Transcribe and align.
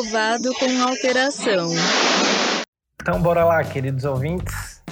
aprovado 0.00 0.54
com 0.54 0.82
alteração. 0.88 1.68
Então 3.00 3.20
bora 3.20 3.44
lá, 3.44 3.62
queridos 3.62 4.04
ouvintes. 4.04 4.82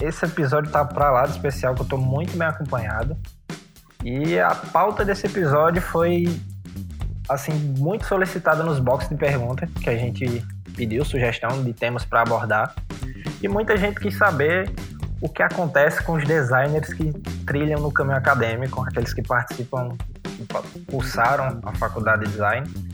Esse 0.00 0.24
episódio 0.24 0.70
tá 0.70 0.84
pra 0.84 1.10
lá 1.10 1.26
de 1.26 1.32
especial 1.32 1.74
que 1.74 1.82
eu 1.82 1.86
tô 1.86 1.96
muito 1.96 2.36
bem 2.36 2.46
acompanhado. 2.46 3.16
E 4.04 4.38
a 4.38 4.54
pauta 4.54 5.04
desse 5.04 5.26
episódio 5.26 5.82
foi 5.82 6.28
assim 7.28 7.52
muito 7.78 8.06
solicitada 8.06 8.62
nos 8.62 8.78
boxes 8.78 9.08
de 9.08 9.16
perguntas 9.16 9.68
que 9.82 9.90
a 9.90 9.96
gente 9.96 10.44
pediu 10.76 11.04
sugestão 11.04 11.62
de 11.62 11.72
temas 11.72 12.04
para 12.04 12.22
abordar. 12.22 12.74
E 13.42 13.48
muita 13.48 13.76
gente 13.76 13.98
quis 13.98 14.16
saber 14.16 14.72
o 15.20 15.28
que 15.28 15.42
acontece 15.42 16.02
com 16.04 16.14
os 16.14 16.24
designers 16.24 16.92
que 16.92 17.12
trilham 17.46 17.80
no 17.80 17.92
caminho 17.92 18.16
acadêmico, 18.16 18.80
aqueles 18.82 19.12
que 19.12 19.22
participam, 19.22 19.96
que 20.72 20.80
cursaram 20.86 21.60
a 21.64 21.74
faculdade 21.74 22.24
de 22.24 22.30
design 22.30 22.91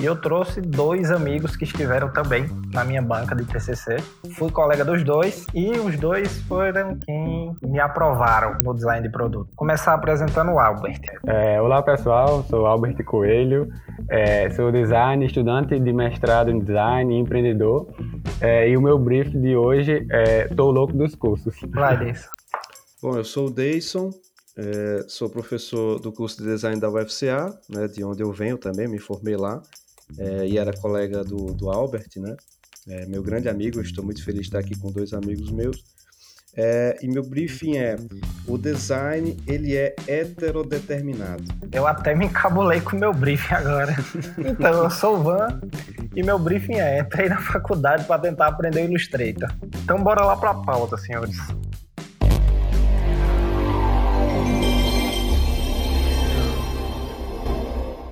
e 0.00 0.06
eu 0.06 0.16
trouxe 0.16 0.62
dois 0.62 1.10
amigos 1.10 1.54
que 1.56 1.64
estiveram 1.64 2.10
também 2.10 2.48
na 2.72 2.84
minha 2.84 3.02
banca 3.02 3.36
de 3.36 3.44
TCC. 3.44 3.98
Fui 4.34 4.50
colega 4.50 4.82
dos 4.82 5.04
dois 5.04 5.44
e 5.54 5.72
os 5.72 5.98
dois 5.98 6.38
foram 6.44 6.98
quem 7.00 7.54
me 7.62 7.78
aprovaram 7.78 8.56
no 8.62 8.72
design 8.74 9.06
de 9.06 9.12
produto. 9.12 9.50
Começar 9.54 9.92
apresentando 9.92 10.52
o 10.52 10.58
Albert. 10.58 11.02
É, 11.26 11.60
olá 11.60 11.82
pessoal, 11.82 12.42
sou 12.44 12.64
Albert 12.64 13.04
Coelho, 13.04 13.68
é, 14.08 14.48
sou 14.50 14.72
design, 14.72 15.26
estudante 15.26 15.78
de 15.78 15.92
mestrado 15.92 16.50
em 16.50 16.60
design 16.60 17.14
e 17.14 17.18
empreendedor. 17.18 17.86
É, 18.40 18.70
e 18.70 18.76
o 18.78 18.80
meu 18.80 18.98
brief 18.98 19.28
de 19.36 19.54
hoje 19.54 20.06
é 20.10 20.48
Tô 20.48 20.70
louco 20.70 20.94
dos 20.94 21.14
cursos. 21.14 21.54
Vai, 21.74 21.98
Deison. 21.98 22.28
Bom, 23.02 23.16
eu 23.16 23.24
sou 23.24 23.48
o 23.48 23.50
Deison, 23.50 24.10
é, 24.56 25.04
sou 25.08 25.28
professor 25.28 26.00
do 26.00 26.10
curso 26.10 26.42
de 26.42 26.48
design 26.48 26.80
da 26.80 26.88
UFCA, 26.88 27.54
né, 27.68 27.86
de 27.86 28.02
onde 28.02 28.22
eu 28.22 28.32
venho 28.32 28.56
também, 28.56 28.88
me 28.88 28.98
formei 28.98 29.36
lá 29.36 29.60
é, 30.18 30.46
e 30.46 30.58
era 30.58 30.72
colega 30.72 31.24
do, 31.24 31.52
do 31.54 31.70
Albert, 31.70 32.08
né? 32.16 32.36
É, 32.88 33.06
meu 33.06 33.22
grande 33.22 33.48
amigo, 33.48 33.80
estou 33.80 34.04
muito 34.04 34.24
feliz 34.24 34.42
de 34.42 34.46
estar 34.48 34.58
aqui 34.58 34.78
com 34.78 34.90
dois 34.90 35.12
amigos 35.12 35.50
meus. 35.50 35.84
É, 36.56 36.98
e 37.00 37.08
meu 37.08 37.22
briefing 37.22 37.76
é: 37.76 37.96
o 38.46 38.58
design 38.58 39.36
ele 39.46 39.76
é 39.76 39.94
heterodeterminado. 40.06 41.44
Eu 41.70 41.86
até 41.86 42.14
me 42.14 42.26
encabulei 42.26 42.80
com 42.80 42.96
o 42.96 42.98
meu 42.98 43.12
briefing 43.12 43.54
agora. 43.54 43.94
então, 44.38 44.84
eu 44.84 44.90
sou 44.90 45.18
o 45.18 45.22
Van 45.22 45.60
e 46.14 46.22
meu 46.22 46.38
briefing 46.38 46.74
é: 46.74 46.98
entrei 46.98 47.28
na 47.28 47.40
faculdade 47.40 48.04
para 48.04 48.20
tentar 48.20 48.48
aprender 48.48 48.84
Illustrator. 48.84 49.48
Então, 49.82 50.02
bora 50.02 50.24
lá 50.24 50.36
para 50.36 50.50
a 50.50 50.54
pauta, 50.54 50.96
senhores. 50.96 51.36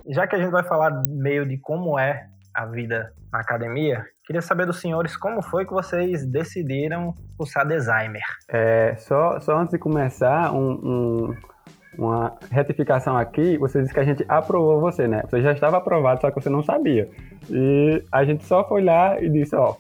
Já 0.09 0.27
que 0.27 0.35
a 0.35 0.39
gente 0.39 0.51
vai 0.51 0.63
falar 0.63 1.03
meio 1.07 1.47
de 1.47 1.59
como 1.59 1.99
é 1.99 2.27
a 2.55 2.67
vida 2.67 3.13
na 3.33 3.41
academia, 3.41 4.05
queria 4.25 4.43
saber 4.43 4.67
dos 4.67 4.81
senhores 4.81 5.17
como 5.17 5.43
foi 5.43 5.65
que 5.65 5.73
vocês 5.73 6.27
decidiram 6.27 7.15
cursar 7.37 7.67
designer. 7.67 8.23
É, 8.49 8.97
só, 8.97 9.39
só 9.41 9.59
antes 9.59 9.73
de 9.73 9.79
começar, 9.79 10.53
um, 10.53 10.73
um, 10.73 11.37
uma 11.99 12.37
retificação 12.51 13.17
aqui, 13.17 13.59
você 13.59 13.81
disse 13.83 13.93
que 13.93 14.01
a 14.01 14.05
gente 14.05 14.25
aprovou 14.29 14.81
você, 14.81 15.07
né? 15.07 15.23
Você 15.31 15.43
já 15.43 15.53
estava 15.53 15.77
aprovado, 15.77 16.21
só 16.21 16.31
que 16.31 16.41
você 16.41 16.49
não 16.49 16.63
sabia. 16.63 17.09
E 17.51 18.03
a 18.11 18.25
gente 18.25 18.45
só 18.45 18.67
foi 18.67 18.83
lá 18.83 19.21
e 19.21 19.29
disse, 19.29 19.55
ó, 19.55 19.77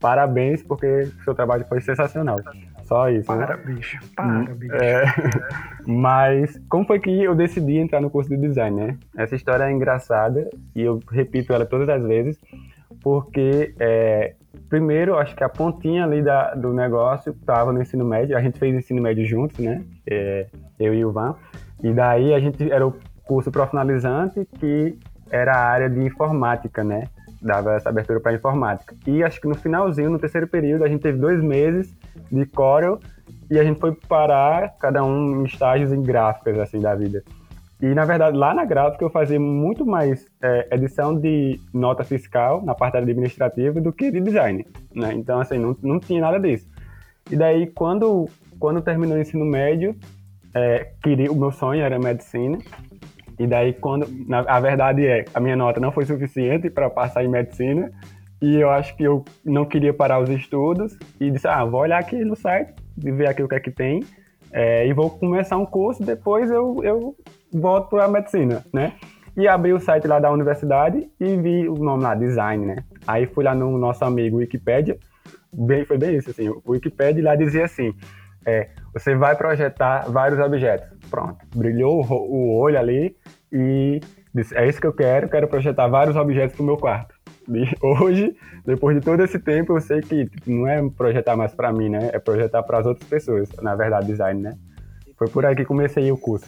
parabéns, 0.00 0.62
porque 0.62 0.86
o 0.86 1.24
seu 1.24 1.34
trabalho 1.34 1.64
foi 1.66 1.80
sensacional. 1.80 2.40
Só 2.88 3.10
isso, 3.10 3.26
para, 3.26 3.58
né? 3.58 3.62
bicho. 3.66 3.98
Para, 4.16 4.26
hum, 4.26 4.54
bicho. 4.54 4.74
É, 4.74 5.04
mas 5.86 6.58
como 6.70 6.86
foi 6.86 6.98
que 6.98 7.22
eu 7.22 7.34
decidi 7.34 7.76
entrar 7.76 8.00
no 8.00 8.08
curso 8.08 8.30
de 8.30 8.36
design, 8.38 8.80
né? 8.80 8.96
Essa 9.14 9.36
história 9.36 9.64
é 9.64 9.70
engraçada 9.70 10.48
e 10.74 10.80
eu 10.80 10.98
repito 11.10 11.52
ela 11.52 11.66
todas 11.66 11.86
as 11.90 12.02
vezes, 12.02 12.38
porque 13.02 13.74
é, 13.78 14.34
primeiro, 14.70 15.18
acho 15.18 15.36
que 15.36 15.44
a 15.44 15.50
pontinha 15.50 16.04
ali 16.04 16.22
da, 16.22 16.54
do 16.54 16.72
negócio 16.72 17.32
estava 17.32 17.74
no 17.74 17.82
ensino 17.82 18.06
médio, 18.06 18.34
a 18.34 18.40
gente 18.40 18.58
fez 18.58 18.74
ensino 18.74 19.02
médio 19.02 19.26
juntos, 19.26 19.58
né? 19.58 19.84
É, 20.06 20.46
eu 20.80 20.94
e 20.94 21.04
o 21.04 21.12
Van. 21.12 21.36
E 21.82 21.92
daí 21.92 22.32
a 22.32 22.40
gente 22.40 22.72
era 22.72 22.86
o 22.86 22.94
curso 23.24 23.52
profissionalizante 23.52 24.48
que 24.58 24.98
era 25.30 25.52
a 25.54 25.68
área 25.68 25.90
de 25.90 26.00
informática, 26.00 26.82
né? 26.82 27.04
Dava 27.42 27.74
essa 27.74 27.90
abertura 27.90 28.18
para 28.18 28.32
informática. 28.32 28.96
E 29.06 29.22
acho 29.22 29.38
que 29.42 29.46
no 29.46 29.54
finalzinho, 29.54 30.08
no 30.08 30.18
terceiro 30.18 30.48
período, 30.48 30.84
a 30.84 30.88
gente 30.88 31.02
teve 31.02 31.18
dois 31.18 31.42
meses 31.42 31.94
de 32.30 32.46
Corel 32.46 32.98
e 33.50 33.58
a 33.58 33.64
gente 33.64 33.80
foi 33.80 33.94
parar, 33.94 34.76
cada 34.78 35.04
um 35.04 35.42
em 35.42 35.44
estágios 35.44 35.92
em 35.92 36.02
gráficas, 36.02 36.58
assim, 36.58 36.80
da 36.80 36.94
vida. 36.94 37.22
E, 37.80 37.86
na 37.94 38.04
verdade, 38.04 38.36
lá 38.36 38.52
na 38.52 38.64
gráfica 38.64 39.04
eu 39.04 39.10
fazia 39.10 39.38
muito 39.38 39.86
mais 39.86 40.26
é, 40.42 40.68
edição 40.72 41.14
de 41.18 41.60
nota 41.72 42.02
fiscal 42.02 42.62
na 42.64 42.74
parte 42.74 42.96
administrativa 42.96 43.80
do 43.80 43.92
que 43.92 44.10
de 44.10 44.20
design, 44.20 44.66
né? 44.94 45.14
Então, 45.14 45.40
assim, 45.40 45.58
não, 45.58 45.76
não 45.82 46.00
tinha 46.00 46.20
nada 46.20 46.40
disso. 46.40 46.68
E 47.30 47.36
daí, 47.36 47.68
quando, 47.68 48.28
quando 48.58 48.82
terminou 48.82 49.16
o 49.16 49.20
ensino 49.20 49.44
médio, 49.44 49.94
é, 50.52 50.90
queria, 51.02 51.30
o 51.30 51.36
meu 51.36 51.52
sonho 51.52 51.82
era 51.82 51.98
medicina. 51.98 52.58
E 53.38 53.46
daí, 53.46 53.72
quando, 53.72 54.08
na, 54.26 54.40
a 54.40 54.58
verdade 54.58 55.06
é, 55.06 55.24
a 55.32 55.38
minha 55.38 55.54
nota 55.54 55.78
não 55.78 55.92
foi 55.92 56.04
suficiente 56.04 56.68
para 56.68 56.90
passar 56.90 57.24
em 57.24 57.28
medicina, 57.28 57.92
e 58.40 58.56
eu 58.56 58.70
acho 58.70 58.96
que 58.96 59.02
eu 59.02 59.24
não 59.44 59.64
queria 59.64 59.92
parar 59.92 60.20
os 60.20 60.30
estudos 60.30 60.96
e 61.20 61.30
disse, 61.30 61.48
ah, 61.48 61.64
vou 61.64 61.80
olhar 61.80 61.98
aqui 61.98 62.24
no 62.24 62.36
site, 62.36 62.72
ver 62.96 63.28
aqui 63.28 63.42
o 63.42 63.48
que 63.48 63.54
é 63.54 63.60
que 63.60 63.70
tem 63.70 64.02
é, 64.52 64.86
e 64.86 64.92
vou 64.92 65.10
começar 65.10 65.56
um 65.56 65.66
curso, 65.66 66.02
depois 66.02 66.50
eu, 66.50 66.80
eu 66.82 67.16
volto 67.52 67.90
para 67.90 68.04
a 68.04 68.08
medicina, 68.08 68.64
né? 68.72 68.94
E 69.36 69.46
abri 69.46 69.72
o 69.72 69.78
site 69.78 70.06
lá 70.06 70.18
da 70.18 70.30
universidade 70.32 71.08
e 71.20 71.36
vi 71.36 71.68
o 71.68 71.74
nome 71.74 72.02
lá, 72.02 72.14
design, 72.14 72.66
né? 72.66 72.76
Aí 73.06 73.26
fui 73.26 73.44
lá 73.44 73.54
no 73.54 73.76
nosso 73.78 74.04
amigo 74.04 74.38
Wikipedia, 74.38 74.98
bem, 75.52 75.84
foi 75.84 75.98
bem 75.98 76.16
isso, 76.16 76.30
assim, 76.30 76.48
o 76.48 76.62
Wikipedia 76.66 77.22
lá 77.22 77.36
dizia 77.36 77.64
assim, 77.64 77.94
é, 78.44 78.70
você 78.92 79.14
vai 79.14 79.36
projetar 79.36 80.10
vários 80.10 80.40
objetos. 80.40 80.88
Pronto, 81.10 81.36
brilhou 81.54 82.04
o, 82.04 82.14
o 82.14 82.58
olho 82.58 82.78
ali 82.78 83.16
e 83.52 84.00
disse, 84.34 84.56
é 84.56 84.66
isso 84.66 84.80
que 84.80 84.86
eu 84.86 84.92
quero, 84.92 85.28
quero 85.28 85.46
projetar 85.46 85.86
vários 85.86 86.16
objetos 86.16 86.56
para 86.56 86.62
o 86.62 86.66
meu 86.66 86.76
quarto. 86.76 87.14
E 87.48 87.74
hoje, 87.80 88.36
depois 88.64 88.96
de 88.96 89.02
todo 89.02 89.22
esse 89.22 89.38
tempo, 89.38 89.76
eu 89.76 89.80
sei 89.80 90.00
que 90.00 90.26
tipo, 90.26 90.50
não 90.50 90.66
é 90.66 90.86
projetar 90.90 91.36
mais 91.36 91.52
para 91.52 91.72
mim, 91.72 91.88
né? 91.88 92.10
É 92.12 92.18
projetar 92.18 92.62
para 92.62 92.78
as 92.78 92.86
outras 92.86 93.08
pessoas, 93.08 93.48
na 93.62 93.74
verdade, 93.74 94.06
design, 94.06 94.40
né? 94.40 94.56
Foi 95.16 95.28
por 95.28 95.44
aí 95.44 95.56
que 95.56 95.64
comecei 95.64 96.10
o 96.12 96.16
curso. 96.16 96.46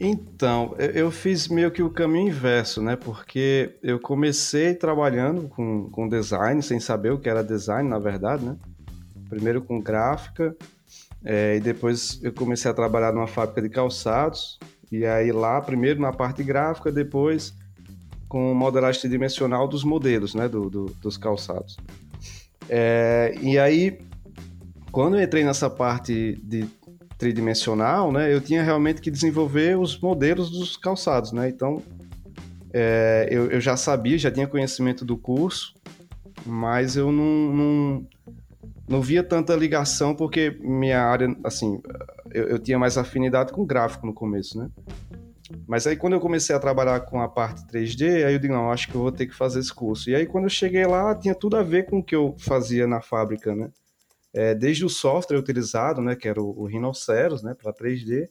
Então, 0.00 0.74
eu 0.78 1.10
fiz 1.10 1.48
meio 1.48 1.72
que 1.72 1.82
o 1.82 1.90
caminho 1.90 2.28
inverso, 2.28 2.80
né? 2.80 2.96
Porque 2.96 3.76
eu 3.82 3.98
comecei 3.98 4.74
trabalhando 4.74 5.48
com, 5.48 5.90
com 5.90 6.08
design, 6.08 6.62
sem 6.62 6.78
saber 6.78 7.12
o 7.12 7.18
que 7.18 7.28
era 7.28 7.42
design, 7.42 7.88
na 7.88 7.98
verdade, 7.98 8.44
né? 8.44 8.56
Primeiro 9.28 9.60
com 9.60 9.80
gráfica, 9.80 10.56
é, 11.24 11.56
e 11.56 11.60
depois 11.60 12.20
eu 12.22 12.32
comecei 12.32 12.70
a 12.70 12.74
trabalhar 12.74 13.12
numa 13.12 13.26
fábrica 13.26 13.60
de 13.60 13.68
calçados. 13.68 14.58
E 14.90 15.04
aí 15.04 15.32
lá, 15.32 15.60
primeiro 15.60 16.00
na 16.00 16.12
parte 16.12 16.42
gráfica, 16.42 16.90
depois 16.90 17.54
com 18.28 18.52
modelagem 18.54 19.00
tridimensional 19.00 19.66
dos 19.66 19.82
modelos, 19.82 20.34
né, 20.34 20.48
do, 20.48 20.68
do 20.68 20.86
dos 21.00 21.16
calçados. 21.16 21.76
É, 22.68 23.34
e 23.40 23.58
aí, 23.58 23.98
quando 24.92 25.16
eu 25.16 25.22
entrei 25.22 25.42
nessa 25.44 25.70
parte 25.70 26.38
de 26.42 26.66
tridimensional, 27.16 28.12
né, 28.12 28.32
eu 28.32 28.40
tinha 28.40 28.62
realmente 28.62 29.00
que 29.00 29.10
desenvolver 29.10 29.78
os 29.78 29.98
modelos 29.98 30.50
dos 30.50 30.76
calçados, 30.76 31.32
né, 31.32 31.48
então 31.48 31.82
é, 32.72 33.26
eu, 33.30 33.50
eu, 33.50 33.60
já 33.60 33.76
sabia, 33.76 34.18
já 34.18 34.30
tinha 34.30 34.46
conhecimento 34.46 35.04
do 35.04 35.16
curso, 35.16 35.74
mas 36.44 36.96
eu 36.96 37.10
não, 37.10 37.52
não, 37.54 38.06
não 38.86 39.00
via 39.00 39.22
tanta 39.22 39.56
ligação 39.56 40.14
porque 40.14 40.56
minha 40.60 41.02
área, 41.02 41.34
assim, 41.42 41.80
eu, 42.30 42.44
eu 42.48 42.58
tinha 42.58 42.78
mais 42.78 42.98
afinidade 42.98 43.52
com 43.52 43.64
gráfico 43.64 44.06
no 44.06 44.12
começo, 44.12 44.58
né, 44.58 44.68
mas 45.66 45.86
aí 45.86 45.96
quando 45.96 46.14
eu 46.14 46.20
comecei 46.20 46.54
a 46.54 46.58
trabalhar 46.58 47.00
com 47.00 47.20
a 47.20 47.28
parte 47.28 47.66
3D, 47.66 48.24
aí 48.26 48.34
eu 48.34 48.38
digo, 48.38 48.54
não, 48.54 48.70
acho 48.70 48.88
que 48.88 48.94
eu 48.94 49.02
vou 49.02 49.12
ter 49.12 49.26
que 49.26 49.34
fazer 49.34 49.60
esse 49.60 49.72
curso. 49.72 50.10
E 50.10 50.14
aí 50.14 50.26
quando 50.26 50.44
eu 50.44 50.50
cheguei 50.50 50.86
lá, 50.86 51.14
tinha 51.14 51.34
tudo 51.34 51.56
a 51.56 51.62
ver 51.62 51.86
com 51.86 51.98
o 51.98 52.02
que 52.02 52.14
eu 52.14 52.34
fazia 52.38 52.86
na 52.86 53.00
fábrica, 53.00 53.54
né? 53.54 53.70
É, 54.32 54.54
desde 54.54 54.84
o 54.84 54.88
software 54.88 55.38
utilizado, 55.38 56.02
né, 56.02 56.14
que 56.14 56.28
era 56.28 56.40
o, 56.40 56.62
o 56.62 56.66
Rhinoceros, 56.66 57.42
né, 57.42 57.54
para 57.54 57.72
3D, 57.72 58.28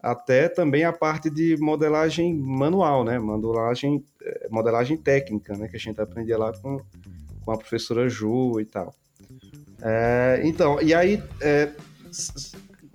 até 0.00 0.48
também 0.48 0.84
a 0.84 0.92
parte 0.92 1.30
de 1.30 1.56
modelagem 1.58 2.34
manual, 2.34 3.04
né, 3.04 3.18
modelagem, 3.18 4.04
é, 4.22 4.48
modelagem 4.50 4.96
técnica, 4.96 5.56
né, 5.56 5.68
que 5.68 5.76
a 5.76 5.78
gente 5.78 6.00
aprendia 6.00 6.36
lá 6.36 6.52
com, 6.52 6.80
com 7.44 7.52
a 7.52 7.56
professora 7.56 8.08
Ju 8.08 8.60
e 8.60 8.64
tal. 8.64 8.92
É, 9.80 10.40
então, 10.44 10.80
e 10.82 10.92
aí, 10.92 11.22
é, 11.40 11.72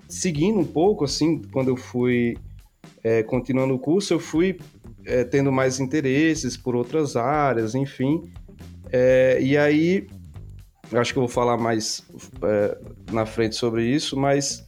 seguindo 0.08 0.60
um 0.60 0.66
pouco, 0.66 1.06
assim, 1.06 1.42
quando 1.42 1.70
eu 1.70 1.78
fui 1.78 2.38
é, 3.04 3.24
continuando 3.24 3.74
o 3.74 3.80
curso, 3.80 4.14
eu 4.14 4.20
fui 4.20 4.60
é, 5.06 5.24
tendo 5.24 5.52
mais 5.52 5.80
interesses 5.80 6.56
por 6.56 6.76
outras 6.76 7.16
áreas, 7.16 7.76
enfim. 7.76 8.32
É, 8.92 9.40
e 9.42 9.58
aí, 9.58 10.08
acho 10.94 11.14
que 11.14 11.20
eu 11.20 11.24
vou 11.24 11.30
falar 11.30 11.58
mais 11.58 12.06
é, 12.44 12.78
na 13.12 13.26
frente 13.26 13.56
sobre 13.56 13.86
isso, 13.86 14.18
mas 14.18 14.68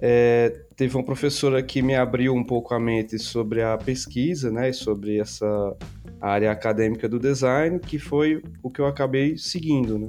é, 0.00 0.64
teve 0.76 0.96
uma 0.96 1.04
professora 1.04 1.62
que 1.62 1.80
me 1.80 1.94
abriu 1.94 2.34
um 2.34 2.44
pouco 2.44 2.74
a 2.74 2.80
mente 2.80 3.18
sobre 3.18 3.62
a 3.62 3.78
pesquisa, 3.78 4.50
né, 4.50 4.72
sobre 4.72 5.18
essa 5.18 5.76
área 6.20 6.50
acadêmica 6.50 7.08
do 7.08 7.18
design, 7.18 7.78
que 7.78 7.98
foi 7.98 8.42
o 8.62 8.70
que 8.70 8.80
eu 8.80 8.86
acabei 8.86 9.38
seguindo, 9.38 9.98
né. 9.98 10.08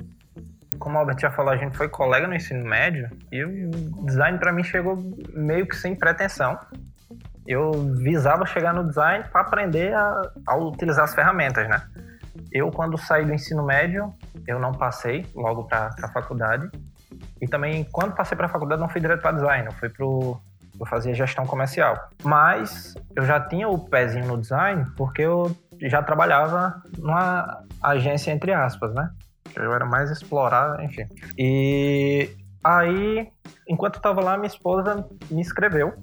Como 0.80 0.96
o 0.96 1.00
Albert 1.00 1.20
já 1.20 1.32
falou, 1.32 1.54
a 1.54 1.58
gente 1.58 1.78
foi 1.78 1.88
colega 1.88 2.28
no 2.28 2.36
ensino 2.36 2.66
médio 2.66 3.08
e 3.32 3.44
o 3.46 3.70
design 4.06 4.40
para 4.40 4.52
mim 4.52 4.64
chegou 4.64 4.98
meio 5.32 5.68
que 5.68 5.76
sem 5.76 5.96
pretensão. 5.96 6.58
Eu 7.48 7.72
visava 7.96 8.46
chegar 8.46 8.74
no 8.74 8.88
design 8.88 9.26
para 9.32 9.42
aprender 9.42 9.94
a, 9.94 10.32
a 10.48 10.56
utilizar 10.56 11.04
as 11.04 11.14
ferramentas, 11.14 11.68
né? 11.68 11.82
Eu, 12.52 12.72
quando 12.72 12.98
saí 12.98 13.26
do 13.26 13.34
ensino 13.34 13.64
médio, 13.64 14.14
eu 14.48 14.60
não 14.60 14.72
passei 14.72 15.26
logo 15.36 15.66
para 15.66 15.90
a 16.02 16.08
faculdade. 16.10 16.70
E 17.42 17.48
também, 17.48 17.84
quando 17.92 18.14
passei 18.14 18.36
para 18.36 18.46
a 18.46 18.50
faculdade, 18.50 18.82
não 18.82 18.90
fui 18.90 19.02
direto 19.02 19.22
para 19.22 19.34
design, 19.34 19.68
eu 19.68 19.74
fui 19.74 19.90
para 19.90 20.06
eu 20.80 20.88
fazia 20.88 21.14
gestão 21.14 21.46
comercial. 21.46 22.10
Mas 22.24 22.96
eu 23.16 23.24
já 23.26 23.40
tinha 23.40 23.68
o 23.68 23.78
pezinho 23.78 24.26
no 24.26 24.40
design 24.40 24.86
porque 24.98 25.22
eu 25.22 25.56
já 25.82 26.02
trabalhava 26.02 26.82
numa 26.98 27.64
agência 27.82 28.32
entre 28.32 28.54
aspas, 28.54 28.94
né? 28.94 29.10
Eu 29.56 29.74
era 29.74 29.86
mais 29.86 30.10
explorar, 30.10 30.84
enfim. 30.84 31.08
E 31.38 32.30
aí, 32.64 33.30
enquanto 33.68 33.96
eu 33.96 34.02
tava 34.02 34.22
lá, 34.22 34.36
minha 34.36 34.48
esposa 34.48 35.08
me 35.30 35.42
inscreveu 35.42 35.94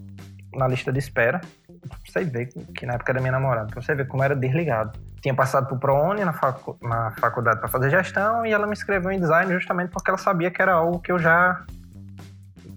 na 0.54 0.66
lista 0.66 0.92
de 0.92 0.98
espera. 0.98 1.40
Pra 1.88 1.98
você 2.06 2.24
ver 2.24 2.46
que 2.74 2.84
na 2.84 2.94
época 2.94 3.12
era 3.12 3.20
minha 3.20 3.32
namorada, 3.32 3.68
pra 3.68 3.80
você 3.80 3.94
ver 3.94 4.06
como 4.06 4.22
era 4.22 4.34
desligado. 4.34 4.98
Tinha 5.20 5.34
passado 5.34 5.66
pro 5.66 5.78
ProUni 5.78 6.24
na, 6.24 6.32
facu 6.32 6.78
na 6.82 7.12
faculdade 7.12 7.60
para 7.60 7.68
fazer 7.68 7.90
gestão 7.90 8.44
e 8.44 8.52
ela 8.52 8.66
me 8.66 8.72
inscreveu 8.72 9.12
em 9.12 9.20
design 9.20 9.52
justamente 9.52 9.90
porque 9.90 10.10
ela 10.10 10.18
sabia 10.18 10.50
que 10.50 10.60
era 10.60 10.72
algo 10.72 10.98
que 11.00 11.12
eu 11.12 11.18
já 11.18 11.64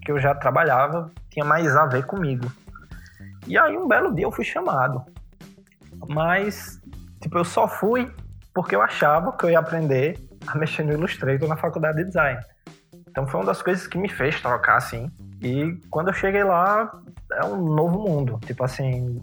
que 0.04 0.12
eu 0.12 0.20
já 0.20 0.34
trabalhava, 0.34 1.10
tinha 1.30 1.44
mais 1.46 1.74
a 1.74 1.86
ver 1.86 2.04
comigo. 2.04 2.52
E 3.46 3.56
aí 3.56 3.76
um 3.76 3.88
belo 3.88 4.14
dia 4.14 4.26
eu 4.26 4.32
fui 4.32 4.44
chamado. 4.44 5.02
Mas 6.06 6.80
tipo, 7.20 7.38
eu 7.38 7.44
só 7.44 7.66
fui 7.66 8.12
porque 8.52 8.76
eu 8.76 8.82
achava 8.82 9.32
que 9.32 9.44
eu 9.44 9.50
ia 9.50 9.58
aprender 9.58 10.18
a 10.46 10.56
mexer 10.56 10.84
no 10.84 10.92
Illustrator 10.92 11.48
na 11.48 11.56
faculdade 11.56 11.98
de 11.98 12.04
design. 12.04 12.38
Então 13.14 13.28
foi 13.28 13.38
uma 13.38 13.46
das 13.46 13.62
coisas 13.62 13.86
que 13.86 13.96
me 13.96 14.08
fez 14.08 14.40
trocar 14.40 14.76
assim. 14.76 15.08
E 15.40 15.78
quando 15.88 16.08
eu 16.08 16.12
cheguei 16.12 16.42
lá, 16.42 17.00
é 17.30 17.44
um 17.44 17.72
novo 17.72 18.00
mundo. 18.00 18.40
Tipo 18.44 18.64
assim, 18.64 19.22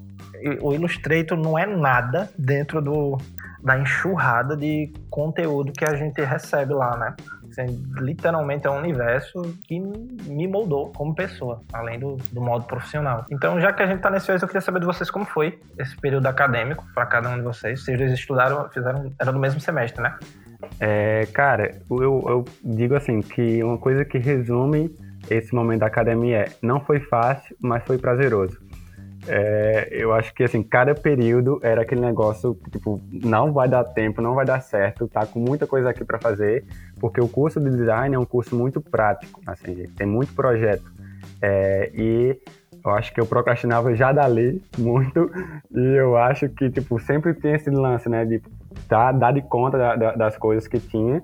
o 0.62 0.74
Illustrator 0.74 1.38
não 1.38 1.60
é 1.60 1.66
nada 1.66 2.30
dentro 2.40 2.82
do, 2.82 3.18
da 3.62 3.78
enxurrada 3.78 4.56
de 4.56 4.94
conteúdo 5.10 5.74
que 5.74 5.84
a 5.84 5.94
gente 5.94 6.22
recebe 6.22 6.74
lá, 6.74 6.96
né? 6.96 7.16
Assim, 7.50 7.84
literalmente 7.98 8.66
é 8.66 8.72
um 8.72 8.78
universo 8.78 9.42
que 9.66 9.78
me 9.78 10.48
moldou 10.48 10.94
como 10.94 11.14
pessoa, 11.14 11.62
além 11.74 12.00
do, 12.00 12.16
do 12.32 12.40
modo 12.40 12.64
profissional. 12.64 13.26
Então, 13.30 13.60
já 13.60 13.74
que 13.74 13.84
a 13.84 13.88
gente 13.88 13.98
está 13.98 14.10
nesse 14.10 14.30
mês, 14.32 14.42
eu 14.42 14.48
queria 14.48 14.62
saber 14.62 14.80
de 14.80 14.86
vocês 14.86 15.12
como 15.12 15.26
foi 15.26 15.60
esse 15.78 15.98
período 15.98 16.28
acadêmico 16.28 16.86
para 16.96 17.06
cada 17.08 17.28
um 17.28 17.36
de 17.36 17.42
vocês. 17.42 17.84
Vocês 17.84 17.98
dois 17.98 18.14
estudaram, 18.14 18.70
fizeram, 18.70 19.12
era 19.20 19.34
do 19.34 19.40
mesmo 19.40 19.60
semestre, 19.60 20.02
né? 20.02 20.18
É, 20.80 21.28
cara, 21.34 21.80
eu, 21.90 22.24
eu 22.28 22.46
digo 22.64 22.96
assim 22.96 23.22
que 23.22 23.64
uma 23.64 23.78
coisa 23.78 24.04
que 24.04 24.18
resume 24.18 24.96
esse 25.30 25.54
momento 25.54 25.82
da 25.82 25.88
academia 25.88 26.38
é 26.40 26.52
não 26.62 26.80
foi 26.80 27.00
fácil, 27.00 27.56
mas 27.62 27.84
foi 27.84 27.98
prazeroso. 27.98 28.58
É, 29.28 29.90
eu 29.92 30.12
acho 30.14 30.34
que 30.34 30.44
assim, 30.44 30.64
cada 30.64 30.96
período 30.96 31.60
era 31.62 31.84
aquele 31.84 32.02
negócio, 32.02 32.58
tipo, 32.72 33.00
não 33.12 33.54
vai 33.54 33.70
dar 33.70 33.84
tempo, 33.84 34.22
não 34.22 34.34
vai 34.34 34.46
dar 34.46 34.62
certo, 34.62 35.08
tá 35.08 35.26
com 35.26 35.40
muita 35.40 35.68
coisa 35.68 35.90
aqui 35.92 36.04
para 36.04 36.18
fazer, 36.18 36.66
porque 37.00 37.22
o 37.22 37.28
curso 37.28 37.60
de 37.60 37.70
design 37.70 38.16
é 38.16 38.20
um 38.20 38.26
curso 38.26 38.56
muito 38.56 38.82
prático, 38.82 39.40
assim, 39.46 39.88
tem 39.96 40.08
muito 40.08 40.34
projeto. 40.34 40.92
É, 41.40 41.92
e 41.94 42.40
eu 42.84 42.92
acho 42.92 43.14
que 43.14 43.22
eu 43.22 43.26
procrastinava 43.28 43.94
já 43.96 44.12
dali 44.12 44.64
muito, 44.78 45.30
e 45.72 45.80
eu 45.80 46.18
acho 46.18 46.50
que, 46.50 46.72
tipo, 46.72 47.00
sempre 47.00 47.34
tem 47.36 47.54
esse 47.54 47.70
lance, 47.70 48.10
né, 48.10 48.26
de 48.26 48.42
tá, 48.92 49.10
dar 49.14 49.32
de 49.32 49.42
conta 49.42 49.78
da, 49.78 49.96
da, 49.96 50.12
das 50.16 50.38
coisas 50.38 50.68
que 50.68 50.78
tinha, 50.78 51.24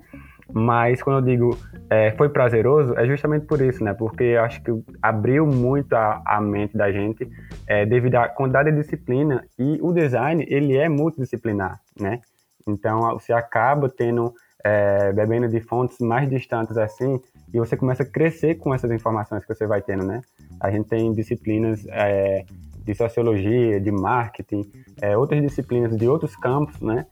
mas 0.50 1.02
quando 1.02 1.18
eu 1.18 1.36
digo 1.36 1.58
é, 1.90 2.12
foi 2.12 2.30
prazeroso, 2.30 2.96
é 2.96 3.06
justamente 3.06 3.44
por 3.44 3.60
isso, 3.60 3.84
né? 3.84 3.92
Porque 3.92 4.24
eu 4.24 4.42
acho 4.42 4.62
que 4.62 4.70
abriu 5.02 5.46
muito 5.46 5.92
a, 5.92 6.22
a 6.24 6.40
mente 6.40 6.74
da 6.74 6.90
gente 6.90 7.28
é, 7.66 7.84
devido 7.84 8.14
à 8.14 8.26
quantidade 8.26 8.70
de 8.70 8.78
disciplina 8.78 9.44
e 9.58 9.78
o 9.82 9.92
design, 9.92 10.46
ele 10.48 10.78
é 10.78 10.88
multidisciplinar, 10.88 11.78
né? 12.00 12.20
Então, 12.66 13.00
você 13.12 13.34
acaba 13.34 13.90
tendo, 13.90 14.32
é, 14.64 15.12
bebendo 15.12 15.46
de 15.48 15.60
fontes 15.60 15.98
mais 15.98 16.26
distantes 16.30 16.78
assim, 16.78 17.20
e 17.52 17.58
você 17.58 17.76
começa 17.76 18.02
a 18.02 18.06
crescer 18.06 18.54
com 18.54 18.74
essas 18.74 18.90
informações 18.90 19.44
que 19.44 19.54
você 19.54 19.66
vai 19.66 19.82
tendo, 19.82 20.06
né? 20.06 20.22
A 20.58 20.70
gente 20.70 20.88
tem 20.88 21.12
disciplinas 21.12 21.86
é, 21.90 22.46
de 22.82 22.94
sociologia, 22.94 23.78
de 23.78 23.90
marketing, 23.90 24.70
é, 25.02 25.14
outras 25.14 25.42
disciplinas 25.42 25.94
de 25.94 26.08
outros 26.08 26.34
campos, 26.34 26.80
né? 26.80 27.04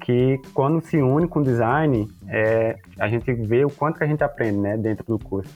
Que 0.00 0.40
quando 0.52 0.80
se 0.80 0.96
une 0.96 1.26
com 1.28 1.42
design, 1.42 2.08
é, 2.28 2.76
a 2.98 3.08
gente 3.08 3.32
vê 3.32 3.64
o 3.64 3.70
quanto 3.70 3.98
que 3.98 4.04
a 4.04 4.06
gente 4.06 4.22
aprende 4.22 4.58
né, 4.58 4.76
dentro 4.76 5.04
do 5.04 5.18
curso. 5.18 5.54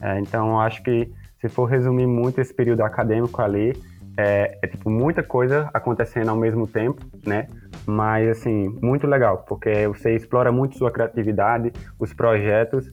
É, 0.00 0.18
então, 0.20 0.60
acho 0.60 0.82
que 0.82 1.10
se 1.40 1.48
for 1.48 1.66
resumir 1.66 2.06
muito 2.06 2.40
esse 2.40 2.52
período 2.54 2.82
acadêmico 2.82 3.40
ali, 3.42 3.74
é, 4.16 4.58
é, 4.62 4.66
tipo 4.66 4.88
muita 4.88 5.22
coisa 5.22 5.68
acontecendo 5.74 6.28
ao 6.28 6.36
mesmo 6.36 6.66
tempo, 6.66 7.04
né? 7.26 7.48
Mas 7.84 8.28
assim, 8.28 8.68
muito 8.80 9.06
legal, 9.06 9.44
porque 9.46 9.88
você 9.88 10.14
explora 10.14 10.52
muito 10.52 10.78
sua 10.78 10.90
criatividade, 10.90 11.72
os 11.98 12.14
projetos, 12.14 12.90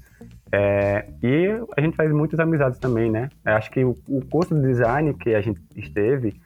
é, 0.51 1.07
e 1.24 1.48
a 1.78 1.81
gente 1.81 1.95
faz 1.95 2.12
muitas 2.12 2.39
amizades 2.39 2.80
também, 2.80 3.10
né? 3.10 3.30
Eu 3.45 3.54
acho 3.54 3.72
que 3.72 3.83
o, 3.86 3.95
o 4.07 4.25
curso 4.25 4.54
de 4.54 4.62
design 4.62 5.13
que 5.13 5.33
a 5.33 5.42
gente 5.42 5.62
esteve 5.75 6.42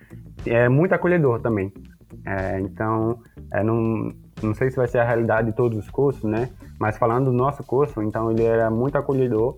é 0.46 0.70
muito 0.70 0.94
acolhedor 0.94 1.42
também. 1.42 1.74
É, 2.26 2.60
então, 2.60 3.20
é, 3.52 3.64
não, 3.64 4.14
não 4.46 4.54
sei 4.54 4.70
se 4.70 4.78
vai 4.78 4.88
ser 4.88 5.00
a 5.00 5.04
realidade 5.04 5.50
de 5.50 5.56
todos 5.56 5.78
os 5.78 5.90
cursos, 5.90 6.24
né? 6.24 6.50
Mas 6.80 6.98
falando 6.98 7.26
do 7.26 7.34
nosso 7.34 7.64
curso, 7.64 8.02
então 8.02 8.32
ele 8.32 8.44
era 8.44 8.70
muito 8.70 8.98
acolhedor. 8.98 9.58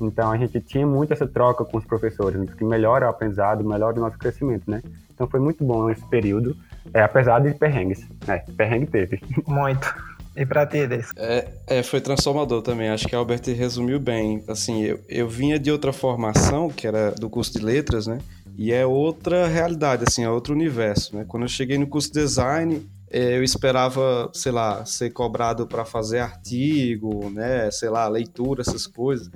Então 0.00 0.30
a 0.30 0.36
gente 0.36 0.60
tinha 0.60 0.86
muito 0.86 1.12
essa 1.12 1.26
troca 1.26 1.64
com 1.64 1.76
os 1.76 1.84
professores, 1.84 2.40
né? 2.40 2.46
que 2.56 2.64
melhora 2.64 3.06
o 3.06 3.10
aprendizado, 3.10 3.64
melhora 3.64 3.96
o 3.98 4.00
nosso 4.00 4.18
crescimento, 4.18 4.70
né? 4.70 4.82
Então 5.12 5.28
foi 5.28 5.40
muito 5.40 5.62
bom 5.62 5.90
esse 5.90 6.04
período, 6.06 6.56
é, 6.94 7.02
apesar 7.02 7.40
de 7.40 7.52
perrengues. 7.52 8.06
É, 8.26 8.38
perrengue 8.56 8.86
teve. 8.86 9.20
Muito. 9.46 9.94
E 10.36 10.46
pra 10.46 10.64
ti, 10.64 10.86
Deis? 10.86 11.10
É, 11.16 11.48
é, 11.66 11.82
foi 11.82 12.00
transformador 12.00 12.62
também. 12.62 12.88
Acho 12.88 13.06
que 13.06 13.14
a 13.14 13.18
Albert 13.18 13.42
resumiu 13.46 13.98
bem. 13.98 14.42
Assim, 14.48 14.82
eu, 14.82 15.00
eu 15.08 15.28
vinha 15.28 15.58
de 15.58 15.70
outra 15.70 15.92
formação, 15.92 16.70
que 16.70 16.86
era 16.86 17.10
do 17.10 17.28
curso 17.28 17.52
de 17.52 17.64
letras, 17.64 18.06
né? 18.06 18.18
E 18.56 18.72
é 18.72 18.86
outra 18.86 19.46
realidade, 19.46 20.04
assim, 20.06 20.24
é 20.24 20.30
outro 20.30 20.54
universo, 20.54 21.16
né? 21.16 21.24
Quando 21.26 21.44
eu 21.44 21.48
cheguei 21.48 21.78
no 21.78 21.86
curso 21.86 22.12
de 22.12 22.20
design, 22.20 22.86
eu 23.10 23.42
esperava, 23.42 24.30
sei 24.32 24.52
lá, 24.52 24.84
ser 24.84 25.10
cobrado 25.10 25.66
para 25.66 25.84
fazer 25.84 26.20
artigo, 26.20 27.28
né, 27.30 27.70
sei 27.70 27.88
lá, 27.88 28.06
leitura, 28.08 28.60
essas 28.62 28.86
coisas. 28.86 29.28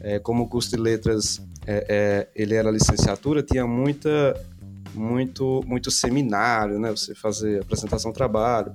É, 0.00 0.18
como 0.18 0.44
o 0.44 0.48
curso 0.48 0.70
de 0.70 0.76
letras 0.76 1.40
é, 1.66 1.86
é, 1.88 2.28
ele 2.36 2.54
era 2.54 2.70
licenciatura, 2.70 3.42
tinha 3.42 3.66
muita, 3.66 4.40
muito, 4.94 5.62
muito 5.66 5.90
seminário, 5.90 6.78
né, 6.78 6.90
você 6.90 7.14
fazer 7.14 7.62
apresentação 7.62 8.12
trabalho. 8.12 8.72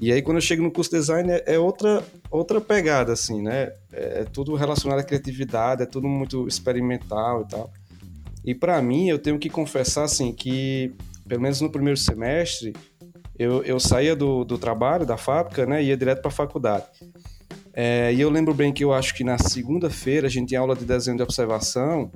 E 0.00 0.12
aí 0.12 0.22
quando 0.22 0.38
eu 0.38 0.42
chego 0.42 0.62
no 0.62 0.70
curso 0.70 0.90
de 0.90 0.96
design 0.96 1.30
é, 1.30 1.42
é 1.46 1.58
outra 1.58 2.02
outra 2.30 2.58
pegada 2.58 3.12
assim, 3.12 3.42
né? 3.42 3.72
É, 3.92 4.20
é 4.20 4.24
tudo 4.24 4.54
relacionado 4.54 4.98
à 4.98 5.02
criatividade, 5.02 5.82
é 5.82 5.86
tudo 5.86 6.08
muito 6.08 6.48
experimental 6.48 7.42
e 7.42 7.48
tal. 7.48 7.70
E 8.42 8.54
para 8.54 8.80
mim 8.80 9.08
eu 9.08 9.18
tenho 9.18 9.38
que 9.38 9.50
confessar 9.50 10.04
assim 10.04 10.32
que 10.32 10.94
pelo 11.28 11.42
menos 11.42 11.60
no 11.60 11.70
primeiro 11.70 11.98
semestre 11.98 12.72
eu, 13.40 13.64
eu 13.64 13.80
saía 13.80 14.14
do, 14.14 14.44
do 14.44 14.58
trabalho, 14.58 15.06
da 15.06 15.16
fábrica, 15.16 15.64
né, 15.64 15.82
ia 15.82 15.96
direto 15.96 16.20
para 16.20 16.28
a 16.28 16.32
faculdade. 16.32 16.84
É, 17.72 18.12
e 18.12 18.20
eu 18.20 18.28
lembro 18.28 18.52
bem 18.52 18.70
que 18.70 18.84
eu 18.84 18.92
acho 18.92 19.14
que 19.14 19.24
na 19.24 19.38
segunda-feira 19.38 20.26
a 20.26 20.30
gente 20.30 20.48
tinha 20.48 20.60
aula 20.60 20.76
de 20.76 20.84
desenho 20.84 21.16
de 21.16 21.22
observação. 21.22 22.10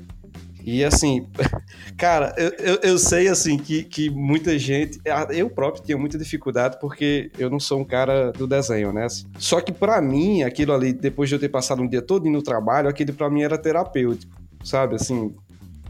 E 0.63 0.85
assim, 0.85 1.27
cara, 1.97 2.35
eu, 2.37 2.51
eu, 2.59 2.79
eu, 2.83 2.99
sei 2.99 3.29
assim 3.29 3.57
que, 3.57 3.85
que 3.85 4.11
muita 4.11 4.59
gente. 4.59 5.01
Eu 5.31 5.49
próprio 5.49 5.83
tinha 5.83 5.97
muita 5.97 6.19
dificuldade 6.19 6.77
porque 6.79 7.31
eu 7.39 7.49
não 7.49 7.59
sou 7.59 7.81
um 7.81 7.85
cara 7.87 8.31
do 8.31 8.47
desenho, 8.47 8.93
né? 8.93 9.07
Só 9.39 9.63
que 9.63 9.73
para 9.73 10.03
mim, 10.03 10.43
aquilo 10.43 10.75
ali, 10.75 10.93
depois 10.93 11.31
de 11.31 11.37
eu 11.37 11.41
ter 11.41 11.49
passado 11.49 11.81
um 11.81 11.89
dia 11.89 12.03
todo 12.03 12.29
no 12.29 12.43
trabalho, 12.43 12.87
aquilo 12.87 13.15
para 13.15 13.31
mim 13.31 13.43
era 13.43 13.57
terapêutico, 13.57 14.31
sabe? 14.63 14.97
Assim, 14.97 15.35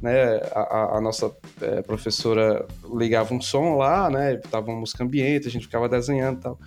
né, 0.04 0.36
a, 0.52 0.98
a 0.98 1.00
nossa 1.00 1.34
é, 1.60 1.82
professora 1.82 2.66
ligava 2.94 3.32
um 3.32 3.40
som 3.40 3.76
lá, 3.76 4.10
né, 4.10 4.36
tava 4.50 4.70
uma 4.70 4.80
música 4.80 5.02
ambiente, 5.02 5.48
a 5.48 5.50
gente 5.50 5.66
ficava 5.66 5.88
desenhando 5.88 6.38
e 6.38 6.42
tal. 6.42 6.58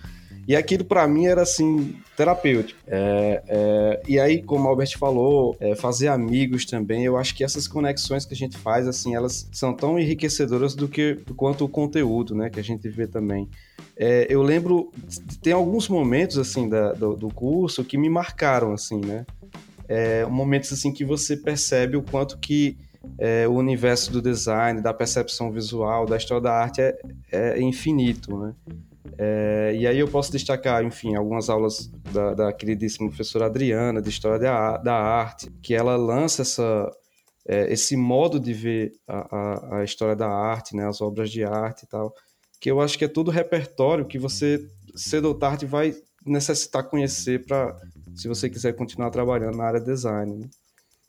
E 0.48 0.56
aquilo 0.56 0.82
para 0.82 1.06
mim 1.06 1.26
era 1.26 1.42
assim, 1.42 1.94
terapêutico. 2.16 2.80
É, 2.86 3.42
é, 3.46 4.02
e 4.08 4.18
aí, 4.18 4.42
como 4.42 4.64
o 4.64 4.68
Albert 4.68 4.96
falou, 4.98 5.54
é, 5.60 5.76
fazer 5.76 6.08
amigos 6.08 6.64
também, 6.64 7.04
eu 7.04 7.18
acho 7.18 7.34
que 7.34 7.44
essas 7.44 7.68
conexões 7.68 8.24
que 8.24 8.32
a 8.32 8.36
gente 8.36 8.56
faz, 8.56 8.88
assim, 8.88 9.14
elas 9.14 9.46
são 9.52 9.74
tão 9.74 9.98
enriquecedoras 9.98 10.74
do 10.74 10.88
que 10.88 11.18
quanto 11.36 11.66
o 11.66 11.68
conteúdo, 11.68 12.34
né, 12.34 12.48
que 12.48 12.58
a 12.58 12.64
gente 12.64 12.88
vê 12.88 13.06
também. 13.06 13.46
É, 13.94 14.26
eu 14.30 14.42
lembro, 14.42 14.90
tem 15.42 15.52
alguns 15.52 15.86
momentos, 15.86 16.38
assim, 16.38 16.66
da, 16.66 16.94
do, 16.94 17.14
do, 17.14 17.28
curso 17.28 17.84
que 17.84 17.98
me 17.98 18.08
marcaram, 18.08 18.72
assim, 18.72 19.02
né? 19.04 19.26
É, 19.86 20.24
momentos, 20.24 20.72
assim, 20.72 20.90
que 20.90 21.04
você 21.04 21.36
percebe 21.36 21.96
o 21.96 22.02
quanto 22.02 22.38
que 22.38 22.74
é, 23.18 23.46
o 23.48 23.52
universo 23.52 24.12
do 24.12 24.20
design, 24.20 24.80
da 24.80 24.92
percepção 24.92 25.50
visual, 25.50 26.06
da 26.06 26.16
história 26.16 26.42
da 26.42 26.52
arte 26.52 26.80
é, 26.80 26.96
é 27.32 27.60
infinito, 27.60 28.36
né? 28.36 28.54
É, 29.16 29.74
e 29.76 29.86
aí 29.86 29.98
eu 29.98 30.06
posso 30.06 30.30
destacar, 30.30 30.84
enfim, 30.84 31.16
algumas 31.16 31.48
aulas 31.48 31.90
da, 32.12 32.34
da 32.34 32.52
queridíssima 32.52 33.08
professora 33.08 33.46
Adriana 33.46 34.00
de 34.00 34.08
História 34.08 34.38
da, 34.38 34.76
da 34.76 34.94
Arte, 34.94 35.50
que 35.60 35.74
ela 35.74 35.96
lança 35.96 36.42
essa, 36.42 36.88
é, 37.46 37.72
esse 37.72 37.96
modo 37.96 38.38
de 38.38 38.52
ver 38.52 38.92
a, 39.08 39.36
a, 39.36 39.78
a, 39.78 39.84
história 39.84 40.14
da 40.14 40.28
arte, 40.28 40.76
né, 40.76 40.86
as 40.86 41.00
obras 41.00 41.30
de 41.30 41.42
arte 41.42 41.84
e 41.84 41.88
tal, 41.88 42.14
que 42.60 42.70
eu 42.70 42.80
acho 42.80 42.96
que 42.96 43.04
é 43.04 43.08
todo 43.08 43.30
repertório 43.30 44.06
que 44.06 44.18
você, 44.18 44.64
cedo 44.94 45.26
ou 45.26 45.34
tarde, 45.34 45.66
vai 45.66 45.96
necessitar 46.24 46.84
conhecer 46.84 47.44
para, 47.44 47.76
se 48.14 48.28
você 48.28 48.48
quiser 48.48 48.74
continuar 48.74 49.10
trabalhando 49.10 49.56
na 49.56 49.64
área 49.64 49.80
de 49.80 49.86
design. 49.86 50.36
Né? 50.36 50.48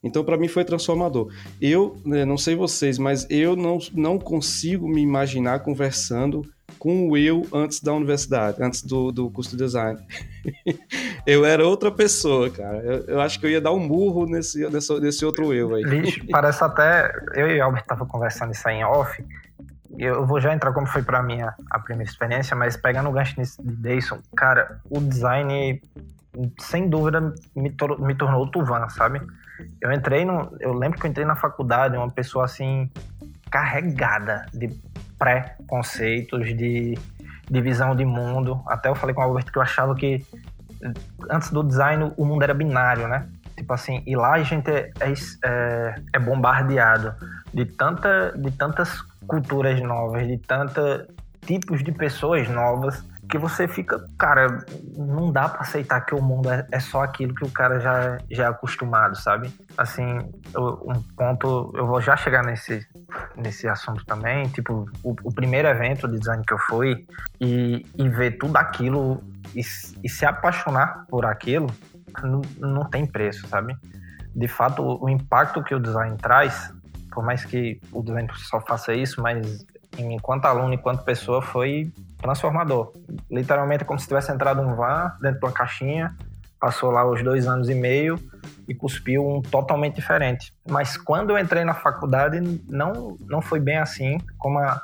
Então, 0.04 0.24
para 0.24 0.38
mim, 0.38 0.48
foi 0.48 0.64
transformador. 0.64 1.32
Eu, 1.60 1.98
né, 2.06 2.24
não 2.24 2.38
sei 2.38 2.56
vocês, 2.56 2.98
mas 2.98 3.28
eu 3.30 3.56
não, 3.56 3.80
não 3.94 4.18
consigo 4.18 4.88
me 4.88 5.02
imaginar 5.02 5.60
conversando 5.60 6.42
com 6.78 7.10
o 7.10 7.18
eu 7.18 7.46
antes 7.52 7.82
da 7.82 7.94
universidade, 7.94 8.64
antes 8.64 8.82
do, 8.82 9.12
do 9.12 9.30
curso 9.30 9.52
de 9.52 9.58
design. 9.58 10.00
eu 11.28 11.44
era 11.44 11.68
outra 11.68 11.92
pessoa, 11.92 12.50
cara. 12.50 12.78
Eu, 12.78 13.06
eu, 13.06 13.22
acho 13.22 13.40
que 13.40 13.46
eu 13.46 13.50
ia 13.50 13.60
dar 13.60 13.74
um 13.74 13.80
murro 13.80 14.26
nesse, 14.26 14.66
nesse, 14.70 15.00
nesse 15.02 15.26
outro 15.26 15.54
eu 15.54 15.76
aí. 15.76 15.84
Parece 16.32 16.64
até. 16.64 17.12
Eu 17.36 17.48
e 17.50 17.60
o 17.60 17.64
Albert 17.64 17.86
tava 17.86 18.06
conversando 18.06 18.54
isso 18.54 18.68
aí 18.68 18.78
em 18.78 18.86
off. 18.86 19.24
Eu 19.98 20.26
vou 20.26 20.40
já 20.40 20.54
entrar 20.54 20.72
como 20.72 20.88
foi 20.88 21.02
para 21.02 21.22
mim 21.22 21.42
a, 21.42 21.80
primeira 21.80 22.10
experiência, 22.10 22.56
mas 22.56 22.78
pegando 22.78 23.10
o 23.10 23.12
gancho 23.12 23.36
de 23.36 23.44
Dayson, 23.60 24.20
cara, 24.38 24.80
o 24.90 25.02
design, 25.02 25.82
sem 26.60 26.88
dúvida, 26.88 27.20
me, 27.56 27.76
me 28.00 28.16
tornou 28.16 28.50
Tuvan, 28.50 28.88
sabe? 28.88 29.20
Eu 29.82 29.92
entrei 29.92 30.26
no. 30.26 30.56
Eu 30.60 30.74
lembro 30.74 31.00
que 31.00 31.06
eu 31.06 31.10
entrei 31.10 31.26
na 31.26 31.36
faculdade, 31.36 31.98
uma 31.98 32.10
pessoa 32.10 32.46
assim, 32.46 32.90
carregada 33.50 34.46
de 34.54 34.70
pré-conceitos, 35.18 36.48
de, 36.56 36.98
de 37.50 37.62
visão 37.62 37.96
de 37.96 38.06
mundo. 38.06 38.62
Até 38.68 38.90
eu 38.90 38.96
falei 38.96 39.14
com 39.14 39.22
o 39.22 39.24
Albert 39.24 39.52
que 39.52 39.58
eu 39.58 39.62
achava 39.62 39.96
que 39.96 40.26
antes 41.30 41.52
do 41.52 41.64
design 41.64 42.14
o 42.16 42.26
mundo 42.26 42.44
era 42.44 42.54
binário, 42.54 43.08
né? 43.08 43.28
Tipo 43.56 43.74
assim, 43.74 44.02
e 44.08 44.16
lá 44.16 44.34
a 44.34 44.44
gente 44.44 44.72
é, 44.72 44.92
é, 45.44 45.96
é 46.14 46.20
bombardeado 46.20 47.14
de, 47.54 47.66
tanta, 47.66 48.32
de 48.38 48.52
tantas 48.52 49.02
culturas 49.28 49.82
novas, 49.82 50.26
de 50.26 50.38
tantos 50.38 51.06
tipos 51.46 51.84
de 51.84 51.92
pessoas 51.92 52.48
novas, 52.48 53.04
que 53.30 53.38
você 53.38 53.68
fica, 53.68 54.04
cara, 54.18 54.66
não 54.98 55.32
dá 55.32 55.48
para 55.48 55.62
aceitar 55.62 56.02
que 56.02 56.16
o 56.16 56.22
mundo 56.22 56.50
é, 56.50 56.66
é, 56.72 56.80
só 56.80 57.04
aquilo 57.04 57.36
que 57.36 57.46
o 57.46 57.52
cara 57.52 57.80
já, 57.80 58.18
já 58.30 58.46
é 58.46 58.48
acostumado, 58.48 59.16
sabe? 59.16 59.54
Assim, 59.78 60.18
um 60.58 61.00
ponto, 61.16 61.72
eu 61.76 61.86
vou 61.86 62.02
já 62.02 62.18
chegar 62.18 62.44
nesse, 62.44 62.86
nesse 63.38 63.68
assunto 63.68 64.04
também, 64.04 64.50
tipo, 64.50 64.90
o, 65.04 65.16
o 65.24 65.32
primeiro 65.32 65.68
evento 65.68 66.08
de 66.08 66.18
design 66.18 66.44
que 66.44 66.54
eu 66.54 66.58
fui 66.58 67.06
e, 67.40 67.86
e 67.96 68.10
ver 68.10 68.40
tudo 68.40 68.58
aquilo 68.58 69.24
e, 69.56 69.62
e 70.04 70.10
se 70.10 70.26
apaixonar 70.26 71.06
por 71.08 71.24
aquilo, 71.24 71.68
não, 72.24 72.42
não 72.58 72.90
tem 72.90 73.06
preço, 73.06 73.48
sabe? 73.48 73.78
De 74.36 74.48
fato, 74.48 74.82
o, 74.82 75.06
o 75.06 75.10
impacto 75.10 75.64
que 75.64 75.76
o 75.76 75.80
design 75.80 76.18
traz, 76.18 76.74
por 77.12 77.24
mais 77.24 77.46
que 77.46 77.80
o 77.92 78.02
design 78.02 78.28
só 78.38 78.60
faça 78.60 78.92
isso, 78.92 79.22
mas 79.22 79.64
enquanto 80.00 80.46
aluno, 80.46 80.74
enquanto 80.74 81.04
pessoa, 81.04 81.44
foi 81.44 81.92
transformador. 82.22 82.94
Literalmente 83.30 83.84
é 83.84 83.86
como 83.86 84.00
se 84.00 84.08
tivesse 84.08 84.32
entrado 84.32 84.62
um 84.62 84.76
van 84.76 85.14
dentro 85.22 85.40
de 85.40 85.46
uma 85.46 85.52
caixinha, 85.52 86.16
passou 86.60 86.92
lá 86.92 87.10
os 87.10 87.24
dois 87.24 87.48
anos 87.48 87.70
e 87.70 87.76
meio 87.76 88.20
e 88.68 88.76
cuspiu 88.76 89.26
um 89.28 89.42
totalmente 89.42 89.96
diferente. 89.96 90.54
Mas 90.70 90.98
quando 90.98 91.32
eu 91.32 91.38
entrei 91.38 91.64
na 91.64 91.74
faculdade, 91.74 92.40
não, 92.68 93.18
não 93.28 93.42
foi 93.42 93.60
bem 93.60 93.78
assim 93.78 94.18
como 94.38 94.60
a, 94.60 94.82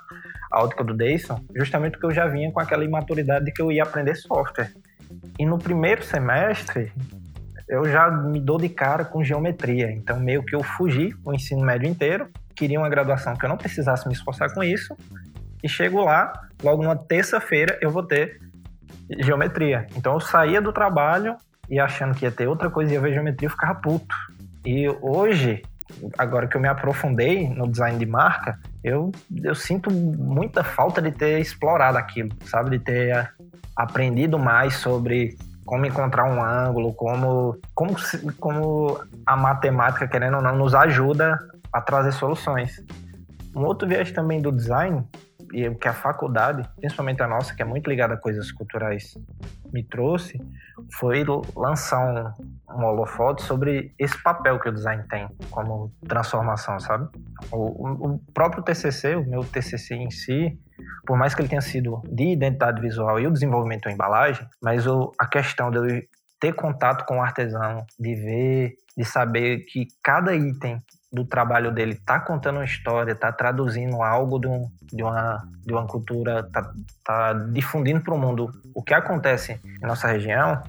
a 0.52 0.64
ótica 0.64 0.84
do 0.84 0.94
Dayson, 0.94 1.40
justamente 1.56 1.94
porque 1.94 2.06
eu 2.06 2.12
já 2.12 2.28
vinha 2.28 2.52
com 2.52 2.60
aquela 2.60 2.84
imaturidade 2.84 3.46
de 3.46 3.52
que 3.52 3.62
eu 3.62 3.72
ia 3.72 3.84
aprender 3.84 4.16
software. 4.16 4.72
E 5.38 5.46
no 5.46 5.60
primeiro 5.60 6.04
semestre, 6.04 6.92
eu 7.68 7.86
já 7.86 8.10
me 8.10 8.40
dou 8.40 8.58
de 8.58 8.70
cara 8.70 9.04
com 9.04 9.24
geometria. 9.24 9.92
Então, 9.92 10.20
meio 10.20 10.44
que 10.44 10.56
eu 10.56 10.64
fugi 10.64 11.14
o 11.26 11.34
ensino 11.34 11.62
médio 11.62 11.90
inteiro, 11.90 12.30
queria 12.56 12.80
uma 12.80 12.90
graduação 12.90 13.36
que 13.36 13.46
eu 13.46 13.50
não 13.50 13.58
precisasse 13.58 14.08
me 14.08 14.14
esforçar 14.14 14.54
com 14.54 14.64
isso, 14.64 14.96
e 15.66 15.68
chego 15.68 16.04
lá, 16.04 16.32
logo 16.64 16.84
numa 16.84 16.96
terça-feira 16.96 17.76
eu 17.82 17.90
vou 17.90 18.04
ter 18.04 18.40
geometria. 19.18 19.88
Então 19.96 20.14
eu 20.14 20.20
saía 20.20 20.62
do 20.62 20.72
trabalho 20.72 21.36
e 21.68 21.80
achando 21.80 22.14
que 22.14 22.24
ia 22.24 22.32
ter 22.32 22.48
outra 22.48 22.70
coisa, 22.70 22.94
ia 22.94 23.02
ver 23.02 23.14
geometria, 23.14 23.48
eu 23.48 23.52
ficava 23.52 23.74
puto. 23.74 24.16
E 24.64 24.88
hoje, 25.02 25.64
agora 26.20 26.48
que 26.48 26.56
eu 26.56 26.62
me 26.62 26.68
aprofundei 26.68 27.50
no 27.50 27.68
design 27.68 27.98
de 27.98 28.06
marca, 28.06 28.60
eu, 28.84 29.12
eu 29.44 29.56
sinto 29.56 29.90
muita 29.90 30.64
falta 30.64 31.02
de 31.02 31.12
ter 31.12 31.40
explorado 31.40 31.98
aquilo, 31.98 32.30
sabe? 32.46 32.78
De 32.78 32.80
ter 32.80 33.34
aprendido 33.76 34.38
mais 34.38 34.76
sobre 34.76 35.36
como 35.66 35.88
encontrar 35.88 36.26
um 36.26 36.44
ângulo, 36.44 36.94
como, 36.94 37.58
como, 37.74 37.96
como 38.40 39.00
a 39.26 39.36
matemática, 39.36 40.08
querendo 40.08 40.38
ou 40.38 40.44
não, 40.44 40.56
nos 40.56 40.76
ajuda 40.76 41.40
a 41.74 41.82
trazer 41.82 42.12
soluções. 42.12 42.84
Um 43.56 43.64
outro 43.64 43.88
viés 43.88 44.12
também 44.12 44.40
do 44.40 44.52
design 44.52 45.04
e 45.54 45.68
o 45.68 45.76
que 45.76 45.88
a 45.88 45.94
faculdade, 45.94 46.68
principalmente 46.78 47.22
a 47.22 47.28
nossa, 47.28 47.56
que 47.56 47.62
é 47.62 47.66
muito 47.66 47.90
ligada 47.90 48.14
a 48.14 48.18
coisas 48.18 48.52
culturais, 48.52 49.18
me 49.72 49.84
trouxe, 49.84 50.40
foi 50.98 51.26
lançar 51.56 52.00
um, 52.00 52.76
um 52.76 52.86
holofote 52.86 53.44
sobre 53.44 53.94
esse 54.00 54.22
papel 54.24 54.60
que 54.60 54.70
o 54.70 54.72
design 54.72 55.04
tem 55.10 55.28
como 55.50 55.92
transformação, 56.08 56.80
sabe? 56.80 57.10
O, 57.52 58.14
o 58.14 58.20
próprio 58.34 58.64
TCC, 58.64 59.16
o 59.16 59.26
meu 59.26 59.44
TCC 59.44 59.96
em 59.96 60.10
si, 60.10 60.58
por 61.06 61.18
mais 61.18 61.34
que 61.34 61.42
ele 61.42 61.50
tenha 61.50 61.62
sido 61.62 62.02
de 62.10 62.32
identidade 62.32 62.82
visual 62.82 63.20
e 63.20 63.28
o 63.28 63.32
desenvolvimento 63.32 63.84
da 63.84 63.92
embalagem, 63.92 64.48
mas 64.62 64.88
o, 64.88 65.12
a 65.20 65.28
questão 65.28 65.70
de 65.70 65.78
eu 65.78 66.04
ter 66.40 66.54
contato 66.54 67.06
com 67.06 67.18
o 67.18 67.22
artesão, 67.22 67.86
de 68.00 68.16
ver, 68.16 68.76
de 68.98 69.06
saber 69.06 69.66
que 69.66 69.88
cada 70.04 70.36
item 70.36 70.82
do 71.12 71.24
trabalho 71.26 71.72
dele 71.72 71.96
tá 71.96 72.20
contando 72.20 72.58
uma 72.58 72.66
história, 72.66 73.16
tá 73.16 73.32
traduzindo 73.32 74.02
algo 74.02 74.40
de, 74.40 74.48
um, 74.48 74.70
de, 74.92 75.04
uma, 75.04 75.48
de 75.66 75.74
uma 75.74 75.88
cultura, 75.88 76.44
tá, 76.52 76.74
tá 77.04 77.34
difundindo 77.34 78.02
para 78.02 78.14
o 78.14 78.18
mundo 78.18 78.50
o 78.74 78.84
que 78.84 78.94
acontece 78.94 79.60
em 79.64 79.88
nossa 79.88 80.08
região, 80.08 80.62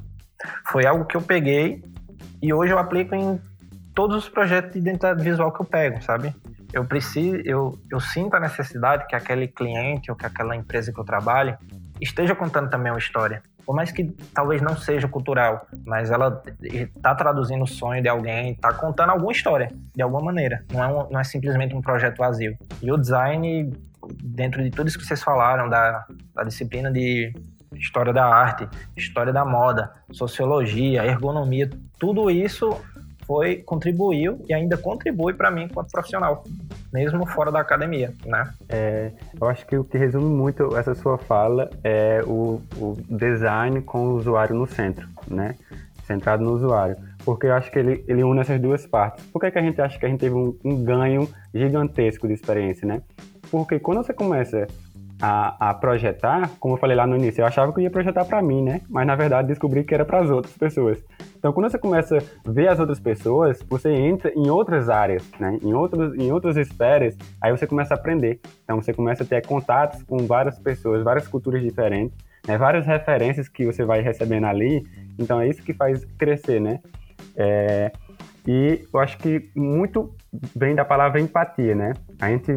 foi 0.66 0.86
algo 0.86 1.04
que 1.04 1.16
eu 1.16 1.22
peguei 1.22 1.82
e 2.40 2.52
hoje 2.52 2.72
eu 2.72 2.78
aplico 2.78 3.14
em 3.14 3.40
todos 3.94 4.16
os 4.16 4.28
projetos 4.28 4.72
de 4.72 4.78
identidade 4.78 5.22
visual 5.22 5.52
que 5.52 5.60
eu 5.60 5.64
pego, 5.64 6.02
sabe? 6.02 6.34
Eu 6.72 6.84
preciso, 6.84 7.36
eu, 7.44 7.78
eu 7.90 7.98
sinto 7.98 8.34
a 8.34 8.40
necessidade 8.40 9.06
que 9.06 9.16
aquele 9.16 9.48
cliente 9.48 10.10
ou 10.10 10.16
que 10.16 10.26
aquela 10.26 10.54
empresa 10.54 10.92
que 10.92 11.00
eu 11.00 11.04
trabalho 11.04 11.56
esteja 12.00 12.34
contando 12.34 12.68
também 12.68 12.92
uma 12.92 12.98
história 12.98 13.42
por 13.66 13.74
mais 13.74 13.90
que 13.90 14.04
talvez 14.32 14.62
não 14.62 14.76
seja 14.76 15.08
cultural, 15.08 15.66
mas 15.84 16.12
ela 16.12 16.40
está 16.62 17.14
traduzindo 17.16 17.64
o 17.64 17.66
sonho 17.66 18.00
de 18.00 18.08
alguém, 18.08 18.52
está 18.52 18.72
contando 18.72 19.10
alguma 19.10 19.32
história, 19.32 19.72
de 19.94 20.00
alguma 20.00 20.22
maneira. 20.22 20.64
Não 20.72 20.84
é, 20.84 20.86
um, 20.86 21.10
não 21.10 21.20
é 21.20 21.24
simplesmente 21.24 21.74
um 21.74 21.82
projeto 21.82 22.18
vazio. 22.18 22.56
E 22.80 22.92
o 22.92 22.96
design, 22.96 23.72
dentro 24.22 24.62
de 24.62 24.70
tudo 24.70 24.86
isso 24.86 24.96
que 24.96 25.04
vocês 25.04 25.20
falaram, 25.20 25.68
da, 25.68 26.06
da 26.32 26.44
disciplina 26.44 26.92
de 26.92 27.34
história 27.74 28.12
da 28.12 28.24
arte, 28.24 28.68
história 28.96 29.32
da 29.32 29.44
moda, 29.44 29.92
sociologia, 30.12 31.04
ergonomia, 31.04 31.68
tudo 31.98 32.30
isso 32.30 32.70
foi 33.26 33.56
contribuiu 33.56 34.44
e 34.48 34.54
ainda 34.54 34.76
contribui 34.76 35.34
para 35.34 35.50
mim 35.50 35.64
enquanto 35.64 35.90
profissional, 35.90 36.44
mesmo 36.92 37.26
fora 37.26 37.50
da 37.50 37.60
academia, 37.60 38.12
né? 38.24 38.50
É, 38.68 39.12
eu 39.40 39.48
acho 39.48 39.66
que 39.66 39.76
o 39.76 39.84
que 39.84 39.98
resume 39.98 40.26
muito 40.26 40.76
essa 40.76 40.94
sua 40.94 41.18
fala 41.18 41.68
é 41.82 42.22
o, 42.24 42.60
o 42.76 42.96
design 43.08 43.82
com 43.82 44.06
o 44.06 44.14
usuário 44.16 44.54
no 44.54 44.66
centro, 44.66 45.08
né? 45.28 45.56
Centrado 46.04 46.44
no 46.44 46.52
usuário. 46.52 46.96
Porque 47.24 47.46
eu 47.46 47.54
acho 47.54 47.70
que 47.72 47.78
ele, 47.80 48.04
ele 48.06 48.22
une 48.22 48.40
essas 48.40 48.60
duas 48.60 48.86
partes. 48.86 49.24
Por 49.26 49.40
que, 49.40 49.50
que 49.50 49.58
a 49.58 49.62
gente 49.62 49.80
acha 49.80 49.98
que 49.98 50.06
a 50.06 50.08
gente 50.08 50.20
teve 50.20 50.36
um, 50.36 50.56
um 50.64 50.84
ganho 50.84 51.28
gigantesco 51.52 52.28
de 52.28 52.34
experiência, 52.34 52.86
né? 52.86 53.02
Porque 53.50 53.80
quando 53.80 53.98
você 53.98 54.12
começa 54.12 54.68
a, 55.20 55.70
a, 55.70 55.74
projetar, 55.74 56.50
como 56.60 56.74
eu 56.74 56.78
falei 56.78 56.96
lá 56.96 57.06
no 57.06 57.16
início, 57.16 57.40
eu 57.40 57.46
achava 57.46 57.72
que 57.72 57.80
eu 57.80 57.84
ia 57.84 57.90
projetar 57.90 58.24
para 58.24 58.42
mim, 58.42 58.62
né? 58.62 58.82
Mas 58.88 59.06
na 59.06 59.14
verdade 59.14 59.48
descobri 59.48 59.84
que 59.84 59.94
era 59.94 60.04
para 60.04 60.20
as 60.20 60.30
outras 60.30 60.56
pessoas. 60.56 61.02
Então, 61.38 61.52
quando 61.52 61.70
você 61.70 61.78
começa 61.78 62.18
a 62.18 62.50
ver 62.50 62.68
as 62.68 62.78
outras 62.78 63.00
pessoas, 63.00 63.62
você 63.68 63.90
entra 63.90 64.32
em 64.34 64.50
outras 64.50 64.88
áreas, 64.88 65.22
né? 65.38 65.58
Em 65.62 65.72
outras, 65.72 66.14
em 66.14 66.30
outras 66.32 66.56
esferas, 66.56 67.16
aí 67.40 67.50
você 67.50 67.66
começa 67.66 67.94
a 67.94 67.96
aprender. 67.96 68.40
Então, 68.64 68.80
você 68.80 68.92
começa 68.92 69.22
a 69.22 69.26
ter 69.26 69.46
contatos 69.46 70.02
com 70.02 70.18
várias 70.26 70.58
pessoas, 70.58 71.02
várias 71.02 71.26
culturas 71.28 71.62
diferentes, 71.62 72.16
né? 72.46 72.58
Várias 72.58 72.86
referências 72.86 73.48
que 73.48 73.64
você 73.64 73.84
vai 73.84 74.00
recebendo 74.00 74.44
ali. 74.44 74.84
Então, 75.18 75.40
é 75.40 75.48
isso 75.48 75.62
que 75.62 75.72
faz 75.72 76.04
crescer, 76.18 76.60
né? 76.60 76.80
É... 77.36 77.92
E 78.46 78.86
eu 78.92 79.00
acho 79.00 79.18
que 79.18 79.50
muito 79.56 80.14
vem 80.54 80.74
da 80.74 80.84
palavra 80.84 81.20
empatia, 81.20 81.74
né? 81.74 81.94
A 82.20 82.28
gente 82.28 82.52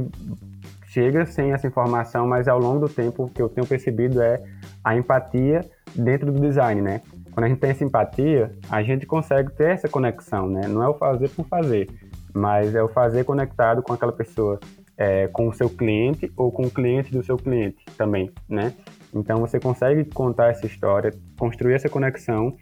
chega 0.89 1.25
sem 1.25 1.51
essa 1.51 1.67
informação, 1.67 2.27
mas 2.27 2.47
ao 2.47 2.59
longo 2.59 2.87
do 2.87 2.89
tempo 2.89 3.23
o 3.23 3.29
que 3.29 3.41
eu 3.41 3.49
tenho 3.49 3.65
percebido 3.65 4.21
é 4.21 4.41
a 4.83 4.95
empatia 4.95 5.61
dentro 5.95 6.31
do 6.31 6.39
design, 6.39 6.81
né? 6.81 7.01
Quando 7.31 7.45
a 7.45 7.49
gente 7.49 7.59
tem 7.59 7.69
essa 7.69 7.83
empatia, 7.83 8.55
a 8.69 8.81
gente 8.81 9.05
consegue 9.05 9.51
ter 9.53 9.71
essa 9.71 9.87
conexão, 9.87 10.49
né? 10.49 10.67
Não 10.67 10.83
é 10.83 10.87
o 10.87 10.93
fazer 10.95 11.29
por 11.29 11.45
fazer. 11.45 11.87
mas 12.33 12.75
é 12.75 12.83
o 12.83 12.87
fazer 12.87 13.23
conectado 13.23 13.81
com 13.81 13.91
aquela 13.91 14.11
pessoa, 14.11 14.59
é, 14.95 15.27
com 15.27 15.47
o 15.47 15.53
seu 15.53 15.67
cliente 15.67 16.31
ou 16.37 16.51
com 16.51 16.63
o 16.63 16.69
cliente 16.69 17.11
do 17.11 17.23
seu 17.23 17.37
cliente 17.37 17.83
também, 17.97 18.31
né? 18.47 18.73
Então 19.13 19.37
você 19.39 19.59
consegue 19.59 20.05
contar 20.05 20.49
essa 20.49 20.65
história, 20.65 21.11
construir 21.37 21.73
essa 21.73 21.89
conexão 21.89 22.55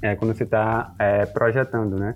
é, 0.00 0.16
quando 0.16 0.34
você 0.34 0.44
está 0.44 0.94
é, 0.98 1.26
projetando, 1.26 1.98
né? 1.98 2.14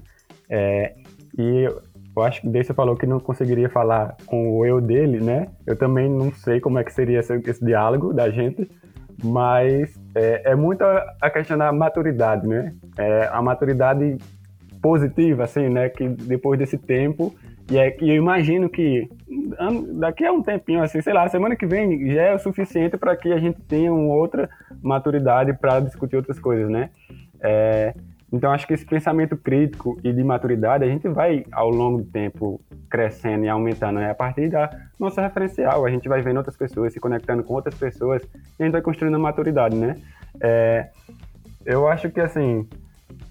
É, 0.49 0.95
e 1.39 1.67
eu 2.15 2.23
acho 2.23 2.41
que 2.43 2.49
você 2.49 2.75
falou 2.75 2.97
que 2.97 3.07
não 3.07 3.19
conseguiria 3.19 3.69
falar 3.69 4.17
com 4.27 4.59
o 4.59 4.67
eu 4.67 4.81
dele, 4.81 5.21
né? 5.21 5.49
Eu 5.67 5.77
também 5.77 6.11
não 6.11 6.31
sei 6.33 6.61
como 6.61 6.79
é 6.79 6.85
que 6.85 6.93
seria 6.93 7.21
esse, 7.21 7.35
esse 7.35 7.65
diálogo 7.65 8.13
da 8.13 8.31
gente, 8.31 8.71
mas 9.25 9.99
é, 10.15 10.51
é 10.53 10.55
muito 10.55 10.83
a 10.83 11.31
questão 11.31 11.57
da 11.57 11.73
maturidade, 11.73 12.47
né? 12.47 12.75
É 12.99 13.29
a 13.33 13.41
maturidade 13.41 14.19
positiva, 14.83 15.45
assim, 15.45 15.69
né? 15.69 15.89
Que 15.89 16.07
depois 16.09 16.59
desse 16.59 16.77
tempo, 16.77 17.35
e 17.71 17.79
é 17.79 17.91
que 17.91 18.09
eu 18.09 18.17
imagino 18.17 18.69
que 18.69 19.09
daqui 19.95 20.27
a 20.27 20.33
um 20.33 20.43
tempinho, 20.43 20.83
assim, 20.83 21.01
sei 21.01 21.15
lá, 21.15 21.27
semana 21.29 21.57
que 21.57 21.67
vem 21.67 22.11
já 22.13 22.23
é 22.23 22.35
o 22.35 22.39
suficiente 22.39 22.99
para 22.99 23.17
que 23.17 23.33
a 23.33 23.39
gente 23.39 23.61
tenha 23.63 23.93
uma 23.93 24.15
outra 24.15 24.51
maturidade 24.83 25.55
para 25.55 25.81
discutir 25.81 26.17
outras 26.17 26.39
coisas, 26.39 26.69
né? 26.69 26.91
É, 27.41 27.95
então, 28.33 28.51
acho 28.51 28.67
que 28.67 28.73
esse 28.73 28.87
pensamento 28.87 29.37
crítico 29.37 30.01
e 30.03 30.11
de 30.11 30.25
maturidade, 30.25 30.85
a 30.85 30.89
gente 30.89 31.07
vai, 31.09 31.45
ao 31.53 31.69
longo 31.69 31.99
do 31.99 32.05
tempo, 32.11 32.61
crescendo 32.89 33.45
e 33.45 33.49
aumentando. 33.49 34.01
Né? 34.01 34.11
A 34.11 34.15
partir 34.15 34.49
da 34.49 34.71
nossa 34.99 35.21
referencial, 35.21 35.85
a 35.85 35.91
gente 35.91 36.09
vai 36.09 36.23
vendo 36.23 36.39
outras 36.39 36.57
pessoas, 36.57 36.95
se 36.95 37.01
conectando 37.01 37.45
com 37.45 37.53
outras 37.53 37.75
pessoas, 37.75 38.23
e 38.59 38.63
a 38.63 38.65
gente 38.65 38.73
vai 38.73 38.81
construindo 38.81 39.15
a 39.17 39.19
maturidade, 39.19 39.77
né? 39.77 39.97
É, 40.41 40.89
eu 41.67 41.87
acho 41.87 42.11
que, 42.11 42.21
assim, 42.21 42.67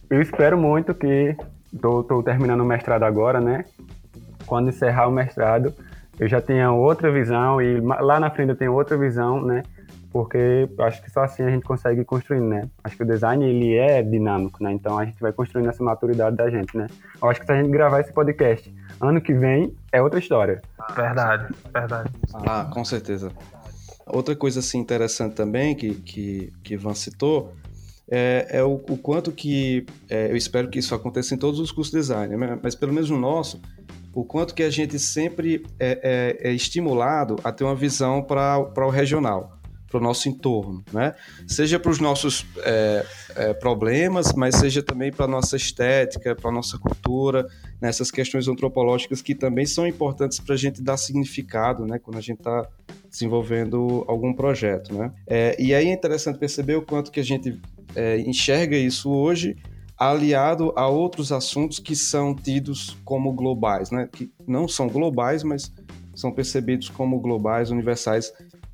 eu 0.09 0.21
espero 0.21 0.57
muito 0.57 0.93
que... 0.93 1.35
Estou 1.73 2.21
terminando 2.21 2.59
o 2.59 2.65
mestrado 2.65 3.03
agora, 3.03 3.39
né? 3.39 3.63
Quando 4.45 4.67
encerrar 4.67 5.07
o 5.07 5.11
mestrado, 5.11 5.73
eu 6.19 6.27
já 6.27 6.41
tenha 6.41 6.69
outra 6.69 7.09
visão 7.09 7.61
e 7.61 7.79
lá 7.79 8.19
na 8.19 8.29
frente 8.29 8.49
eu 8.49 8.55
tenho 8.57 8.73
outra 8.73 8.97
visão, 8.97 9.41
né? 9.41 9.63
Porque 10.11 10.69
acho 10.79 11.01
que 11.01 11.09
só 11.09 11.23
assim 11.23 11.43
a 11.43 11.49
gente 11.49 11.63
consegue 11.63 12.03
construir, 12.03 12.41
né? 12.41 12.69
Acho 12.83 12.97
que 12.97 13.03
o 13.03 13.05
design 13.05 13.45
ele 13.45 13.75
é 13.75 14.03
dinâmico, 14.03 14.61
né? 14.61 14.73
Então 14.73 14.99
a 14.99 15.05
gente 15.05 15.19
vai 15.21 15.31
construindo 15.31 15.69
essa 15.69 15.81
maturidade 15.81 16.35
da 16.35 16.49
gente, 16.49 16.75
né? 16.77 16.87
Eu 17.21 17.29
acho 17.29 17.39
que 17.39 17.45
se 17.45 17.51
a 17.51 17.61
gente 17.61 17.71
gravar 17.71 18.01
esse 18.01 18.11
podcast 18.11 18.73
ano 18.99 19.21
que 19.21 19.33
vem 19.33 19.73
é 19.91 20.01
outra 20.01 20.19
história. 20.19 20.61
Verdade, 20.95 21.53
verdade. 21.73 22.11
Ah, 22.33 22.69
com 22.71 22.83
certeza. 22.83 23.31
Outra 24.05 24.35
coisa 24.35 24.59
assim 24.59 24.79
interessante 24.79 25.33
também 25.35 25.75
que 25.75 25.93
que 25.95 26.53
que 26.61 26.75
Van 26.75 26.93
citou 26.93 27.53
é, 28.09 28.47
é 28.49 28.63
o, 28.63 28.73
o, 28.73 28.97
quanto 28.97 29.31
que 29.31 29.85
é, 30.09 30.29
eu 30.29 30.35
espero 30.35 30.69
que 30.69 30.79
isso 30.79 30.93
aconteça 30.93 31.33
em 31.33 31.37
todos 31.37 31.61
os 31.61 31.71
cursos 31.71 31.93
de 31.93 31.99
design, 31.99 32.35
né? 32.35 32.59
mas 32.61 32.75
pelo 32.75 32.91
menos 32.91 33.09
no 33.09 33.17
nosso, 33.17 33.61
o 34.13 34.25
quanto 34.25 34.53
que 34.53 34.63
a 34.63 34.69
gente 34.69 34.99
sempre 34.99 35.65
é, 35.79 36.37
é, 36.43 36.49
é 36.49 36.53
estimulado 36.53 37.37
a 37.41 37.53
ter 37.53 37.63
uma 37.63 37.73
visão 37.73 38.21
para 38.21 38.85
o 38.85 38.89
regional 38.89 39.60
para 39.91 39.99
o 39.99 40.03
nosso 40.03 40.29
entorno, 40.29 40.83
né? 40.93 41.13
Seja 41.45 41.77
para 41.77 41.91
os 41.91 41.99
nossos 41.99 42.45
é, 42.59 43.05
é, 43.35 43.53
problemas, 43.53 44.31
mas 44.33 44.55
seja 44.55 44.81
também 44.81 45.11
para 45.11 45.25
a 45.25 45.27
nossa 45.27 45.57
estética, 45.57 46.33
para 46.33 46.49
a 46.49 46.53
nossa 46.53 46.79
cultura, 46.79 47.45
nessas 47.81 48.07
né? 48.07 48.15
questões 48.15 48.47
antropológicas 48.47 49.21
que 49.21 49.35
também 49.35 49.65
são 49.65 49.85
importantes 49.85 50.39
para 50.39 50.55
a 50.55 50.57
gente 50.57 50.81
dar 50.81 50.95
significado, 50.95 51.85
né? 51.85 51.99
Quando 51.99 52.17
a 52.17 52.21
gente 52.21 52.37
está 52.37 52.65
desenvolvendo 53.09 54.05
algum 54.07 54.33
projeto, 54.33 54.93
né? 54.93 55.11
É, 55.27 55.61
e 55.61 55.75
aí 55.75 55.89
é 55.89 55.93
interessante 55.93 56.39
perceber 56.39 56.75
o 56.75 56.81
quanto 56.81 57.11
que 57.11 57.19
a 57.19 57.23
gente 57.23 57.59
é, 57.93 58.17
enxerga 58.21 58.77
isso 58.77 59.11
hoje 59.11 59.57
aliado 59.97 60.73
a 60.75 60.87
outros 60.87 61.31
assuntos 61.31 61.77
que 61.77 61.95
são 61.95 62.33
tidos 62.33 62.97
como 63.03 63.33
globais, 63.33 63.91
né? 63.91 64.07
Que 64.09 64.31
não 64.47 64.69
são 64.69 64.87
globais, 64.87 65.43
mas 65.43 65.71
são 66.15 66.31
percebidos 66.31 66.87
como 66.87 67.19
globais, 67.19 67.71
universais 67.71 68.31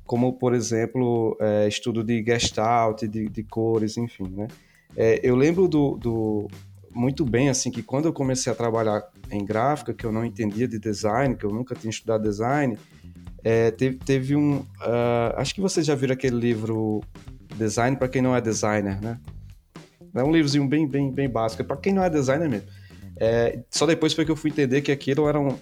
como, 0.08 0.32
por 0.32 0.54
exemplo, 0.54 1.36
é, 1.38 1.68
estudo 1.68 2.02
de 2.02 2.24
gestalt, 2.24 3.02
de, 3.02 3.28
de, 3.28 3.42
cores, 3.42 3.98
enfim, 3.98 4.26
né? 4.30 4.48
É, 4.96 5.20
eu 5.22 5.36
lembro 5.36 5.68
do, 5.68 5.98
do, 5.98 6.48
muito 6.90 7.26
bem, 7.26 7.50
assim, 7.50 7.70
que 7.70 7.82
quando 7.82 8.06
eu 8.06 8.12
comecei 8.12 8.50
a 8.50 8.56
trabalhar 8.56 9.06
em 9.30 9.44
gráfica, 9.44 9.92
que 9.92 10.06
eu 10.06 10.10
não 10.10 10.24
entendia 10.24 10.66
de 10.66 10.78
design, 10.78 11.36
que 11.36 11.44
eu 11.44 11.50
nunca 11.50 11.74
tinha 11.74 11.90
estudado 11.90 12.22
design, 12.22 12.78
é, 13.44 13.70
teve, 13.70 13.98
teve, 13.98 14.34
um... 14.34 14.60
Uh, 14.60 15.36
acho 15.36 15.54
que 15.54 15.60
vocês 15.60 15.84
já 15.84 15.94
viram 15.94 16.14
aquele 16.14 16.36
livro 16.36 17.02
Design 17.54 17.94
para 17.94 18.08
quem 18.08 18.22
não 18.22 18.34
é 18.34 18.40
designer, 18.40 18.98
né? 19.02 19.20
É 20.14 20.24
um 20.24 20.32
livrozinho 20.32 20.66
bem, 20.66 20.88
bem, 20.88 21.12
bem 21.12 21.28
básico, 21.28 21.60
é 21.60 21.64
para 21.66 21.76
quem 21.76 21.92
não 21.92 22.02
é 22.02 22.08
designer 22.08 22.48
mesmo. 22.48 22.66
É, 23.20 23.58
só 23.68 23.84
depois 23.84 24.14
foi 24.14 24.24
que 24.24 24.30
eu 24.30 24.36
fui 24.36 24.50
entender 24.50 24.80
que 24.80 24.92
aquilo 24.92 25.28
era 25.28 25.38
um, 25.38 25.48
uh, 25.48 25.58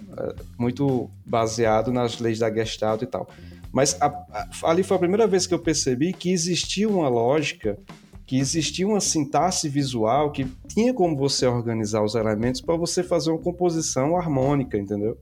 muito 0.59 1.11
baseado 1.25 1.91
nas 1.91 2.21
leis 2.21 2.39
da 2.39 2.53
Gestalt 2.53 3.03
e 3.03 3.07
tal. 3.07 3.29
Mas 3.77 3.95
a, 4.01 4.07
a, 4.07 4.71
ali 4.71 4.83
foi 4.83 4.97
a 4.97 5.01
primeira 5.01 5.27
vez 5.27 5.47
que 5.47 5.53
eu 5.53 5.59
percebi 5.59 6.11
que 6.11 6.33
existia 6.33 6.89
uma 6.89 7.11
lógica, 7.11 7.79
que 8.25 8.39
existia 8.39 8.89
uma 8.89 9.03
sintaxe 9.03 9.69
visual, 9.69 10.33
que 10.33 10.47
tinha 10.67 10.95
como 10.95 11.15
você 11.15 11.47
organizar 11.47 12.03
os 12.03 12.15
elementos 12.15 12.63
para 12.63 12.75
você 12.75 13.03
fazer 13.03 13.31
uma 13.31 13.39
composição 13.39 14.17
harmônica, 14.17 14.79
entendeu? 14.79 15.19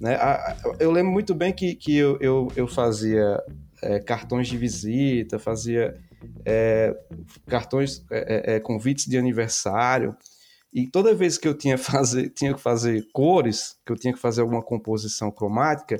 Né? 0.00 0.14
A, 0.14 0.56
eu 0.80 0.90
lembro 0.90 1.12
muito 1.12 1.34
bem 1.34 1.52
que, 1.52 1.74
que 1.74 1.94
eu, 1.94 2.16
eu, 2.22 2.48
eu 2.56 2.66
fazia 2.66 3.38
é, 3.82 4.00
cartões 4.00 4.48
de 4.48 4.56
visita, 4.56 5.38
fazia 5.38 5.94
é, 6.42 6.96
cartões, 7.46 8.02
é, 8.10 8.52
é, 8.52 8.56
é 8.56 8.60
convites 8.60 9.04
de 9.04 9.18
aniversário. 9.18 10.16
E 10.72 10.86
toda 10.86 11.14
vez 11.14 11.36
que 11.36 11.46
eu 11.46 11.52
tinha, 11.52 11.76
fazer, 11.76 12.30
tinha 12.30 12.54
que 12.54 12.60
fazer 12.62 13.06
cores, 13.12 13.76
que 13.84 13.92
eu 13.92 13.96
tinha 13.96 14.14
que 14.14 14.18
fazer 14.18 14.40
alguma 14.40 14.62
composição 14.62 15.30
cromática, 15.30 15.98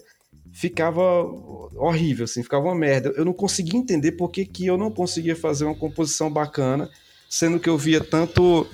ficava 0.54 1.02
horrível, 1.74 2.24
assim, 2.24 2.42
ficava 2.42 2.66
uma 2.66 2.76
merda. 2.76 3.12
Eu 3.16 3.24
não 3.24 3.32
conseguia 3.32 3.78
entender 3.78 4.12
por 4.12 4.30
que, 4.30 4.46
que 4.46 4.64
eu 4.64 4.78
não 4.78 4.88
conseguia 4.88 5.34
fazer 5.34 5.64
uma 5.64 5.74
composição 5.74 6.30
bacana, 6.30 6.88
sendo 7.28 7.58
que 7.58 7.68
eu 7.68 7.76
via 7.76 8.00
tanto 8.00 8.64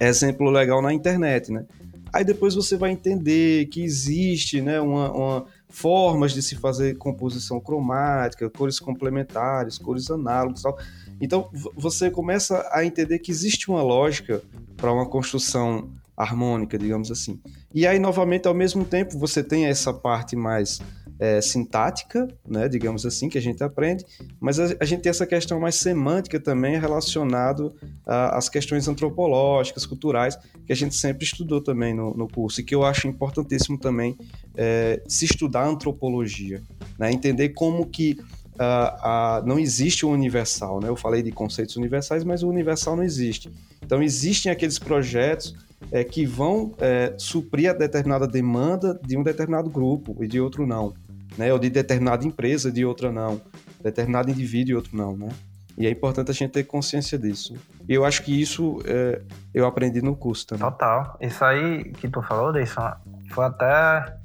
exemplo 0.00 0.50
legal 0.50 0.80
na 0.80 0.92
internet, 0.92 1.52
né? 1.52 1.66
Aí 2.10 2.24
depois 2.24 2.54
você 2.54 2.74
vai 2.74 2.90
entender 2.90 3.66
que 3.66 3.82
existe, 3.82 4.62
né, 4.62 4.80
uma, 4.80 5.12
uma 5.12 5.46
formas 5.68 6.32
de 6.32 6.40
se 6.40 6.56
fazer 6.56 6.96
composição 6.96 7.60
cromática, 7.60 8.48
cores 8.48 8.80
complementares, 8.80 9.76
cores 9.76 10.10
análogas, 10.10 10.62
tal. 10.62 10.78
Então 11.20 11.50
você 11.76 12.10
começa 12.10 12.66
a 12.72 12.82
entender 12.82 13.18
que 13.18 13.30
existe 13.30 13.70
uma 13.70 13.82
lógica 13.82 14.40
para 14.74 14.90
uma 14.90 15.04
construção 15.04 15.90
harmônica, 16.18 16.76
digamos 16.76 17.10
assim. 17.10 17.40
E 17.72 17.86
aí, 17.86 17.98
novamente, 17.98 18.48
ao 18.48 18.54
mesmo 18.54 18.84
tempo, 18.84 19.16
você 19.16 19.42
tem 19.42 19.66
essa 19.66 19.94
parte 19.94 20.34
mais 20.34 20.80
é, 21.18 21.40
sintática, 21.40 22.28
né, 22.46 22.68
digamos 22.68 23.04
assim, 23.04 23.28
que 23.28 23.36
a 23.36 23.40
gente 23.40 23.62
aprende, 23.62 24.04
mas 24.40 24.60
a, 24.60 24.74
a, 24.80 24.84
gente 24.84 25.02
tem 25.02 25.10
essa 25.10 25.26
questão 25.26 25.58
mais 25.58 25.74
semântica 25.74 26.38
também 26.38 26.78
relacionado 26.78 27.74
às 28.06 28.48
questões 28.48 28.86
antropológicas, 28.86 29.84
culturais, 29.84 30.38
que 30.64 30.72
a 30.72 30.76
gente 30.76 30.94
sempre 30.94 31.24
estudou 31.24 31.60
também 31.60 31.92
no, 31.94 32.14
no 32.14 32.28
curso, 32.28 32.60
e 32.60 32.64
que 32.64 32.74
eu 32.74 32.84
acho 32.84 33.08
importantíssimo 33.08 33.78
também 33.78 34.16
é, 34.56 35.02
se 35.08 35.24
estudar 35.24 35.66
antropologia, 35.66 36.62
né, 36.98 37.12
entender 37.12 37.50
como 37.50 37.86
que 37.86 38.18
Uh, 38.58 39.40
uh, 39.40 39.46
não 39.46 39.56
existe 39.56 40.04
o 40.04 40.10
universal, 40.10 40.80
né? 40.80 40.88
Eu 40.88 40.96
falei 40.96 41.22
de 41.22 41.30
conceitos 41.30 41.76
universais, 41.76 42.24
mas 42.24 42.42
o 42.42 42.48
universal 42.48 42.96
não 42.96 43.04
existe. 43.04 43.52
Então 43.80 44.02
existem 44.02 44.50
aqueles 44.50 44.80
projetos 44.80 45.54
é, 45.90 46.04
que 46.04 46.26
vão 46.26 46.74
é, 46.78 47.14
suprir 47.18 47.70
a 47.70 47.72
determinada 47.72 48.26
demanda 48.26 48.98
de 49.02 49.16
um 49.16 49.22
determinado 49.22 49.70
grupo 49.70 50.16
e 50.22 50.26
de 50.26 50.40
outro 50.40 50.66
não, 50.66 50.94
né? 51.36 51.52
Ou 51.52 51.58
de 51.58 51.70
determinada 51.70 52.26
empresa 52.26 52.70
de 52.70 52.84
outra 52.84 53.10
não, 53.10 53.40
determinado 53.82 54.30
indivíduo 54.30 54.72
e 54.72 54.74
outro 54.74 54.96
não, 54.96 55.16
né? 55.16 55.28
E 55.76 55.86
é 55.86 55.90
importante 55.90 56.30
a 56.30 56.34
gente 56.34 56.50
ter 56.50 56.64
consciência 56.64 57.16
disso. 57.16 57.54
E 57.88 57.94
eu 57.94 58.04
acho 58.04 58.24
que 58.24 58.40
isso 58.40 58.80
é, 58.84 59.22
eu 59.54 59.64
aprendi 59.64 60.02
no 60.02 60.16
curso 60.16 60.46
também. 60.48 60.68
Total. 60.68 61.16
Isso 61.20 61.44
aí 61.44 61.84
que 61.92 62.08
tu 62.08 62.20
falou, 62.20 62.52
Deison, 62.52 62.92
foi 63.30 63.44
até 63.44 64.16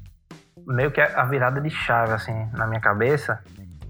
meio 0.66 0.90
que 0.90 1.00
a 1.00 1.24
virada 1.24 1.60
de 1.60 1.70
chave, 1.70 2.12
assim, 2.12 2.34
na 2.54 2.66
minha 2.66 2.80
cabeça 2.80 3.40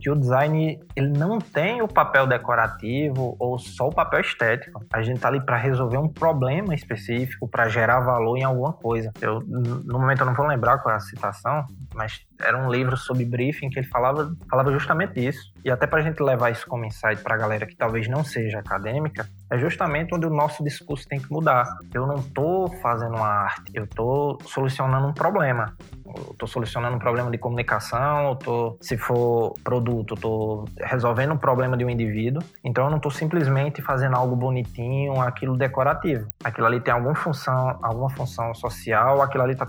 que 0.05 0.11
o 0.11 0.15
design 0.15 0.79
ele 0.95 1.09
não 1.09 1.39
tem 1.39 1.81
o 1.81 1.89
papel 1.89 2.27
decorativo 2.27 3.35
ou 3.39 3.59
só 3.59 3.89
o 3.89 3.91
papel 3.91 4.21
estético. 4.21 4.85
A 4.93 5.01
gente 5.01 5.19
tá 5.19 5.29
ali 5.29 5.41
para 5.41 5.57
resolver 5.57 5.97
um 5.97 6.09
problema 6.09 6.75
específico, 6.75 7.49
para 7.49 7.71
gerar 7.71 8.01
valor 8.01 8.37
em 8.37 8.45
alguma 8.45 8.75
coisa. 8.75 9.11
Eu 9.19 9.41
no 9.41 9.99
momento 9.99 10.21
eu 10.21 10.27
não 10.27 10.35
vou 10.35 10.47
lembrar 10.47 10.77
qual 10.81 10.93
é 10.95 10.99
a 10.99 11.01
citação, 11.01 11.65
mas 11.95 12.21
era 12.39 12.59
um 12.59 12.71
livro 12.71 12.99
sobre 12.99 13.25
briefing 13.25 13.71
que 13.71 13.79
ele 13.79 13.87
falava, 13.87 14.31
falava 14.51 14.71
justamente 14.73 15.27
isso. 15.27 15.41
E 15.65 15.71
até 15.71 15.87
para 15.87 16.01
a 16.01 16.03
gente 16.03 16.23
levar 16.23 16.51
isso 16.51 16.67
como 16.67 16.85
insight 16.85 17.23
para 17.23 17.37
a 17.37 17.39
galera 17.39 17.65
que 17.65 17.75
talvez 17.75 18.07
não 18.07 18.23
seja 18.23 18.59
acadêmica, 18.59 19.27
é 19.55 19.59
justamente 19.59 20.15
onde 20.15 20.27
o 20.27 20.31
nosso 20.31 20.63
discurso 20.65 21.07
tem 21.09 21.21
que 21.21 21.31
mudar. 21.31 21.65
Eu 21.93 22.07
não 22.07 22.17
estou 22.17 22.69
fazendo 22.83 23.15
uma 23.15 23.29
arte, 23.29 23.71
eu 23.73 23.85
estou 23.85 24.39
solucionando 24.45 25.07
um 25.07 25.13
problema. 25.13 25.77
Eu 26.05 26.33
estou 26.33 26.49
solucionando 26.49 26.97
um 26.97 26.99
problema 26.99 27.31
de 27.31 27.39
comunicação, 27.39 28.31
eu 28.31 28.37
tô, 28.37 28.77
se 28.81 28.97
for 28.97 29.57
produto, 29.65 30.15
estou 30.15 30.65
resolvendo 30.81 31.33
um 31.33 31.37
problema 31.37 31.77
de 31.77 31.85
um 31.85 31.91
indivíduo. 31.91 32.43
Então 32.63 32.85
eu 32.85 32.91
não 32.91 32.97
estou 32.97 33.11
simplesmente 33.11 33.81
fazendo 33.81 34.17
algo 34.17 34.35
bonitinho, 34.37 35.21
aquilo 35.21 35.57
decorativo. 35.57 36.33
Aquilo 36.43 36.67
ali 36.67 36.81
tem 36.81 36.93
alguma 36.93 37.15
função, 37.15 37.79
alguma 37.83 38.11
função 38.11 38.55
social, 38.55 39.23
aquilo 39.23 39.45
ali 39.45 39.53
está 39.53 39.69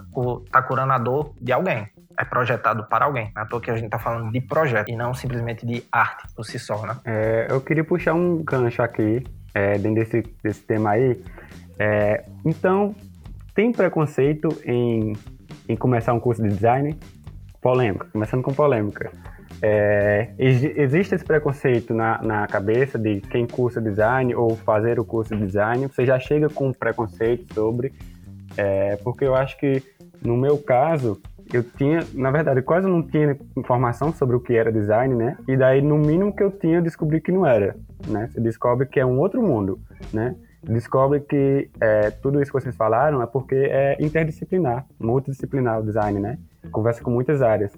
tá 0.51 0.61
curando 0.61 0.93
a 0.93 0.97
dor 0.97 1.33
de 1.39 1.51
alguém 1.51 1.89
é 2.17 2.23
projetado 2.23 2.85
para 2.85 3.05
alguém. 3.05 3.31
Na 3.35 3.45
toa 3.45 3.61
que 3.61 3.69
a 3.69 3.75
gente 3.75 3.85
está 3.85 3.99
falando 3.99 4.31
de 4.31 4.41
projeto 4.41 4.89
e 4.89 4.95
não 4.95 5.13
simplesmente 5.13 5.65
de 5.65 5.83
arte 5.91 6.27
por 6.35 6.45
si 6.45 6.57
só, 6.57 6.85
né? 6.85 6.97
É, 7.05 7.47
eu 7.49 7.61
queria 7.61 7.83
puxar 7.83 8.13
um 8.13 8.43
gancho 8.43 8.81
aqui, 8.81 9.23
é, 9.55 9.77
dentro 9.77 9.95
desse, 9.95 10.21
desse 10.43 10.61
tema 10.61 10.91
aí. 10.91 11.19
É, 11.79 12.25
então, 12.45 12.93
tem 13.55 13.71
preconceito 13.71 14.49
em, 14.65 15.13
em 15.67 15.75
começar 15.77 16.13
um 16.13 16.19
curso 16.19 16.43
de 16.43 16.49
design? 16.49 16.95
Polêmica, 17.61 18.07
começando 18.11 18.43
com 18.43 18.53
polêmica. 18.53 19.11
É, 19.61 20.29
existe 20.37 21.15
esse 21.15 21.23
preconceito 21.23 21.93
na, 21.93 22.21
na 22.21 22.47
cabeça 22.47 22.99
de 22.99 23.21
quem 23.21 23.47
cursa 23.47 23.81
design 23.81 24.35
ou 24.35 24.55
fazer 24.57 24.99
o 24.99 25.05
curso 25.05 25.35
de 25.35 25.45
design? 25.45 25.87
Você 25.87 26.05
já 26.05 26.19
chega 26.19 26.49
com 26.49 26.73
preconceito 26.73 27.53
sobre? 27.53 27.93
É, 28.57 28.97
porque 28.97 29.23
eu 29.23 29.33
acho 29.33 29.57
que, 29.57 29.81
no 30.21 30.35
meu 30.35 30.57
caso, 30.57 31.19
eu 31.53 31.63
tinha, 31.63 32.05
na 32.13 32.31
verdade, 32.31 32.61
quase 32.61 32.87
não 32.87 33.03
tinha 33.03 33.37
informação 33.55 34.11
sobre 34.13 34.35
o 34.35 34.39
que 34.39 34.55
era 34.55 34.71
design, 34.71 35.15
né? 35.15 35.37
E 35.47 35.55
daí, 35.55 35.81
no 35.81 35.97
mínimo 35.97 36.35
que 36.35 36.43
eu 36.43 36.51
tinha, 36.51 36.77
eu 36.77 36.81
descobri 36.81 37.21
que 37.21 37.31
não 37.31 37.45
era, 37.45 37.75
né? 38.07 38.27
Você 38.31 38.41
descobre 38.41 38.87
que 38.87 38.99
é 38.99 39.05
um 39.05 39.19
outro 39.19 39.41
mundo, 39.41 39.79
né? 40.11 40.35
Descobre 40.63 41.19
que 41.19 41.69
é, 41.79 42.09
tudo 42.09 42.41
isso 42.41 42.51
que 42.51 42.59
vocês 42.59 42.75
falaram 42.75 43.21
é 43.21 43.27
porque 43.27 43.55
é 43.55 43.95
interdisciplinar, 43.99 44.85
multidisciplinar 44.99 45.79
o 45.79 45.83
design, 45.83 46.19
né? 46.19 46.39
Conversa 46.71 47.03
com 47.03 47.11
muitas 47.11 47.41
áreas. 47.41 47.71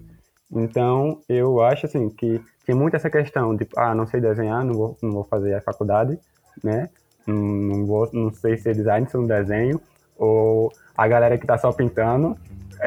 Então, 0.49 1.19
eu 1.27 1.61
acho, 1.61 1.85
assim, 1.85 2.09
que 2.09 2.41
tem 2.65 2.73
muito 2.73 2.95
essa 2.95 3.09
questão 3.09 3.55
de, 3.55 3.67
ah, 3.75 3.93
não 3.93 4.07
sei 4.07 4.21
desenhar, 4.21 4.63
não 4.63 4.73
vou, 4.73 4.97
não 5.01 5.11
vou 5.11 5.23
fazer 5.25 5.53
a 5.53 5.61
faculdade, 5.61 6.17
né? 6.63 6.89
Não, 7.25 7.85
vou, 7.85 8.09
não 8.13 8.31
sei 8.31 8.57
ser 8.57 8.73
design, 8.73 9.07
se 9.09 9.17
um 9.17 9.27
desenho. 9.27 9.81
Ou 10.17 10.71
a 10.95 11.07
galera 11.07 11.37
que 11.37 11.45
tá 11.45 11.57
só 11.57 11.71
pintando, 11.73 12.37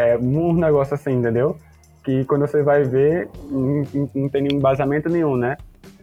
é 0.00 0.18
um 0.18 0.52
negócio 0.52 0.94
assim, 0.94 1.12
entendeu? 1.12 1.56
Que 2.04 2.24
quando 2.24 2.46
você 2.46 2.62
vai 2.62 2.84
ver, 2.84 3.28
não, 3.50 3.84
não 4.14 4.28
tem 4.28 4.42
nenhum 4.42 4.58
embasamento 4.58 5.08
nenhum, 5.08 5.36
né? 5.36 5.56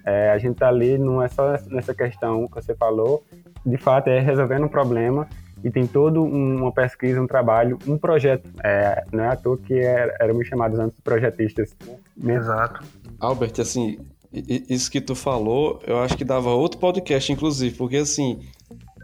É, 0.05 0.29
a 0.31 0.38
gente 0.38 0.57
tá 0.57 0.69
ali, 0.69 0.97
não 0.97 1.21
é 1.21 1.27
só 1.27 1.57
nessa 1.69 1.93
questão 1.93 2.47
que 2.47 2.55
você 2.55 2.73
falou, 2.73 3.23
de 3.65 3.77
fato 3.77 4.07
é 4.07 4.19
resolvendo 4.19 4.65
um 4.65 4.69
problema 4.69 5.27
e 5.63 5.69
tem 5.69 5.86
toda 5.86 6.21
uma 6.21 6.71
pesquisa, 6.71 7.21
um 7.21 7.27
trabalho, 7.27 7.77
um 7.88 7.97
projeto. 7.97 8.49
É, 8.63 9.03
não 9.12 9.23
é 9.23 9.27
à 9.29 9.36
toa 9.36 9.57
que 9.57 9.73
éramos 9.73 10.47
chamados 10.47 10.79
antes 10.79 10.95
de 10.95 11.01
projetistas. 11.01 11.75
Né? 12.15 12.36
Exato. 12.36 12.86
Albert, 13.19 13.60
assim, 13.60 13.99
isso 14.31 14.91
que 14.91 15.01
tu 15.01 15.15
falou, 15.15 15.81
eu 15.86 15.99
acho 15.99 16.15
que 16.17 16.23
dava 16.23 16.49
outro 16.49 16.79
podcast, 16.79 17.31
inclusive, 17.31 17.75
porque 17.75 17.97
assim, 17.97 18.39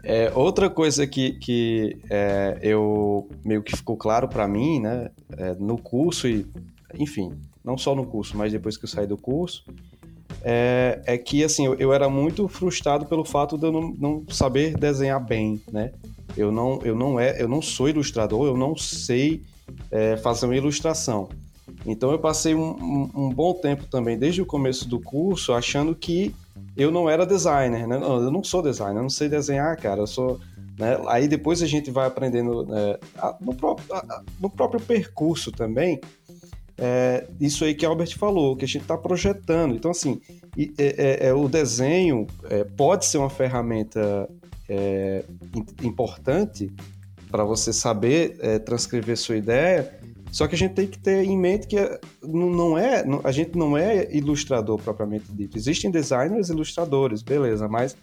é, 0.04 0.30
outra 0.34 0.68
coisa 0.68 1.06
que, 1.06 1.32
que 1.32 1.96
é, 2.10 2.58
eu 2.62 3.28
meio 3.44 3.62
que 3.62 3.76
ficou 3.76 3.96
claro 3.96 4.28
para 4.28 4.46
mim, 4.46 4.80
né, 4.80 5.10
é, 5.36 5.54
no 5.54 5.78
curso 5.78 6.28
e, 6.28 6.46
enfim, 6.98 7.32
não 7.64 7.78
só 7.78 7.94
no 7.94 8.04
curso, 8.04 8.36
mas 8.36 8.52
depois 8.52 8.76
que 8.76 8.84
eu 8.84 8.88
saí 8.88 9.06
do 9.06 9.16
curso, 9.16 9.64
é, 10.42 11.00
é 11.06 11.16
que 11.16 11.42
assim 11.42 11.64
eu, 11.64 11.74
eu, 11.76 11.92
era 11.92 12.08
muito 12.08 12.46
frustrado 12.48 13.06
pelo 13.06 13.24
fato 13.24 13.56
de 13.56 13.66
eu 13.66 13.72
não, 13.72 13.94
não, 13.98 14.24
saber 14.28 14.76
desenhar 14.76 15.24
bem, 15.24 15.60
né? 15.72 15.92
Eu 16.36 16.52
não, 16.52 16.80
eu 16.82 16.94
não 16.94 17.18
é, 17.18 17.40
eu 17.40 17.48
não 17.48 17.62
sou 17.62 17.88
ilustrador, 17.88 18.46
eu 18.46 18.56
não 18.56 18.76
sei 18.76 19.42
é, 19.90 20.16
fazer 20.18 20.46
uma 20.46 20.56
ilustração. 20.56 21.28
Então 21.86 22.10
eu 22.10 22.18
passei 22.18 22.54
um, 22.54 22.72
um, 22.72 23.10
um 23.14 23.30
bom 23.30 23.54
tempo 23.54 23.86
também, 23.86 24.18
desde 24.18 24.42
o 24.42 24.46
começo 24.46 24.86
do 24.86 25.00
curso, 25.00 25.52
achando 25.52 25.94
que 25.94 26.34
eu 26.76 26.90
não 26.90 27.08
era 27.08 27.24
designer, 27.24 27.86
né? 27.86 27.96
Eu 27.96 28.30
não 28.30 28.42
sou 28.42 28.62
designer, 28.62 28.98
eu 28.98 29.02
não 29.02 29.10
sei 29.10 29.28
desenhar, 29.28 29.76
cara. 29.76 30.00
Eu 30.00 30.06
sou. 30.06 30.40
Né? 30.78 30.98
Aí 31.08 31.28
depois 31.28 31.62
a 31.62 31.66
gente 31.66 31.90
vai 31.90 32.06
aprendendo 32.06 32.66
né, 32.66 32.98
no, 33.40 33.54
próprio, 33.54 33.86
no 34.40 34.50
próprio 34.50 34.80
percurso 34.80 35.52
também. 35.52 36.00
É, 36.76 37.26
isso 37.40 37.64
aí 37.64 37.74
que 37.74 37.86
Albert 37.86 38.18
falou, 38.18 38.56
que 38.56 38.64
a 38.64 38.68
gente 38.68 38.82
está 38.82 38.98
projetando. 38.98 39.74
Então, 39.74 39.90
assim, 39.90 40.20
é, 40.56 41.26
é, 41.26 41.28
é, 41.28 41.34
o 41.34 41.48
desenho 41.48 42.26
é, 42.50 42.64
pode 42.64 43.06
ser 43.06 43.18
uma 43.18 43.30
ferramenta 43.30 44.28
é, 44.68 45.24
importante 45.82 46.72
para 47.30 47.44
você 47.44 47.72
saber 47.72 48.36
transcrever 48.64 49.16
sua 49.16 49.36
ideia, 49.36 49.98
só 50.34 50.48
que 50.48 50.56
a 50.56 50.58
gente 50.58 50.74
tem 50.74 50.88
que 50.88 50.98
ter 50.98 51.22
em 51.22 51.38
mente 51.38 51.68
que 51.68 51.78
eh, 51.78 52.00
não 52.24 52.76
é, 52.76 53.04
a 53.22 53.30
gente 53.30 53.56
não 53.56 53.78
é 53.78 54.12
ilustrador 54.12 54.80
propriamente 54.82 55.32
dito. 55.32 55.56
Existem 55.56 55.92
designers 55.92 56.48
ilustradores, 56.48 57.22
beleza, 57.22 57.68
mas 57.68 57.96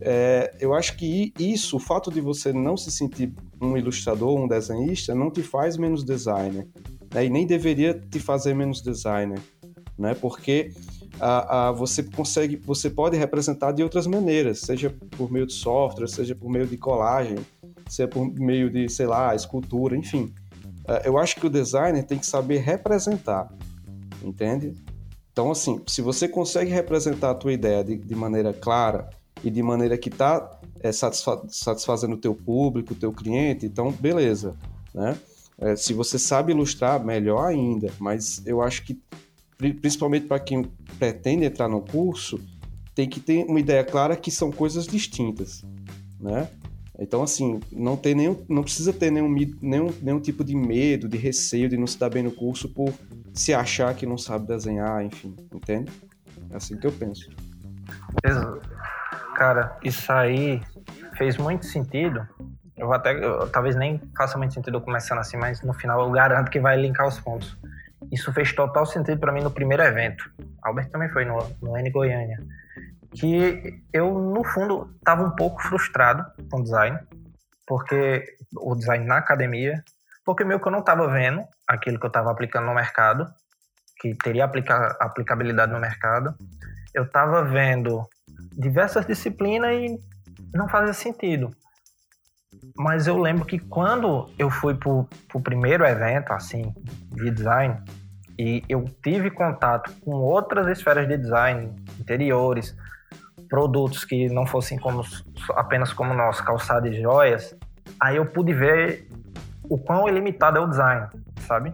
é, 0.00 0.56
eu 0.60 0.72
acho 0.72 0.96
que 0.96 1.30
isso, 1.38 1.76
o 1.76 1.78
fato 1.78 2.10
de 2.10 2.22
você 2.22 2.54
não 2.54 2.74
se 2.74 2.90
sentir 2.90 3.34
um 3.60 3.76
ilustrador, 3.76 4.34
um 4.34 4.48
desenhista, 4.48 5.14
não 5.14 5.30
te 5.30 5.42
faz 5.42 5.76
menos 5.76 6.02
designer. 6.02 6.66
Né? 7.12 7.26
E 7.26 7.28
nem 7.28 7.46
deveria 7.46 7.92
te 7.92 8.18
fazer 8.18 8.54
menos 8.54 8.80
designer. 8.80 9.38
Né? 9.98 10.14
Porque 10.14 10.72
a, 11.20 11.68
a, 11.68 11.72
você 11.72 12.02
consegue, 12.02 12.56
você 12.56 12.88
pode 12.88 13.14
representar 13.18 13.72
de 13.72 13.82
outras 13.82 14.06
maneiras, 14.06 14.60
seja 14.60 14.88
por 15.18 15.30
meio 15.30 15.46
de 15.46 15.52
software, 15.52 16.08
seja 16.08 16.34
por 16.34 16.48
meio 16.48 16.66
de 16.66 16.78
colagem, 16.78 17.36
seja 17.86 18.08
por 18.08 18.26
meio 18.26 18.70
de, 18.70 18.88
sei 18.88 19.06
lá, 19.06 19.34
escultura, 19.34 19.94
enfim. 19.94 20.32
É, 20.88 21.06
eu 21.06 21.18
acho 21.18 21.36
que 21.36 21.46
o 21.46 21.50
designer 21.50 22.02
tem 22.04 22.18
que 22.18 22.26
saber 22.26 22.58
representar, 22.58 23.52
entende? 24.24 24.74
Então, 25.30 25.50
assim, 25.50 25.80
se 25.86 26.00
você 26.00 26.26
consegue 26.26 26.70
representar 26.70 27.30
a 27.30 27.34
tua 27.34 27.52
ideia 27.52 27.84
de, 27.84 27.96
de 27.96 28.14
maneira 28.14 28.52
clara 28.52 29.10
e 29.44 29.50
de 29.50 29.62
maneira 29.62 29.96
que 29.96 30.08
está 30.08 30.58
é, 30.80 30.90
satisfa 30.90 31.44
satisfazendo 31.48 32.14
o 32.14 32.18
teu 32.18 32.34
público, 32.34 32.94
o 32.94 32.96
teu 32.96 33.12
cliente, 33.12 33.66
então, 33.66 33.92
beleza, 33.92 34.56
né? 34.94 35.16
É, 35.60 35.76
se 35.76 35.92
você 35.92 36.18
sabe 36.18 36.52
ilustrar, 36.52 37.04
melhor 37.04 37.46
ainda, 37.46 37.92
mas 37.98 38.42
eu 38.46 38.62
acho 38.62 38.84
que, 38.84 39.00
principalmente 39.80 40.26
para 40.26 40.38
quem 40.38 40.62
pretende 40.98 41.44
entrar 41.44 41.68
no 41.68 41.82
curso, 41.82 42.40
tem 42.94 43.08
que 43.08 43.20
ter 43.20 43.44
uma 43.44 43.60
ideia 43.60 43.84
clara 43.84 44.16
que 44.16 44.30
são 44.30 44.50
coisas 44.50 44.86
distintas, 44.86 45.64
né? 46.18 46.48
Então, 46.98 47.22
assim, 47.22 47.60
não, 47.70 47.96
tem 47.96 48.14
nenhum, 48.14 48.44
não 48.48 48.62
precisa 48.62 48.92
ter 48.92 49.10
nenhum, 49.10 49.32
nenhum, 49.62 49.94
nenhum 50.02 50.20
tipo 50.20 50.42
de 50.42 50.56
medo, 50.56 51.08
de 51.08 51.16
receio 51.16 51.68
de 51.68 51.76
não 51.76 51.86
se 51.86 51.98
dar 51.98 52.10
bem 52.10 52.24
no 52.24 52.32
curso 52.32 52.68
por 52.68 52.92
se 53.32 53.54
achar 53.54 53.94
que 53.94 54.04
não 54.04 54.18
sabe 54.18 54.48
desenhar, 54.48 55.04
enfim, 55.04 55.36
entende? 55.54 55.92
É 56.50 56.56
assim 56.56 56.76
que 56.76 56.86
eu 56.86 56.92
penso. 56.92 57.30
Cara, 59.36 59.78
isso 59.84 60.12
aí 60.12 60.60
fez 61.16 61.36
muito 61.36 61.66
sentido. 61.66 62.26
Eu 62.76 62.92
até, 62.92 63.12
eu, 63.12 63.48
talvez 63.48 63.76
nem 63.76 64.00
faça 64.16 64.36
muito 64.36 64.54
sentido 64.54 64.80
começando 64.80 65.18
assim, 65.18 65.36
mas 65.36 65.62
no 65.62 65.72
final 65.72 66.00
eu 66.00 66.10
garanto 66.10 66.50
que 66.50 66.58
vai 66.58 66.80
linkar 66.80 67.06
os 67.06 67.20
pontos. 67.20 67.56
Isso 68.10 68.32
fez 68.32 68.52
total 68.52 68.84
sentido 68.86 69.20
para 69.20 69.32
mim 69.32 69.40
no 69.40 69.50
primeiro 69.50 69.84
evento. 69.84 70.28
Albert 70.62 70.90
também 70.90 71.08
foi 71.10 71.24
no, 71.24 71.38
no 71.62 71.76
N 71.76 71.90
Goiânia 71.90 72.42
que 73.18 73.82
eu, 73.92 74.12
no 74.14 74.44
fundo, 74.44 74.94
estava 74.98 75.22
um 75.22 75.34
pouco 75.34 75.62
frustrado 75.62 76.24
com 76.50 76.60
o 76.60 76.62
design, 76.62 76.98
porque 77.66 78.24
o 78.56 78.74
design 78.74 79.04
na 79.04 79.18
academia, 79.18 79.82
porque 80.24 80.44
meio 80.44 80.60
que 80.60 80.68
eu 80.68 80.72
não 80.72 80.80
estava 80.80 81.08
vendo 81.08 81.44
aquilo 81.66 81.98
que 81.98 82.06
eu 82.06 82.08
estava 82.08 82.30
aplicando 82.30 82.66
no 82.66 82.74
mercado, 82.74 83.26
que 84.00 84.14
teria 84.14 84.44
aplica 84.44 84.96
aplicabilidade 85.00 85.72
no 85.72 85.80
mercado. 85.80 86.34
Eu 86.94 87.04
estava 87.04 87.42
vendo 87.42 88.08
diversas 88.52 89.06
disciplinas 89.06 89.72
e 89.72 90.00
não 90.54 90.68
fazia 90.68 90.92
sentido. 90.92 91.50
Mas 92.76 93.06
eu 93.06 93.18
lembro 93.18 93.44
que 93.44 93.58
quando 93.58 94.30
eu 94.38 94.50
fui 94.50 94.74
para 94.74 94.90
o 94.90 95.42
primeiro 95.42 95.84
evento, 95.84 96.32
assim, 96.32 96.72
de 97.12 97.30
design, 97.30 97.82
e 98.38 98.62
eu 98.68 98.84
tive 99.02 99.30
contato 99.30 99.92
com 100.00 100.12
outras 100.12 100.68
esferas 100.68 101.08
de 101.08 101.18
design, 101.18 101.74
interiores, 101.98 102.74
produtos 103.48 104.04
que 104.04 104.28
não 104.28 104.46
fossem 104.46 104.78
como, 104.78 105.02
apenas 105.54 105.92
como 105.92 106.14
nós, 106.14 106.40
calçado 106.40 106.86
e 106.88 107.00
joias, 107.00 107.56
aí 108.00 108.16
eu 108.16 108.26
pude 108.26 108.52
ver 108.52 109.08
o 109.64 109.78
quão 109.78 110.08
ilimitado 110.08 110.58
é 110.58 110.60
o 110.60 110.66
design, 110.66 111.06
sabe? 111.46 111.72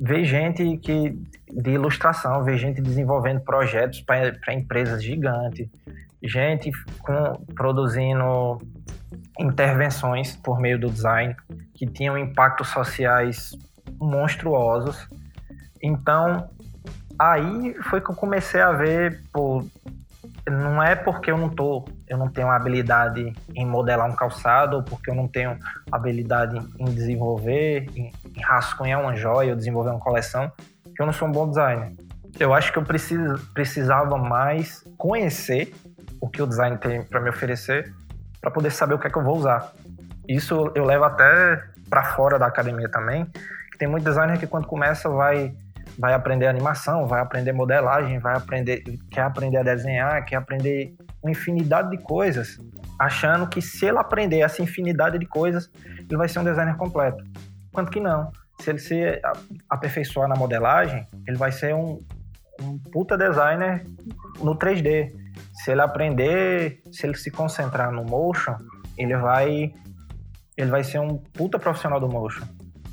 Ver 0.00 0.24
gente 0.24 0.76
que 0.78 1.18
de 1.50 1.70
ilustração, 1.70 2.42
ver 2.42 2.58
gente 2.58 2.80
desenvolvendo 2.80 3.40
projetos 3.40 4.00
para 4.00 4.52
empresas 4.52 5.02
gigantes, 5.02 5.68
gente 6.22 6.70
com, 7.00 7.34
produzindo 7.54 8.58
intervenções 9.38 10.34
por 10.36 10.60
meio 10.60 10.78
do 10.78 10.90
design 10.90 11.36
que 11.74 11.86
tinham 11.86 12.16
impactos 12.16 12.68
sociais 12.68 13.56
monstruosos 13.98 15.08
Então, 15.82 16.48
aí 17.18 17.74
foi 17.84 18.00
que 18.00 18.10
eu 18.10 18.14
comecei 18.14 18.60
a 18.60 18.72
ver, 18.72 19.22
pô, 19.32 19.64
não 20.50 20.82
é 20.82 20.94
porque 20.94 21.30
eu 21.30 21.36
não 21.36 21.48
tô, 21.48 21.84
eu 22.08 22.16
não 22.16 22.28
tenho 22.28 22.48
habilidade 22.48 23.32
em 23.54 23.66
modelar 23.66 24.08
um 24.08 24.14
calçado, 24.14 24.76
ou 24.76 24.82
porque 24.82 25.10
eu 25.10 25.14
não 25.14 25.26
tenho 25.26 25.58
habilidade 25.90 26.56
em 26.78 26.84
desenvolver, 26.84 27.88
em, 27.96 28.12
em 28.34 28.40
rascunhar 28.42 29.00
uma 29.00 29.16
joia 29.16 29.50
ou 29.50 29.56
desenvolver 29.56 29.90
uma 29.90 30.00
coleção, 30.00 30.50
que 30.94 31.02
eu 31.02 31.06
não 31.06 31.12
sou 31.12 31.28
um 31.28 31.32
bom 31.32 31.48
designer. 31.48 31.92
Eu 32.38 32.54
acho 32.54 32.72
que 32.72 32.78
eu 32.78 32.84
precisava 33.54 34.16
mais 34.18 34.84
conhecer 34.96 35.74
o 36.20 36.28
que 36.28 36.40
o 36.40 36.46
design 36.46 36.76
tem 36.78 37.02
para 37.02 37.20
me 37.20 37.28
oferecer, 37.28 37.92
para 38.40 38.50
poder 38.50 38.70
saber 38.70 38.94
o 38.94 38.98
que 38.98 39.06
é 39.06 39.10
que 39.10 39.18
eu 39.18 39.24
vou 39.24 39.36
usar. 39.36 39.72
Isso 40.28 40.70
eu 40.74 40.84
levo 40.84 41.04
até 41.04 41.62
para 41.88 42.04
fora 42.04 42.38
da 42.38 42.46
academia 42.46 42.88
também, 42.88 43.24
que 43.72 43.78
tem 43.78 43.88
muito 43.88 44.04
designer 44.04 44.38
que 44.38 44.46
quando 44.46 44.66
começa 44.66 45.08
vai 45.08 45.54
vai 45.98 46.14
aprender 46.14 46.46
animação, 46.46 47.06
vai 47.06 47.20
aprender 47.20 47.52
modelagem, 47.52 48.18
vai 48.18 48.36
aprender, 48.36 48.82
quer 49.10 49.22
aprender 49.22 49.58
a 49.58 49.62
desenhar, 49.62 50.24
quer 50.24 50.36
aprender 50.36 50.94
uma 51.22 51.30
infinidade 51.30 51.90
de 51.90 51.98
coisas, 51.98 52.58
achando 52.98 53.48
que 53.48 53.62
se 53.62 53.86
ele 53.86 53.98
aprender 53.98 54.40
essa 54.40 54.62
infinidade 54.62 55.18
de 55.18 55.26
coisas, 55.26 55.70
ele 55.98 56.16
vai 56.16 56.28
ser 56.28 56.38
um 56.38 56.44
designer 56.44 56.76
completo. 56.76 57.24
Quanto 57.72 57.90
que 57.90 58.00
não. 58.00 58.30
Se 58.60 58.70
ele 58.70 58.78
se 58.78 59.20
aperfeiçoar 59.68 60.28
na 60.28 60.36
modelagem, 60.36 61.06
ele 61.26 61.36
vai 61.36 61.52
ser 61.52 61.74
um, 61.74 62.02
um 62.60 62.78
puta 62.78 63.16
designer 63.16 63.84
no 64.40 64.56
3D. 64.56 65.12
Se 65.52 65.72
ele 65.72 65.82
aprender, 65.82 66.80
se 66.90 67.06
ele 67.06 67.16
se 67.16 67.30
concentrar 67.30 67.92
no 67.92 68.04
motion, 68.04 68.56
ele 68.96 69.16
vai 69.16 69.72
ele 70.56 70.70
vai 70.70 70.82
ser 70.82 70.98
um 71.00 71.18
puta 71.18 71.58
profissional 71.58 72.00
do 72.00 72.08
motion. 72.08 72.46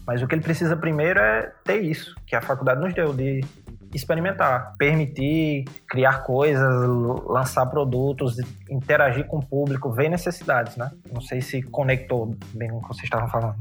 Mas 0.05 0.21
o 0.21 0.27
que 0.27 0.35
ele 0.35 0.41
precisa 0.41 0.75
primeiro 0.75 1.19
é 1.19 1.51
ter 1.63 1.81
isso, 1.81 2.15
que 2.27 2.35
a 2.35 2.41
faculdade 2.41 2.81
nos 2.81 2.93
deu, 2.93 3.13
de 3.13 3.41
experimentar, 3.93 4.75
permitir 4.77 5.65
criar 5.87 6.23
coisas, 6.23 6.87
lançar 7.25 7.65
produtos, 7.67 8.37
interagir 8.69 9.25
com 9.27 9.37
o 9.37 9.45
público, 9.45 9.91
ver 9.91 10.09
necessidades, 10.09 10.75
né? 10.75 10.91
Não 11.11 11.21
sei 11.21 11.41
se 11.41 11.61
conectou 11.61 12.35
bem 12.53 12.69
com 12.69 12.77
o 12.77 12.81
que 12.81 12.87
vocês 12.87 13.03
estavam 13.03 13.27
falando. 13.27 13.57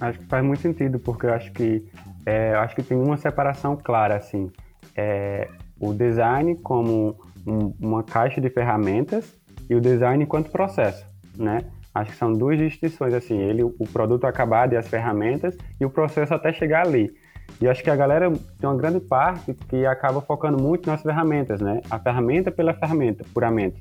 Acho 0.00 0.18
que 0.18 0.26
faz 0.26 0.44
muito 0.44 0.60
sentido, 0.60 0.98
porque 0.98 1.26
eu 1.26 1.34
acho 1.34 1.52
que 1.52 1.86
é, 2.24 2.54
eu 2.54 2.60
acho 2.60 2.74
que 2.74 2.82
tem 2.82 2.96
uma 2.96 3.16
separação 3.16 3.76
clara, 3.76 4.16
assim, 4.16 4.50
é, 4.96 5.48
o 5.78 5.94
design 5.94 6.56
como 6.56 7.16
um, 7.46 7.72
uma 7.80 8.02
caixa 8.02 8.40
de 8.40 8.50
ferramentas 8.50 9.38
e 9.70 9.74
o 9.74 9.80
design 9.80 10.24
enquanto 10.24 10.50
processo, 10.50 11.06
né? 11.36 11.64
Acho 11.96 12.10
que 12.10 12.18
são 12.18 12.30
duas 12.30 12.58
distinções, 12.58 13.14
assim, 13.14 13.38
ele, 13.38 13.62
o 13.62 13.86
produto 13.90 14.26
acabado 14.26 14.74
e 14.74 14.76
as 14.76 14.86
ferramentas, 14.86 15.56
e 15.80 15.84
o 15.86 15.88
processo 15.88 16.34
até 16.34 16.52
chegar 16.52 16.86
ali. 16.86 17.10
E 17.58 17.66
acho 17.66 17.82
que 17.82 17.88
a 17.88 17.96
galera 17.96 18.30
tem 18.30 18.68
uma 18.68 18.76
grande 18.76 19.00
parte 19.00 19.54
que 19.66 19.86
acaba 19.86 20.20
focando 20.20 20.62
muito 20.62 20.90
nas 20.90 21.02
ferramentas, 21.02 21.58
né? 21.58 21.80
A 21.88 21.98
ferramenta 21.98 22.50
pela 22.50 22.74
ferramenta, 22.74 23.24
puramente. 23.32 23.80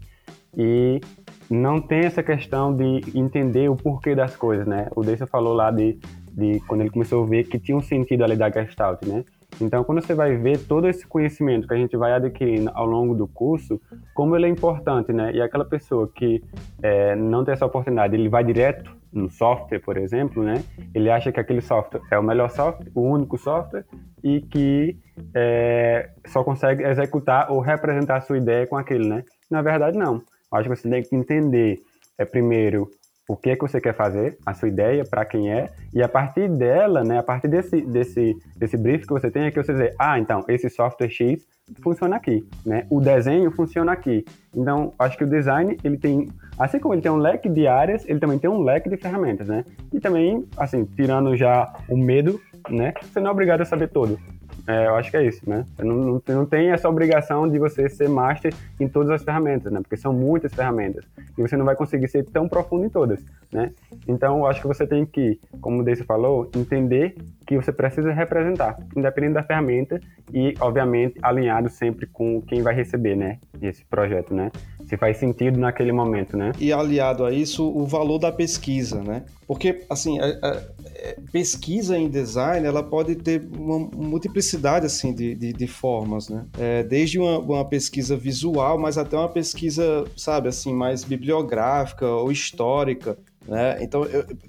E 0.55 1.01
não 1.49 1.81
tem 1.81 2.05
essa 2.05 2.23
questão 2.23 2.73
de 2.73 3.01
entender 3.13 3.69
o 3.69 3.75
porquê 3.75 4.15
das 4.15 4.33
coisas, 4.37 4.65
né? 4.65 4.87
O 4.95 5.01
Deissa 5.01 5.27
falou 5.27 5.53
lá 5.53 5.69
de, 5.69 5.99
de 6.31 6.61
quando 6.61 6.81
ele 6.81 6.91
começou 6.91 7.21
a 7.21 7.27
ver 7.27 7.43
que 7.43 7.59
tinha 7.59 7.75
um 7.75 7.81
sentido 7.81 8.23
ali 8.23 8.37
da 8.37 8.49
Gestalt, 8.49 9.03
né? 9.05 9.25
Então, 9.61 9.83
quando 9.83 10.01
você 10.01 10.13
vai 10.13 10.35
ver 10.35 10.59
todo 10.59 10.87
esse 10.87 11.05
conhecimento 11.07 11.67
que 11.67 11.73
a 11.73 11.77
gente 11.77 11.95
vai 11.95 12.11
adquirindo 12.13 12.69
ao 12.73 12.85
longo 12.85 13.15
do 13.15 13.27
curso, 13.27 13.79
como 14.13 14.35
ele 14.35 14.45
é 14.45 14.49
importante, 14.49 15.13
né? 15.13 15.31
E 15.33 15.41
aquela 15.41 15.65
pessoa 15.65 16.09
que 16.13 16.43
é, 16.81 17.15
não 17.15 17.43
tem 17.43 17.53
essa 17.53 17.65
oportunidade, 17.65 18.15
ele 18.15 18.27
vai 18.27 18.43
direto 18.43 18.95
no 19.11 19.29
software, 19.29 19.79
por 19.79 19.95
exemplo, 19.97 20.43
né? 20.43 20.63
Ele 20.93 21.09
acha 21.09 21.31
que 21.31 21.39
aquele 21.39 21.61
software 21.61 22.01
é 22.11 22.19
o 22.19 22.23
melhor 22.23 22.49
software, 22.49 22.91
o 22.93 23.01
único 23.01 23.37
software, 23.37 23.85
e 24.21 24.41
que 24.41 24.97
é, 25.33 26.09
só 26.27 26.43
consegue 26.43 26.83
executar 26.83 27.49
ou 27.49 27.61
representar 27.61 28.17
a 28.17 28.21
sua 28.21 28.37
ideia 28.37 28.67
com 28.67 28.75
aquele, 28.75 29.07
né? 29.07 29.23
Na 29.49 29.61
verdade, 29.61 29.97
não. 29.97 30.15
Eu 30.15 30.57
acho 30.57 30.69
que 30.69 30.75
você 30.75 30.89
tem 30.89 31.01
que 31.01 31.15
entender, 31.15 31.79
é, 32.17 32.25
primeiro, 32.25 32.89
o 33.27 33.35
que 33.35 33.49
é 33.49 33.55
que 33.55 33.61
você 33.61 33.81
quer 33.81 33.93
fazer, 33.93 34.37
a 34.45 34.53
sua 34.53 34.67
ideia, 34.67 35.03
para 35.03 35.25
quem 35.25 35.51
é, 35.51 35.69
e 35.93 36.01
a 36.01 36.07
partir 36.07 36.47
dela, 36.47 37.03
né, 37.03 37.17
a 37.17 37.23
partir 37.23 37.47
desse, 37.47 37.81
desse, 37.81 38.37
desse 38.55 38.77
brief 38.77 39.05
que 39.05 39.13
você 39.13 39.31
tem, 39.31 39.43
é 39.43 39.51
que 39.51 39.61
você 39.61 39.71
dizer, 39.71 39.95
ah, 39.97 40.19
então, 40.19 40.43
esse 40.47 40.69
software 40.69 41.09
X 41.09 41.45
funciona 41.81 42.15
aqui, 42.15 42.47
né, 42.63 42.85
o 42.89 43.01
desenho 43.01 43.49
funciona 43.49 43.91
aqui. 43.91 44.23
Então, 44.55 44.93
acho 44.99 45.17
que 45.17 45.23
o 45.23 45.27
design, 45.27 45.75
ele 45.83 45.97
tem, 45.97 46.29
assim 46.59 46.79
como 46.79 46.93
ele 46.93 47.01
tem 47.01 47.11
um 47.11 47.17
leque 47.17 47.49
de 47.49 47.67
áreas, 47.67 48.07
ele 48.07 48.19
também 48.19 48.37
tem 48.37 48.49
um 48.49 48.61
leque 48.61 48.89
de 48.89 48.97
ferramentas, 48.97 49.47
né, 49.47 49.65
e 49.91 49.99
também, 49.99 50.45
assim, 50.57 50.85
tirando 50.85 51.35
já 51.35 51.73
o 51.89 51.97
medo, 51.97 52.39
né, 52.69 52.93
você 53.01 53.19
não 53.19 53.29
é 53.29 53.31
obrigado 53.31 53.61
a 53.61 53.65
saber 53.65 53.89
tudo. 53.89 54.19
É, 54.67 54.87
eu 54.87 54.95
acho 54.95 55.11
que 55.11 55.17
é 55.17 55.23
isso, 55.25 55.47
né? 55.47 55.65
Não, 55.77 55.95
não, 55.95 56.21
não, 56.27 56.45
tem 56.45 56.71
essa 56.71 56.89
obrigação 56.89 57.47
de 57.47 57.59
você 57.59 57.87
ser 57.87 58.09
master 58.09 58.53
em 58.79 58.87
todas 58.87 59.11
as 59.11 59.23
ferramentas, 59.23 59.71
né? 59.71 59.79
Porque 59.79 59.95
são 59.95 60.11
muitas 60.11 60.53
ferramentas. 60.53 61.05
E 61.37 61.41
você 61.41 61.55
não 61.55 61.65
vai 61.65 61.75
conseguir 61.75 62.07
ser 62.07 62.25
tão 62.25 62.47
profundo 62.47 62.85
em 62.85 62.89
todas, 62.89 63.23
né? 63.51 63.71
Então, 64.07 64.39
eu 64.39 64.47
acho 64.47 64.61
que 64.61 64.67
você 64.67 64.87
tem 64.87 65.05
que, 65.05 65.39
como 65.61 65.81
o 65.81 65.83
Deise 65.83 66.03
falou, 66.03 66.49
entender 66.55 67.15
que 67.45 67.55
você 67.55 67.71
precisa 67.71 68.11
representar, 68.11 68.77
independente 68.95 69.33
da 69.35 69.43
ferramenta 69.43 69.99
e, 70.33 70.55
obviamente, 70.59 71.19
alinhado 71.21 71.69
sempre 71.69 72.07
com 72.07 72.41
quem 72.41 72.63
vai 72.63 72.73
receber, 72.73 73.15
né? 73.15 73.37
Esse 73.61 73.85
projeto, 73.85 74.33
né? 74.33 74.51
Se 74.87 74.97
faz 74.97 75.17
sentido 75.17 75.59
naquele 75.59 75.91
momento, 75.91 76.37
né? 76.37 76.51
E 76.59 76.71
aliado 76.71 77.25
a 77.25 77.31
isso, 77.31 77.65
o 77.67 77.85
valor 77.85 78.19
da 78.19 78.31
pesquisa, 78.31 79.01
né? 79.01 79.23
Porque, 79.47 79.83
assim, 79.89 80.19
a, 80.19 80.25
a, 80.25 80.61
é, 80.95 81.17
pesquisa 81.31 81.97
em 81.97 82.09
design, 82.09 82.65
ela 82.65 82.83
pode 82.83 83.15
ter 83.15 83.47
uma 83.57 83.79
multiplicidade, 83.79 84.85
assim, 84.85 85.13
de, 85.13 85.35
de, 85.35 85.53
de 85.53 85.67
formas, 85.67 86.29
né? 86.29 86.45
É, 86.57 86.83
desde 86.83 87.19
uma, 87.19 87.39
uma, 87.39 87.65
pesquisa 87.65 88.15
visual, 88.15 88.79
mas 88.79 88.97
até 88.97 89.17
uma 89.17 89.29
pesquisa, 89.29 90.05
sabe, 90.15 90.49
assim, 90.49 90.73
mais 90.73 91.03
bibliográfica 91.03 92.07
ou 92.07 92.31
histórica, 92.31 93.17
né? 93.47 93.77
Então, 93.81 94.07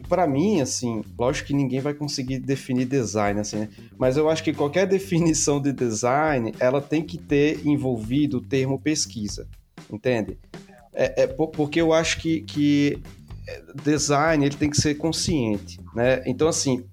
para 0.08 0.26
mim, 0.26 0.60
assim, 0.60 1.02
lógico 1.18 1.48
que 1.48 1.54
ninguém 1.54 1.80
vai 1.80 1.92
conseguir 1.92 2.38
definir 2.38 2.86
design, 2.86 3.40
assim, 3.40 3.58
né? 3.60 3.68
Mas 3.98 4.16
eu 4.16 4.28
acho 4.28 4.42
que 4.42 4.52
qualquer 4.52 4.86
definição 4.88 5.60
de 5.60 5.72
design, 5.72 6.54
ela 6.58 6.80
tem 6.80 7.02
que 7.02 7.18
ter 7.18 7.66
envolvido 7.66 8.38
o 8.38 8.40
termo 8.40 8.78
pesquisa, 8.78 9.46
entende? 9.90 10.38
É, 10.92 11.24
é 11.24 11.26
porque 11.26 11.80
eu 11.80 11.92
acho 11.92 12.18
que, 12.18 12.40
que 12.42 13.02
design 13.82 14.44
ele 14.44 14.56
tem 14.56 14.70
que 14.70 14.76
ser 14.76 14.94
consciente, 14.96 15.80
né? 15.94 16.22
Então 16.26 16.48
assim, 16.48 16.84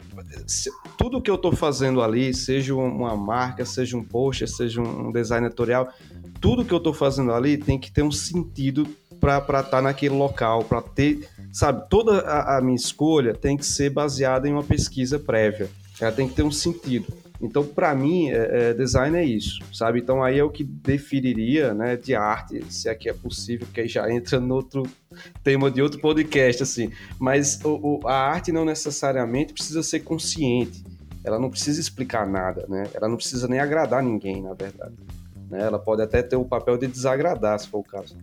tudo 0.97 1.21
que 1.21 1.29
eu 1.29 1.35
estou 1.35 1.55
fazendo 1.55 2.01
ali, 2.01 2.33
seja 2.33 2.75
uma 2.75 3.15
marca, 3.15 3.65
seja 3.65 3.97
um 3.97 4.03
post, 4.03 4.47
seja 4.47 4.81
um 4.81 5.11
design 5.11 5.47
editorial, 5.47 5.91
tudo 6.39 6.65
que 6.65 6.73
eu 6.73 6.77
estou 6.77 6.93
fazendo 6.93 7.31
ali 7.33 7.57
tem 7.57 7.79
que 7.79 7.91
ter 7.91 8.03
um 8.03 8.11
sentido 8.11 8.87
para 9.19 9.37
estar 9.37 9.63
tá 9.63 9.81
naquele 9.81 10.15
local, 10.15 10.63
para 10.65 10.81
ter, 10.81 11.27
sabe, 11.51 11.87
toda 11.89 12.19
a, 12.19 12.57
a 12.57 12.61
minha 12.61 12.75
escolha 12.75 13.33
tem 13.33 13.55
que 13.55 13.65
ser 13.65 13.89
baseada 13.89 14.47
em 14.47 14.51
uma 14.51 14.63
pesquisa 14.63 15.17
prévia. 15.17 15.69
Ela 15.99 16.11
tem 16.11 16.27
que 16.27 16.33
ter 16.33 16.43
um 16.43 16.51
sentido. 16.51 17.07
Então, 17.43 17.65
para 17.65 17.93
mim, 17.93 18.29
é, 18.29 18.69
é, 18.69 18.73
design 18.73 19.17
é 19.17 19.25
isso, 19.25 19.59
sabe? 19.73 19.99
Então, 19.99 20.23
aí 20.23 20.39
é 20.39 20.43
o 20.43 20.49
que 20.49 20.63
definiria, 20.63 21.73
né, 21.73 21.97
de 21.97 22.15
arte, 22.15 22.63
se 22.69 22.87
é 22.87 22.95
que 22.95 23.09
é 23.09 23.13
possível, 23.13 23.67
porque 23.67 23.81
aí 23.81 23.87
já 23.89 24.09
entra 24.09 24.39
no 24.39 24.55
outro 24.55 24.83
tema 25.43 25.69
de 25.69 25.81
outro 25.81 25.99
podcast, 25.99 26.63
assim. 26.63 26.89
Mas 27.19 27.59
o, 27.65 27.99
o, 28.01 28.07
a 28.07 28.15
arte 28.15 28.53
não 28.53 28.63
necessariamente 28.63 29.51
precisa 29.51 29.83
ser 29.83 29.99
consciente. 29.99 30.85
Ela 31.21 31.37
não 31.37 31.49
precisa 31.49 31.81
explicar 31.81 32.25
nada, 32.25 32.65
né? 32.69 32.83
Ela 32.93 33.09
não 33.09 33.17
precisa 33.17 33.45
nem 33.45 33.59
agradar 33.59 34.01
ninguém, 34.01 34.41
na 34.41 34.53
verdade. 34.53 34.95
Né? 35.49 35.61
Ela 35.63 35.77
pode 35.77 36.01
até 36.01 36.23
ter 36.23 36.37
o 36.37 36.45
papel 36.45 36.77
de 36.77 36.87
desagradar, 36.87 37.59
se 37.59 37.67
for 37.67 37.79
o 37.79 37.83
caso. 37.83 38.15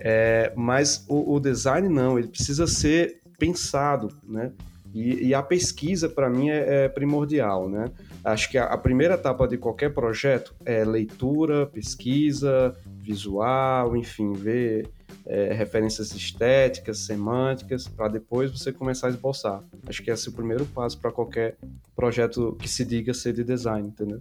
É, 0.00 0.52
mas 0.56 1.04
o, 1.08 1.34
o 1.34 1.38
design 1.38 1.88
não, 1.88 2.18
ele 2.18 2.28
precisa 2.28 2.66
ser 2.66 3.20
pensado, 3.38 4.08
né? 4.24 4.50
E, 4.92 5.28
e 5.28 5.34
a 5.34 5.42
pesquisa, 5.42 6.08
para 6.08 6.28
mim, 6.28 6.50
é, 6.50 6.84
é, 6.84 6.88
primordial, 6.88 7.68
né? 7.68 7.90
Acho 8.32 8.50
que 8.50 8.58
a, 8.58 8.64
a, 8.64 8.76
primeira 8.76 9.14
etapa 9.14 9.48
de 9.48 9.56
qualquer 9.56 9.92
projeto 9.94 10.54
é 10.64 10.84
leitura, 10.84 11.66
pesquisa, 11.66 12.74
visual, 12.86 13.96
enfim, 13.96 14.32
ver 14.32 14.88
é, 15.26 15.52
referências 15.52 16.12
estéticas, 16.12 17.00
semânticas, 17.00 17.88
para 17.88 18.08
depois 18.08 18.50
você 18.50 18.72
começar 18.72 19.06
a 19.06 19.10
esboçar. 19.10 19.60
Acho 19.86 20.02
que 20.02 20.10
esse 20.10 20.28
é 20.28 20.30
o 20.30 20.34
primeiro 20.34 20.66
passo 20.66 20.98
para 20.98 21.10
qualquer 21.10 21.56
projeto 21.96 22.56
que 22.58 22.68
se 22.68 22.84
diga 22.84 23.14
ser 23.14 23.32
de 23.32 23.42
design, 23.42 23.88
entendeu? 23.88 24.20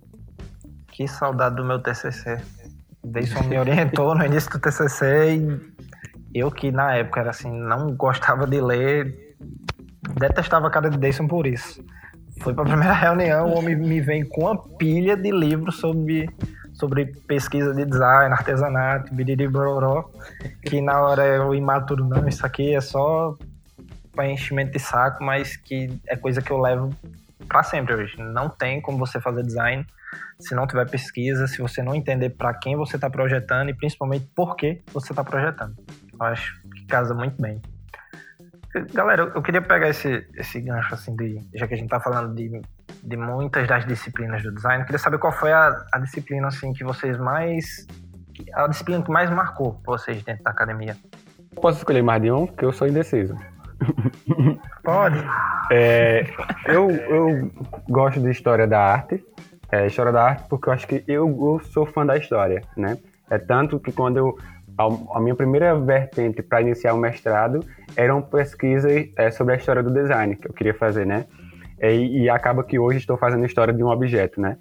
Que 0.88 1.08
saudade 1.08 1.56
do 1.56 1.66
meu 1.66 1.80
TCC. 1.80 2.42
Deison 3.04 3.44
me 3.44 3.58
orientou 3.58 4.16
no 4.16 4.26
início 4.26 4.50
do 4.52 4.60
TCC 4.60 5.38
e 6.34 6.40
eu 6.40 6.52
que 6.52 6.72
na 6.72 6.94
época 6.96 7.20
era 7.20 7.30
assim, 7.30 7.52
não 7.52 7.96
gostava 7.96 8.46
de 8.46 8.60
ler, 8.62 9.36
detestava 10.18 10.68
a 10.68 10.70
cara 10.70 10.90
de 10.90 10.98
Dayson 10.98 11.28
por 11.28 11.48
isso. 11.48 11.84
Foi 12.40 12.54
para 12.54 12.64
a 12.64 12.68
primeira 12.68 12.94
reunião, 12.96 13.50
o 13.50 13.58
homem 13.58 13.76
me 13.76 14.00
vem 14.02 14.24
com 14.24 14.42
uma 14.42 14.58
pilha 14.58 15.16
de 15.16 15.32
livros 15.32 15.78
sobre, 15.78 16.30
sobre 16.74 17.06
pesquisa 17.28 17.74
de 17.74 17.86
design, 17.86 18.34
artesanato, 18.34 19.14
biririboró, 19.14 20.10
que 20.64 20.82
na 20.82 21.02
hora 21.02 21.26
eu 21.26 21.54
imaturo, 21.54 22.06
não, 22.06 22.28
isso 22.28 22.46
aqui 22.46 22.76
é 22.76 22.82
só 22.82 23.36
para 24.14 24.30
enchimento 24.30 24.72
de 24.72 24.80
saco, 24.80 25.24
mas 25.24 25.56
que 25.56 26.00
é 26.08 26.16
coisa 26.16 26.42
que 26.42 26.52
eu 26.52 26.60
levo 26.60 26.94
para 27.48 27.64
sempre 27.64 27.94
hoje. 27.94 28.18
Não 28.18 28.50
tem 28.50 28.82
como 28.82 28.98
você 28.98 29.22
fazer 29.22 29.44
design 29.44 29.86
se 30.40 30.56
não 30.56 30.68
tiver 30.68 30.90
pesquisa, 30.90 31.48
se 31.48 31.62
você 31.62 31.82
não 31.82 31.96
entender 31.96 32.32
para 32.32 32.54
quem 32.54 32.76
você 32.76 32.96
está 32.96 33.10
projetando 33.10 33.70
e 33.70 33.74
principalmente 33.74 34.28
por 34.36 34.56
que 34.56 34.82
você 34.94 35.12
está 35.12 35.24
projetando. 35.24 35.76
Eu 36.14 36.26
acho 36.26 36.60
que 36.76 36.86
casa 36.86 37.14
muito 37.14 37.40
bem. 37.42 37.62
Galera, 38.94 39.32
eu 39.34 39.42
queria 39.42 39.62
pegar 39.62 39.90
esse, 39.90 40.28
esse 40.36 40.62
gancho, 40.62 40.94
assim, 40.94 41.16
de, 41.16 41.42
já 41.56 41.68
que 41.68 41.74
a 41.74 41.78
gente 41.78 41.86
está 41.86 42.00
falando 42.00 42.36
de, 42.36 42.62
de 43.04 43.18
muitas 43.18 43.68
das 43.68 43.86
disciplinas 43.86 44.44
do 44.44 44.54
design, 44.54 44.82
eu 44.82 44.86
queria 44.86 45.00
saber 45.00 45.18
qual 45.18 45.34
foi 45.34 45.52
a, 45.52 45.86
a 45.94 46.00
disciplina, 46.00 46.48
assim, 46.48 46.74
que 46.74 46.84
vocês 46.84 47.18
mais... 47.18 47.88
A 48.54 48.68
disciplina 48.68 49.04
que 49.04 49.10
mais 49.10 49.30
marcou 49.32 49.82
vocês 49.86 50.22
dentro 50.24 50.44
da 50.44 50.52
academia. 50.52 50.96
Posso 51.60 51.80
escolher 51.80 52.04
mais 52.04 52.22
de 52.22 52.32
um? 52.32 52.46
Porque 52.46 52.66
eu 52.66 52.72
sou 52.72 52.88
indeciso. 52.88 53.36
Pode. 54.84 55.24
É, 55.72 56.26
eu, 56.66 56.90
eu 56.92 57.52
gosto 57.90 58.20
de 58.20 58.30
história 58.30 58.68
da 58.68 58.80
arte, 58.80 59.24
é, 59.72 59.88
história 59.88 60.12
da 60.12 60.24
arte 60.24 60.44
porque 60.48 60.70
eu 60.70 60.74
acho 60.74 60.88
que 60.88 61.04
eu, 61.08 61.28
eu 61.28 61.62
sou 61.72 61.86
fã 61.86 62.06
da 62.06 62.18
história, 62.18 62.62
né? 62.76 62.98
É 63.30 63.38
tanto 63.38 63.80
que 63.80 63.92
quando 63.92 64.18
eu 64.18 64.38
a, 64.78 65.20
minha 65.20 65.36
primeira 65.36 65.76
vertente 65.80 66.42
para 66.42 66.62
iniciar 66.62 66.94
o 66.94 66.98
mestrado 66.98 67.66
eram 67.96 68.22
pesquisas 68.22 69.10
é, 69.16 69.32
sobre 69.32 69.56
a 69.56 69.58
história 69.58 69.82
do 69.82 69.92
design 69.92 70.36
que 70.36 70.48
eu 70.48 70.54
queria 70.54 70.74
fazer, 70.74 71.06
né? 71.06 71.26
E, 71.82 72.24
e 72.24 72.30
acaba 72.30 72.64
que 72.64 72.78
hoje 72.78 73.00
estou 73.00 73.18
fazendo 73.18 73.46
história 73.46 73.74
de 73.74 73.84
um 73.84 73.88
objeto, 73.88 74.40
né? 74.40 74.58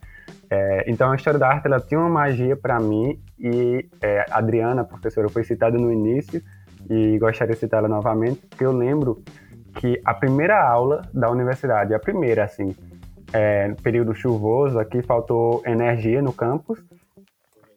É, 0.49 0.85
então 0.89 1.11
a 1.11 1.17
história 1.17 1.39
da 1.39 1.49
arte 1.49 1.67
ela 1.67 1.81
tinha 1.81 2.01
uma 2.01 2.09
magia 2.09 2.57
para 2.57 2.79
mim 2.79 3.21
e 3.39 3.89
é, 4.01 4.25
a 4.31 4.39
Adriana, 4.39 4.85
professora, 4.85 5.29
foi 5.29 5.45
citada 5.45 5.77
no 5.77 5.93
início 5.93 6.43
e 6.89 7.19
gostaria 7.19 7.55
de 7.55 7.61
citá-la 7.61 7.89
novamente 7.89 8.47
porque 8.47 8.65
eu 8.65 8.73
lembro 8.73 9.23
que 9.75 10.01
a 10.05 10.15
primeira 10.15 10.63
aula 10.63 11.03
da 11.13 11.31
universidade, 11.31 11.93
a 11.93 11.99
primeira 11.99 12.45
assim, 12.45 12.75
é, 13.33 13.75
período 13.83 14.15
chuvoso, 14.15 14.79
aqui 14.79 15.03
faltou 15.03 15.63
energia 15.67 16.23
no 16.23 16.33
campus 16.33 16.83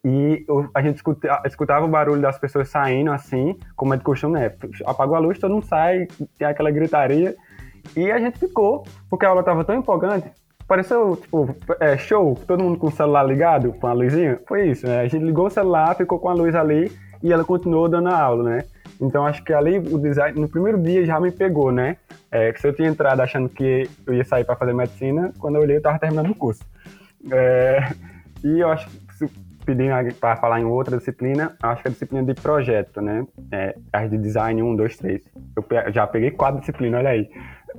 e 0.04 0.46
a 0.74 0.82
gente 0.82 0.98
escuta, 0.98 1.42
escutava 1.46 1.86
o 1.86 1.90
barulho 1.90 2.22
das 2.22 2.38
pessoas 2.38 2.70
saindo 2.70 3.12
assim, 3.12 3.58
como 3.76 3.94
é 3.94 3.98
de 3.98 4.04
costume, 4.04 4.40
né? 4.40 4.52
Apagou 4.86 5.16
a 5.16 5.20
luz, 5.20 5.38
todo 5.38 5.54
mundo 5.54 5.66
sai, 5.66 6.08
tem 6.38 6.48
aquela 6.48 6.72
gritaria. 6.72 7.36
E 7.96 8.12
a 8.12 8.20
gente 8.20 8.40
ficou, 8.40 8.86
porque 9.10 9.26
a 9.26 9.30
aula 9.30 9.42
estava 9.42 9.64
tão 9.64 9.76
empolgante. 9.76 10.32
Pareceu, 10.68 11.16
tipo, 11.16 11.56
é, 11.80 11.98
show, 11.98 12.38
todo 12.48 12.64
mundo 12.64 12.78
com 12.78 12.88
o 12.88 12.92
celular 12.92 13.24
ligado, 13.24 13.74
com 13.74 13.88
a 13.88 13.94
luzinha. 13.94 14.40
Foi 14.48 14.70
isso, 14.70 14.86
né? 14.86 15.00
A 15.02 15.08
gente 15.08 15.26
ligou 15.26 15.48
o 15.48 15.50
celular, 15.50 15.96
ficou 15.96 16.20
com 16.20 16.30
a 16.30 16.34
luz 16.34 16.54
ali 16.56 16.92
e 17.24 17.34
ela 17.34 17.44
continuou 17.44 17.90
dando 17.90 18.10
a 18.10 18.22
aula, 18.22 18.44
né? 18.44 18.64
Então 19.02 19.26
acho 19.26 19.44
que 19.44 19.54
ali 19.54 19.80
o 19.80 19.98
design, 19.98 20.40
no 20.40 20.48
primeiro 20.48 20.78
dia 20.78 21.06
já 21.06 21.20
me 21.20 21.32
pegou, 21.32 21.72
né? 21.72 21.98
É, 22.32 22.54
que 22.54 22.62
se 22.62 22.68
eu 22.68 22.74
tinha 22.74 22.88
entrado 22.88 23.20
achando 23.22 23.50
que 23.50 23.90
eu 24.06 24.14
ia 24.14 24.24
sair 24.24 24.44
para 24.44 24.56
fazer 24.56 24.74
medicina, 24.74 25.34
quando 25.40 25.56
eu 25.56 25.62
olhei 25.62 25.78
eu 25.78 25.80
estava 25.80 25.98
terminando 25.98 26.30
o 26.30 26.36
curso. 26.36 26.64
É, 27.32 27.92
e 28.44 28.60
eu 28.60 28.70
acho 28.70 28.90
pedindo 29.70 29.94
para 30.16 30.36
falar 30.36 30.60
em 30.60 30.66
outra 30.66 30.98
disciplina, 30.98 31.56
acho 31.62 31.84
que 31.84 31.88
é 31.88 31.90
a 31.90 31.92
disciplina 31.92 32.24
de 32.26 32.34
projeto, 32.34 33.02
né? 33.02 33.28
É, 33.52 33.76
as 33.94 34.10
de 34.10 34.18
design 34.18 34.64
1, 34.64 34.76
2, 34.76 34.98
3. 34.98 35.22
Eu 35.56 35.94
já 35.94 36.08
peguei 36.08 36.32
quatro 36.32 36.60
disciplinas, 36.60 37.00
olha 37.00 37.12
aí. 37.12 37.30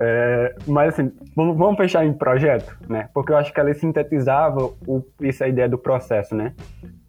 É, 0.01 0.55
mas 0.69 0.95
assim, 0.95 1.13
vamos, 1.35 1.57
vamos, 1.57 1.77
fechar 1.77 2.07
em 2.07 2.13
projeto, 2.13 2.77
né? 2.89 3.09
Porque 3.13 3.33
eu 3.33 3.37
acho 3.37 3.53
que 3.53 3.59
ela 3.59 3.75
sintetizava 3.75 4.71
o, 4.87 5.05
essa 5.21 5.49
ideia 5.49 5.69
do 5.69 5.77
processo, 5.77 6.33
né? 6.35 6.55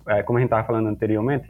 É, 0.08 0.24
como 0.24 0.40
a 0.40 0.42
gente 0.42 0.48
estava 0.48 0.66
falando 0.66 0.90
anteriormente, 0.90 1.48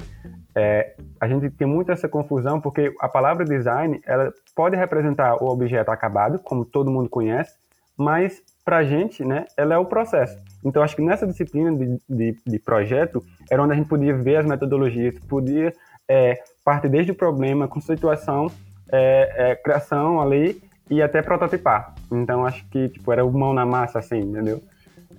é, 0.54 0.94
a 1.22 1.28
gente 1.30 1.50
tem 1.52 1.66
muito 1.66 1.90
essa 1.90 2.10
confusão 2.10 2.60
porque 2.60 2.94
a 3.00 3.08
palavra 3.08 3.46
design 3.46 4.02
ela 4.06 4.34
pode 4.54 4.76
representar 4.76 5.42
o 5.42 5.48
objeto 5.48 5.90
acabado, 5.90 6.38
como 6.40 6.66
todo 6.66 6.92
mundo 6.92 7.10
conhece, 7.10 7.56
mas 7.98 8.44
para 8.66 8.78
a 8.78 8.84
gente, 8.84 9.24
né, 9.24 9.46
ela 9.56 9.74
é 9.74 9.78
o 9.78 9.86
processo. 9.86 10.38
Então, 10.64 10.84
acho 10.84 10.96
que 10.96 11.02
nessa 11.02 11.26
disciplina 11.26 11.72
de, 11.76 12.00
de, 12.08 12.38
de 12.46 12.60
projeto 12.60 13.24
era 13.50 13.62
onde 13.62 13.74
a 13.74 13.76
gente 13.76 13.88
podia 13.88 14.16
ver 14.16 14.38
as 14.38 14.46
metodologias, 14.46 15.18
podia 15.28 15.74
é, 16.08 16.40
partir 16.64 16.90
desde 16.90 17.12
o 17.12 17.16
problema, 17.16 17.68
conceituação, 17.68 18.52
é, 18.92 19.52
é, 19.52 19.56
criação 19.56 20.22
ali 20.22 20.62
e 20.90 21.02
até 21.02 21.22
prototipar. 21.22 21.96
Então, 22.12 22.46
acho 22.46 22.66
que 22.70 22.90
tipo, 22.90 23.12
era 23.12 23.26
o 23.26 23.32
mão 23.32 23.54
na 23.54 23.66
massa, 23.66 24.00
assim, 24.00 24.20
entendeu? 24.20 24.62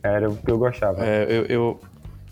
Era 0.02 0.28
o 0.28 0.37
que 0.37 0.50
eu 0.50 0.59
gostava. 0.59 1.05
É, 1.05 1.24
eu, 1.24 1.46
eu, 1.46 1.81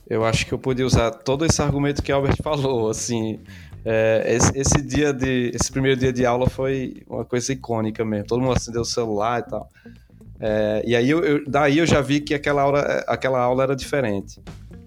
eu 0.09 0.25
acho 0.25 0.47
que 0.47 0.53
eu 0.53 0.59
podia 0.59 0.87
usar 0.87 1.11
todo 1.11 1.45
esse 1.45 1.61
argumento 1.61 2.03
que 2.03 2.13
Albert 2.13 2.37
falou, 2.43 2.89
assim... 2.89 3.41
É, 3.83 4.25
esse, 4.27 4.59
esse, 4.59 4.83
dia 4.83 5.11
de 5.11 5.53
esse 5.55 5.73
primeiro 5.73 5.99
dia 5.99 6.13
de 6.13 6.27
aula 6.27 6.51
foi 6.51 7.03
uma 7.09 7.25
coisa 7.25 7.51
icônica 7.51 8.05
mesmo 8.05 8.27
todo 8.27 8.43
mundo 8.43 8.53
acendeu 8.53 8.83
o 8.83 8.85
celular 8.85 9.41
e 9.41 9.49
tal 9.49 9.71
é, 10.41 10.83
e 10.87 10.97
aí 10.97 11.11
eu, 11.11 11.23
eu, 11.23 11.45
daí 11.47 11.79
eu 11.79 11.87
já 11.87 12.01
vi 12.01 12.21
que 12.21 12.33
aquela 12.33 12.63
aula, 12.63 12.81
aquela 13.07 13.39
aula 13.39 13.63
era 13.63 13.77
diferente. 13.77 14.41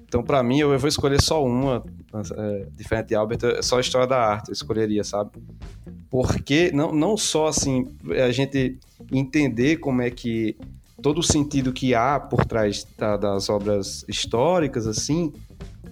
Então, 0.08 0.24
para 0.24 0.42
mim, 0.44 0.60
eu, 0.60 0.78
vou 0.78 0.88
escolher 0.88 1.22
só 1.22 1.44
uma, 1.44 1.84
é, 2.38 2.68
diferente 2.76 3.10
de 3.10 3.16
Albert, 3.16 3.62
só 3.62 3.78
a 3.78 3.82
história 3.82 4.08
da 4.08 4.18
arte, 4.18 4.50
eu 4.50 4.54
escolheria, 4.54 5.04
sabe? 5.04 5.32
Porque 6.10 6.72
não, 6.74 6.92
não 6.92 7.18
só 7.18 7.48
assim, 7.48 7.88
a 8.24 8.32
gente 8.32 8.78
entender 9.12 9.78
como 9.78 10.02
é 10.02 10.10
que 10.10 10.56
todo 11.02 11.20
o 11.20 11.24
sentido 11.24 11.74
que 11.74 11.94
há 11.96 12.20
por 12.20 12.46
trás 12.46 12.86
da, 12.98 13.18
das 13.18 13.50
obras 13.50 14.06
históricas, 14.08 14.88
assim, 14.88 15.34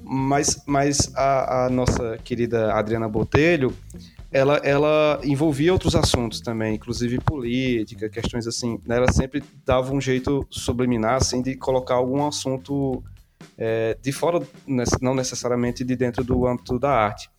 mas, 0.04 0.62
mas 0.66 1.12
a, 1.16 1.66
a 1.66 1.70
nossa 1.70 2.18
querida 2.24 2.74
Adriana 2.74 3.10
Botelho, 3.10 3.74
ela, 4.32 4.58
ela 4.64 5.20
envolvia 5.24 5.74
outros 5.74 5.96
assuntos 5.96 6.40
também, 6.40 6.76
inclusive 6.76 7.20
política, 7.20 8.10
questões 8.10 8.48
assim. 8.48 8.80
Né? 8.86 8.96
Ela 8.96 9.12
sempre 9.12 9.44
dava 9.66 9.94
um 9.94 10.00
jeito 10.00 10.48
subliminar, 10.50 11.16
assim, 11.16 11.42
de 11.42 11.56
colocar 11.56 11.96
algum 11.96 12.26
assunto 12.26 13.04
é, 13.58 13.98
de 14.02 14.12
fora, 14.12 14.42
não 15.02 15.14
necessariamente 15.14 15.84
de 15.84 15.96
dentro 15.98 16.24
do 16.24 16.48
âmbito 16.48 16.80
da 16.80 16.92
arte. 16.92 17.30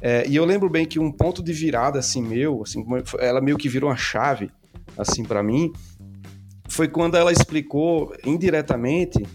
É, 0.00 0.28
e 0.28 0.36
eu 0.36 0.44
lembro 0.44 0.70
bem 0.70 0.86
que 0.86 1.00
um 1.00 1.10
ponto 1.10 1.42
de 1.42 1.52
virada, 1.52 1.98
assim, 1.98 2.22
meu, 2.22 2.62
assim, 2.62 2.84
ela 3.18 3.40
meio 3.40 3.58
que 3.58 3.68
virou 3.68 3.90
uma 3.90 3.96
chave, 3.96 4.48
assim, 4.96 5.24
para 5.24 5.42
mim, 5.42 5.72
foi 6.68 6.86
quando 6.86 7.16
ela 7.16 7.32
explicou 7.32 8.14
indiretamente 8.24 9.26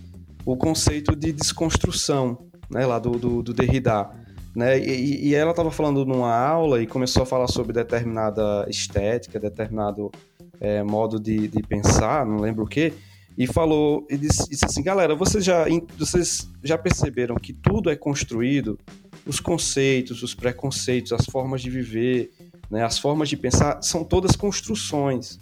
o 0.46 0.56
conceito 0.56 1.16
de 1.18 1.34
desconstrução, 1.34 2.46
né, 2.70 2.86
lá 2.86 2.98
do, 2.98 3.12
do, 3.12 3.44
do 3.44 3.54
Derrida 3.54 4.10
né? 4.56 4.80
E, 4.80 5.30
e 5.30 5.36
ela 5.36 5.52
estava 5.52 5.72
falando 5.72 6.06
numa 6.06 6.36
aula 6.36 6.82
e 6.82 6.88
começou 6.88 7.24
a 7.24 7.26
falar 7.26 7.48
sobre 7.48 7.74
determinada 7.74 8.66
estética, 8.70 9.40
determinado 9.40 10.12
é, 10.60 10.84
modo 10.84 11.20
de, 11.20 11.48
de 11.48 11.62
pensar, 11.64 12.26
não 12.26 12.38
lembro 12.38 12.64
o 12.64 12.68
que, 12.68 12.94
e 13.38 13.48
falou 13.48 14.06
e 14.10 14.18
disse, 14.18 14.48
disse, 14.50 14.66
assim, 14.66 14.84
galera, 14.84 15.16
vocês 15.16 15.44
já, 15.44 15.66
vocês 15.98 16.50
já 16.64 16.78
perceberam 16.78 17.36
que 17.36 17.52
tudo 17.52 17.90
é 17.90 17.96
construído, 17.96 18.80
os 19.26 19.40
conceitos, 19.40 20.22
os 20.22 20.36
preconceitos, 20.36 21.12
as 21.12 21.26
formas 21.26 21.62
de 21.62 21.70
viver, 21.70 22.32
né, 22.70 22.84
as 22.84 23.00
formas 23.00 23.30
de 23.30 23.38
pensar, 23.38 23.82
são 23.82 24.04
todas 24.04 24.36
construções. 24.36 25.40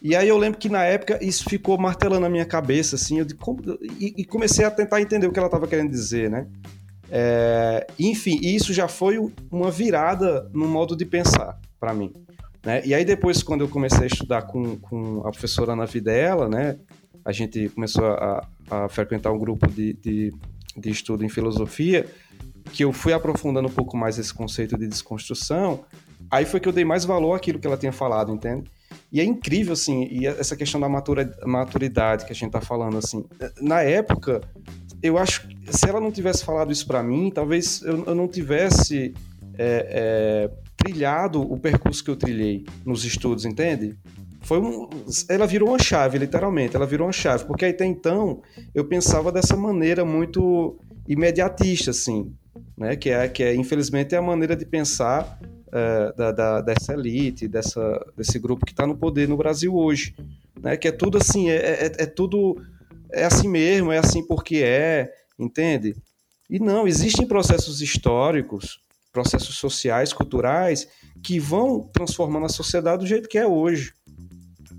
E 0.00 0.14
aí 0.14 0.28
eu 0.28 0.38
lembro 0.38 0.58
que 0.58 0.68
na 0.68 0.84
época 0.84 1.18
isso 1.24 1.48
ficou 1.48 1.76
martelando 1.78 2.20
na 2.20 2.28
minha 2.28 2.44
cabeça, 2.44 2.96
assim, 2.96 3.18
eu 3.18 3.26
e, 3.98 4.14
e 4.18 4.24
comecei 4.24 4.64
a 4.64 4.70
tentar 4.70 5.00
entender 5.00 5.26
o 5.26 5.32
que 5.32 5.38
ela 5.38 5.48
estava 5.48 5.66
querendo 5.66 5.90
dizer, 5.90 6.30
né? 6.30 6.46
É, 7.10 7.86
enfim, 7.98 8.38
isso 8.42 8.72
já 8.72 8.86
foi 8.86 9.18
uma 9.50 9.70
virada 9.70 10.48
no 10.52 10.66
modo 10.66 10.96
de 10.96 11.04
pensar 11.04 11.58
para 11.80 11.94
mim. 11.94 12.12
Né? 12.64 12.82
E 12.84 12.94
aí 12.94 13.04
depois, 13.04 13.42
quando 13.42 13.62
eu 13.62 13.68
comecei 13.68 14.04
a 14.04 14.06
estudar 14.06 14.42
com, 14.42 14.76
com 14.76 15.20
a 15.20 15.30
professora 15.30 15.72
Ana 15.72 15.86
Videla, 15.86 16.48
né, 16.48 16.78
a 17.24 17.32
gente 17.32 17.68
começou 17.70 18.06
a, 18.06 18.46
a 18.70 18.88
frequentar 18.88 19.32
um 19.32 19.38
grupo 19.38 19.66
de, 19.70 19.94
de, 19.94 20.34
de, 20.76 20.90
estudo 20.90 21.24
em 21.24 21.28
filosofia, 21.28 22.06
que 22.72 22.84
eu 22.84 22.92
fui 22.92 23.12
aprofundando 23.12 23.68
um 23.68 23.72
pouco 23.72 23.96
mais 23.96 24.18
esse 24.18 24.32
conceito 24.32 24.76
de 24.76 24.86
desconstrução, 24.86 25.84
aí 26.30 26.44
foi 26.44 26.60
que 26.60 26.68
eu 26.68 26.72
dei 26.72 26.84
mais 26.84 27.04
valor 27.04 27.34
àquilo 27.34 27.58
que 27.58 27.66
ela 27.66 27.76
tinha 27.76 27.92
falado, 27.92 28.32
entende? 28.32 28.64
E 29.10 29.20
é 29.20 29.24
incrível, 29.24 29.72
assim, 29.72 30.06
e 30.10 30.26
essa 30.26 30.54
questão 30.54 30.80
da 30.80 30.88
maturidade 31.46 32.26
que 32.26 32.32
a 32.32 32.34
gente 32.34 32.50
tá 32.50 32.60
falando, 32.60 32.98
assim, 32.98 33.24
na 33.60 33.80
época, 33.80 34.42
eu 35.02 35.18
acho 35.18 35.46
que 35.46 35.56
se 35.70 35.88
ela 35.88 36.00
não 36.00 36.10
tivesse 36.10 36.44
falado 36.44 36.72
isso 36.72 36.86
para 36.86 37.02
mim, 37.02 37.30
talvez 37.30 37.82
eu, 37.82 38.04
eu 38.04 38.14
não 38.14 38.26
tivesse 38.26 39.14
é, 39.56 40.48
é, 40.48 40.50
trilhado 40.76 41.40
o 41.40 41.58
percurso 41.58 42.02
que 42.02 42.10
eu 42.10 42.16
trilhei 42.16 42.64
nos 42.84 43.04
estudos, 43.04 43.44
entende? 43.44 43.96
Foi 44.42 44.60
um, 44.60 44.88
ela 45.28 45.46
virou 45.46 45.70
uma 45.70 45.78
chave, 45.78 46.16
literalmente, 46.16 46.74
ela 46.74 46.86
virou 46.86 47.06
uma 47.06 47.12
chave, 47.12 47.44
porque 47.44 47.66
até 47.66 47.84
então 47.84 48.40
eu 48.74 48.84
pensava 48.84 49.30
dessa 49.30 49.56
maneira 49.56 50.04
muito 50.04 50.78
imediatista, 51.06 51.90
assim, 51.90 52.32
né? 52.76 52.96
Que 52.96 53.10
é, 53.10 53.28
que 53.28 53.42
é 53.42 53.54
infelizmente 53.54 54.14
é 54.14 54.18
a 54.18 54.22
maneira 54.22 54.56
de 54.56 54.64
pensar 54.64 55.38
é, 55.72 56.12
da, 56.16 56.32
da, 56.32 56.60
dessa 56.60 56.94
elite, 56.94 57.46
dessa, 57.48 58.06
desse 58.16 58.38
grupo 58.38 58.64
que 58.64 58.72
está 58.72 58.86
no 58.86 58.96
poder 58.96 59.28
no 59.28 59.36
Brasil 59.36 59.74
hoje, 59.74 60.14
né? 60.62 60.76
Que 60.76 60.88
é 60.88 60.92
tudo 60.92 61.18
assim, 61.18 61.50
é, 61.50 61.56
é, 61.56 61.92
é 61.98 62.06
tudo 62.06 62.56
é 63.12 63.24
assim 63.24 63.48
mesmo, 63.48 63.92
é 63.92 63.98
assim 63.98 64.26
porque 64.26 64.56
é, 64.64 65.12
entende? 65.38 65.96
E 66.48 66.58
não, 66.58 66.86
existem 66.86 67.26
processos 67.26 67.80
históricos, 67.80 68.80
processos 69.12 69.56
sociais, 69.56 70.12
culturais, 70.12 70.88
que 71.22 71.38
vão 71.38 71.80
transformando 71.92 72.46
a 72.46 72.50
sociedade 72.50 73.02
do 73.02 73.06
jeito 73.06 73.28
que 73.28 73.38
é 73.38 73.46
hoje, 73.46 73.92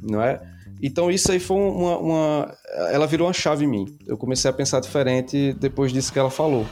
não 0.02 0.22
é? 0.22 0.42
Então 0.82 1.12
isso 1.12 1.32
aí 1.32 1.40
foi 1.40 1.58
uma, 1.58 1.98
uma, 1.98 2.58
Ela 2.92 3.06
virou 3.06 3.28
uma 3.28 3.34
chave 3.34 3.66
em 3.66 3.68
mim. 3.68 3.98
Eu 4.08 4.18
comecei 4.18 4.50
a 4.50 4.54
pensar 4.54 4.80
diferente 4.80 5.54
depois 5.54 5.92
disso 5.92 6.12
que 6.12 6.20
ela 6.20 6.32
falou. 6.32 6.66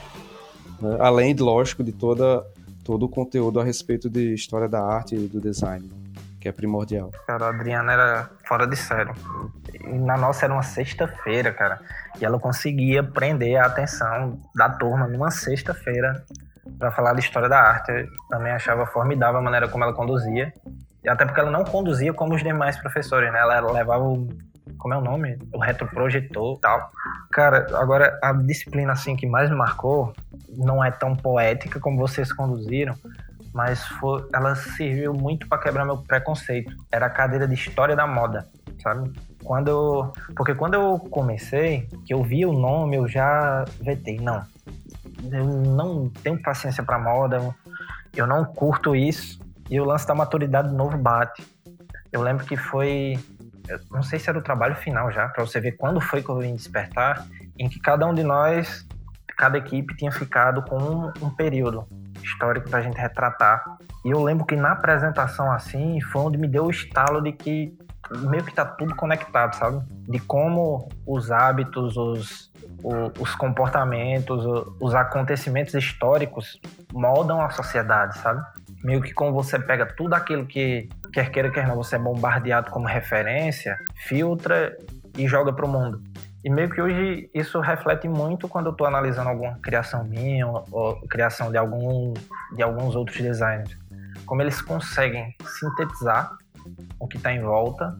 Né? 0.82 0.98
Além, 1.00 1.34
lógico, 1.34 1.84
de 1.84 1.92
toda, 1.92 2.46
todo 2.84 3.04
o 3.04 3.10
conteúdo 3.10 3.60
a 3.60 3.64
respeito 3.64 4.10
de 4.10 4.34
história 4.34 4.70
da 4.70 4.82
arte 4.82 5.16
e 5.16 5.28
do 5.28 5.42
design, 5.42 5.90
que 6.48 6.50
é 6.50 6.52
primordial. 6.52 7.12
Cara, 7.28 7.46
a 7.46 7.50
Adriana 7.50 7.92
era 7.92 8.30
fora 8.46 8.66
de 8.66 8.76
série. 8.78 9.12
Na 9.84 10.16
nossa 10.16 10.46
era 10.46 10.54
uma 10.54 10.64
sexta-feira, 10.64 11.52
cara. 11.52 11.80
E 12.20 12.26
ela 12.26 12.40
conseguia 12.40 13.04
prender 13.04 13.58
a 13.58 13.66
atenção 13.66 14.40
da 14.56 14.70
turma 14.70 15.08
numa 15.08 15.30
sexta-feira 15.30 16.24
para 16.80 16.92
falar 16.92 17.14
de 17.14 17.20
história 17.20 17.50
da 17.50 17.60
arte. 17.60 17.92
Eu 17.92 18.08
também 18.30 18.52
achava 18.52 18.86
formidável 18.86 19.40
a 19.40 19.42
maneira 19.42 19.68
como 19.68 19.84
ela 19.84 19.94
conduzia. 19.94 20.54
E 21.04 21.10
até 21.10 21.26
porque 21.26 21.40
ela 21.40 21.52
não 21.52 21.64
conduzia 21.66 22.14
como 22.14 22.34
os 22.34 22.44
demais 22.44 22.78
professores, 22.78 23.32
né? 23.32 23.40
Ela 23.40 23.72
levava 23.72 24.04
o. 24.04 24.28
Como 24.78 24.94
é 24.94 24.98
o 24.98 25.02
nome? 25.02 25.40
O 25.54 25.60
retroprojetor 25.60 26.58
e 26.58 26.62
tal. 26.62 26.92
Cara, 27.32 27.68
agora 27.78 28.18
a 28.22 28.32
disciplina 28.32 28.94
assim 28.94 29.16
que 29.16 29.26
mais 29.26 29.50
me 29.50 29.56
marcou 29.56 30.14
não 30.50 30.84
é 30.84 30.92
tão 30.92 31.16
poética 31.16 31.80
como 31.80 31.98
vocês 31.98 32.32
conduziram, 32.32 32.94
mas 33.58 33.84
foi, 33.88 34.24
ela 34.32 34.54
serviu 34.54 35.16
muito 35.16 35.48
para 35.48 35.58
quebrar 35.58 35.84
meu 35.84 35.98
preconceito. 35.98 36.78
Era 36.92 37.08
a 37.08 37.10
cadeira 37.10 37.48
de 37.48 37.56
história 37.56 37.96
da 37.96 38.06
moda, 38.06 38.48
sabe? 38.84 39.12
Quando 39.44 39.68
eu, 39.68 40.14
porque 40.36 40.54
quando 40.54 40.76
eu 40.76 41.00
comecei, 41.00 41.90
que 42.06 42.14
eu 42.14 42.22
vi 42.24 42.46
o 42.46 42.54
nome, 42.54 42.98
eu 42.98 43.08
já 43.08 43.66
vetei, 43.82 44.20
não. 44.20 44.46
Eu 45.32 45.44
não 45.44 46.08
tenho 46.08 46.40
paciência 46.40 46.84
para 46.84 47.00
moda, 47.00 47.56
eu 48.16 48.28
não 48.28 48.46
curto 48.46 48.96
isso. 48.96 49.40
E 49.72 49.82
o 49.82 49.86
lance 49.86 50.06
da 50.06 50.14
maturidade 50.14 50.72
novo 50.72 50.96
bate. 50.96 51.44
Eu 52.12 52.22
lembro 52.22 52.46
que 52.46 52.56
foi. 52.56 53.18
não 53.90 54.04
sei 54.04 54.20
se 54.20 54.30
era 54.30 54.38
o 54.38 54.44
trabalho 54.44 54.76
final 54.76 55.12
já, 55.12 55.30
para 55.30 55.44
você 55.44 55.60
ver 55.60 55.72
quando 55.72 56.00
foi 56.00 56.22
que 56.22 56.30
eu 56.30 56.38
vim 56.38 56.56
despertar, 56.56 57.26
em 57.58 57.68
que 57.68 57.80
cada 57.80 58.06
um 58.06 58.14
de 58.14 58.22
nós, 58.22 58.87
cada 59.38 59.58
equipe 59.58 59.96
tinha 59.96 60.12
ficado 60.12 60.62
com 60.64 60.78
um, 60.78 61.14
um 61.22 61.30
período 61.30 61.88
histórico 62.24 62.70
para 62.70 62.80
a 62.80 62.82
gente 62.82 62.98
retratar. 62.98 63.64
E 64.04 64.10
eu 64.10 64.22
lembro 64.24 64.46
que 64.46 64.56
na 64.56 64.72
apresentação 64.72 65.52
assim 65.52 66.02
foi 66.02 66.22
onde 66.24 66.38
me 66.38 66.48
deu 66.48 66.66
o 66.66 66.72
estalo 66.72 67.22
de 67.22 67.32
que 67.32 67.78
meio 68.22 68.44
que 68.44 68.54
tá 68.54 68.66
tudo 68.66 68.96
conectado, 68.96 69.56
sabe? 69.56 69.86
De 70.08 70.20
como 70.20 70.90
os 71.06 71.30
hábitos, 71.30 71.98
os, 71.98 72.52
os 73.20 73.36
comportamentos, 73.36 74.46
os 74.80 74.96
acontecimentos 74.96 75.74
históricos 75.74 76.60
moldam 76.94 77.42
a 77.42 77.50
sociedade, 77.50 78.18
sabe? 78.20 78.42
meio 78.84 79.02
que 79.02 79.14
como 79.14 79.34
você 79.34 79.60
pega 79.60 79.86
tudo 79.86 80.14
aquilo 80.14 80.46
que, 80.46 80.90
quer 81.12 81.30
queira, 81.32 81.52
quer 81.52 81.68
não, 81.68 81.76
você 81.76 81.96
é 81.96 82.00
bombardeado 82.00 82.72
como 82.72 82.88
referência, 82.88 83.78
filtra 83.96 84.78
e 85.18 85.28
joga 85.28 85.52
para 85.52 85.66
o 85.66 85.70
mundo. 85.70 86.02
E 86.48 86.50
meio 86.50 86.70
que 86.70 86.82
hoje 86.82 87.30
isso 87.34 87.60
reflete 87.60 88.08
muito 88.08 88.48
quando 88.48 88.68
eu 88.68 88.72
estou 88.72 88.88
analisando 88.88 89.28
alguma 89.28 89.60
criação 89.60 90.06
minha 90.06 90.48
ou, 90.48 90.64
ou 90.72 90.96
criação 91.10 91.52
de, 91.52 91.58
algum, 91.58 92.14
de 92.56 92.64
alguns 92.64 92.96
outros 92.96 93.18
designers. 93.18 93.78
Como 94.26 94.42
eles 94.42 94.62
conseguem 94.62 95.36
sintetizar 95.46 96.32
o 97.02 97.06
que 97.06 97.18
está 97.18 97.34
em 97.34 97.42
volta 97.42 98.00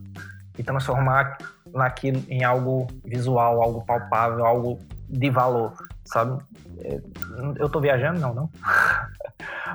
e 0.58 0.64
transformar 0.64 1.38
naquilo 1.74 2.24
em 2.30 2.46
algo 2.46 2.88
visual, 3.04 3.62
algo 3.62 3.86
palpável, 3.86 4.46
algo 4.46 4.80
de 5.10 5.30
valor, 5.30 5.74
sabe? 6.06 6.42
É, 6.86 7.02
eu 7.58 7.66
estou 7.66 7.82
viajando? 7.82 8.18
Não, 8.18 8.34
não. 8.34 8.50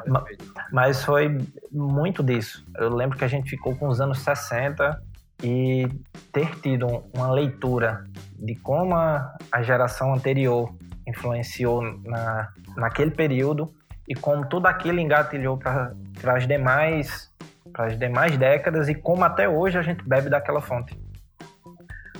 Mas 0.73 1.05
foi 1.05 1.47
muito 1.71 2.23
disso. 2.23 2.65
Eu 2.79 2.89
lembro 2.89 3.19
que 3.19 3.25
a 3.25 3.29
gente 3.29 3.51
ficou 3.51 3.77
com 3.77 3.89
os 3.89 4.01
anos 4.01 4.21
60 4.21 5.12
e 5.43 5.89
ter 6.33 6.55
tido 6.61 7.05
uma 7.15 7.31
leitura 7.31 8.05
de 8.39 8.55
como 8.57 8.95
a, 8.95 9.37
geração 9.63 10.15
anterior 10.15 10.73
influenciou 11.07 11.83
na, 12.05 12.49
naquele 12.77 13.11
período 13.11 13.73
e 14.09 14.15
como 14.15 14.47
tudo 14.47 14.67
aquilo 14.67 15.01
engatilhou 15.01 15.59
para 15.59 15.95
as 16.27 16.47
demais 16.47 17.31
para 17.73 17.87
as 17.87 17.99
demais 17.99 18.37
décadas 18.37 18.89
e 18.89 18.95
como 18.95 19.25
até 19.25 19.49
hoje 19.49 19.79
a 19.79 19.83
gente 19.83 20.07
bebe 20.07 20.29
daquela 20.29 20.61
fonte. 20.61 20.99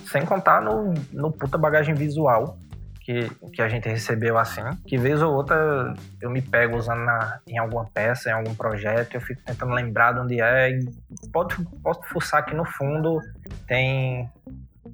Sem 0.05 0.25
contar 0.25 0.61
no, 0.61 0.93
no 1.11 1.31
puta 1.31 1.57
bagagem 1.57 1.93
visual 1.93 2.57
que, 3.03 3.29
que 3.51 3.61
a 3.61 3.67
gente 3.67 3.87
recebeu 3.87 4.37
assim, 4.37 4.61
que 4.87 4.97
vez 4.97 5.21
ou 5.21 5.33
outra 5.33 5.93
eu 6.21 6.29
me 6.29 6.41
pego 6.41 6.77
usando 6.77 7.03
na, 7.03 7.39
em 7.45 7.57
alguma 7.57 7.85
peça, 7.85 8.29
em 8.29 8.33
algum 8.33 8.55
projeto, 8.55 9.15
eu 9.15 9.21
fico 9.21 9.41
tentando 9.43 9.73
lembrar 9.73 10.13
de 10.13 10.19
onde 10.21 10.41
é. 10.41 10.71
E 10.71 10.87
pode, 11.31 11.55
posso 11.83 12.01
fuçar 12.05 12.45
que 12.45 12.55
no 12.55 12.63
fundo 12.63 13.19
tem, 13.67 14.29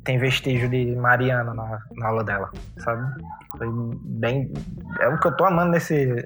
tem 0.03 0.17
vestígio 0.17 0.67
de 0.67 0.95
Mariana 0.95 1.53
na, 1.53 1.79
na 1.95 2.07
aula 2.07 2.23
dela, 2.23 2.49
sabe? 2.77 3.23
Foi 3.55 3.67
bem. 4.03 4.51
É 4.99 5.07
o 5.07 5.19
que 5.19 5.27
eu 5.27 5.37
tô 5.37 5.45
amando 5.45 5.71
nesse, 5.71 6.25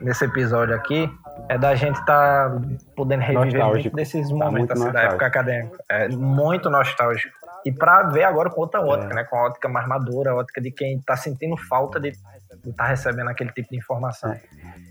nesse 0.00 0.24
episódio 0.24 0.74
aqui. 0.74 1.12
É 1.48 1.58
da 1.58 1.74
gente 1.74 1.98
estar 1.98 2.50
tá 2.50 2.60
podendo 2.94 3.22
reviver 3.22 3.64
muito 3.64 3.90
desses 3.96 4.28
tá 4.28 4.34
momentos 4.34 4.68
tá 4.68 4.84
assim, 4.84 4.92
da 4.92 5.02
época 5.02 5.26
acadêmica. 5.26 5.84
É 5.88 6.08
muito 6.08 6.70
nostálgico 6.70 7.37
e 7.64 7.72
para 7.72 8.04
ver 8.04 8.24
agora 8.24 8.50
com 8.50 8.60
outra 8.60 8.80
ótica, 8.80 9.12
é. 9.12 9.16
né? 9.16 9.24
Com 9.24 9.36
a 9.36 9.46
ótica 9.46 9.68
mais 9.68 9.86
madura, 9.86 10.32
a 10.32 10.34
ótica 10.34 10.60
de 10.60 10.70
quem 10.70 10.96
está 10.96 11.16
sentindo 11.16 11.56
falta 11.56 12.00
de 12.00 12.08
estar 12.08 12.72
tá 12.76 12.86
recebendo 12.86 13.28
aquele 13.28 13.50
tipo 13.52 13.70
de 13.70 13.76
informação. 13.76 14.32
É. 14.32 14.40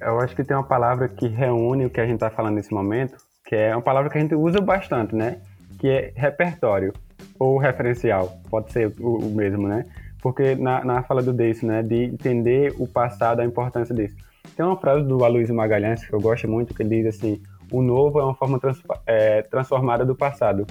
Eu 0.01 0.20
acho 0.20 0.36
que 0.36 0.43
tem 0.43 0.55
uma 0.55 0.63
palavra 0.63 1.07
que 1.07 1.28
reúne 1.28 1.86
o 1.86 1.89
que 1.89 1.99
a 1.99 2.05
gente 2.05 2.15
está 2.15 2.30
falando 2.30 2.55
nesse 2.55 2.74
momento, 2.74 3.18
que 3.45 3.55
é 3.55 3.76
uma 3.76 3.82
palavra 3.82 4.09
que 4.09 4.18
a 4.18 4.22
gente 4.22 4.36
usa 4.36 4.59
bastante, 4.59 5.15
né? 5.15 5.41
Que 5.80 5.89
é 5.89 6.13
repertório 6.15 6.93
ou 7.39 7.57
referencial, 7.57 8.38
pode 8.49 8.72
ser 8.72 8.93
o, 8.99 9.18
o 9.18 9.36
mesmo, 9.36 9.68
né? 9.68 9.86
Porque 10.22 10.55
na, 10.55 10.84
na 10.84 11.03
fala 11.03 11.22
do 11.22 11.32
Deis, 11.32 11.61
né, 11.61 11.84
de 11.84 12.05
entender 12.05 12.74
o 12.78 12.88
passado, 12.88 13.39
a 13.39 13.45
importância 13.45 13.93
disso. 13.93 14.15
Tem 14.55 14.65
uma 14.65 14.78
frase 14.78 15.05
do 15.05 15.24
Aloysio 15.24 15.53
Magalhães 15.53 16.03
que 16.03 16.13
eu 16.13 16.20
gosto 16.20 16.47
muito, 16.47 16.74
que 16.74 16.82
ele 16.82 17.01
diz 17.01 17.15
assim: 17.15 17.41
o 17.72 17.82
novo 17.82 18.20
é 18.20 18.24
uma 18.24 18.36
forma 18.36 18.59
trans, 18.59 18.82
é, 19.05 19.41
transformada 19.43 20.05
do 20.05 20.15
passado. 20.15 20.65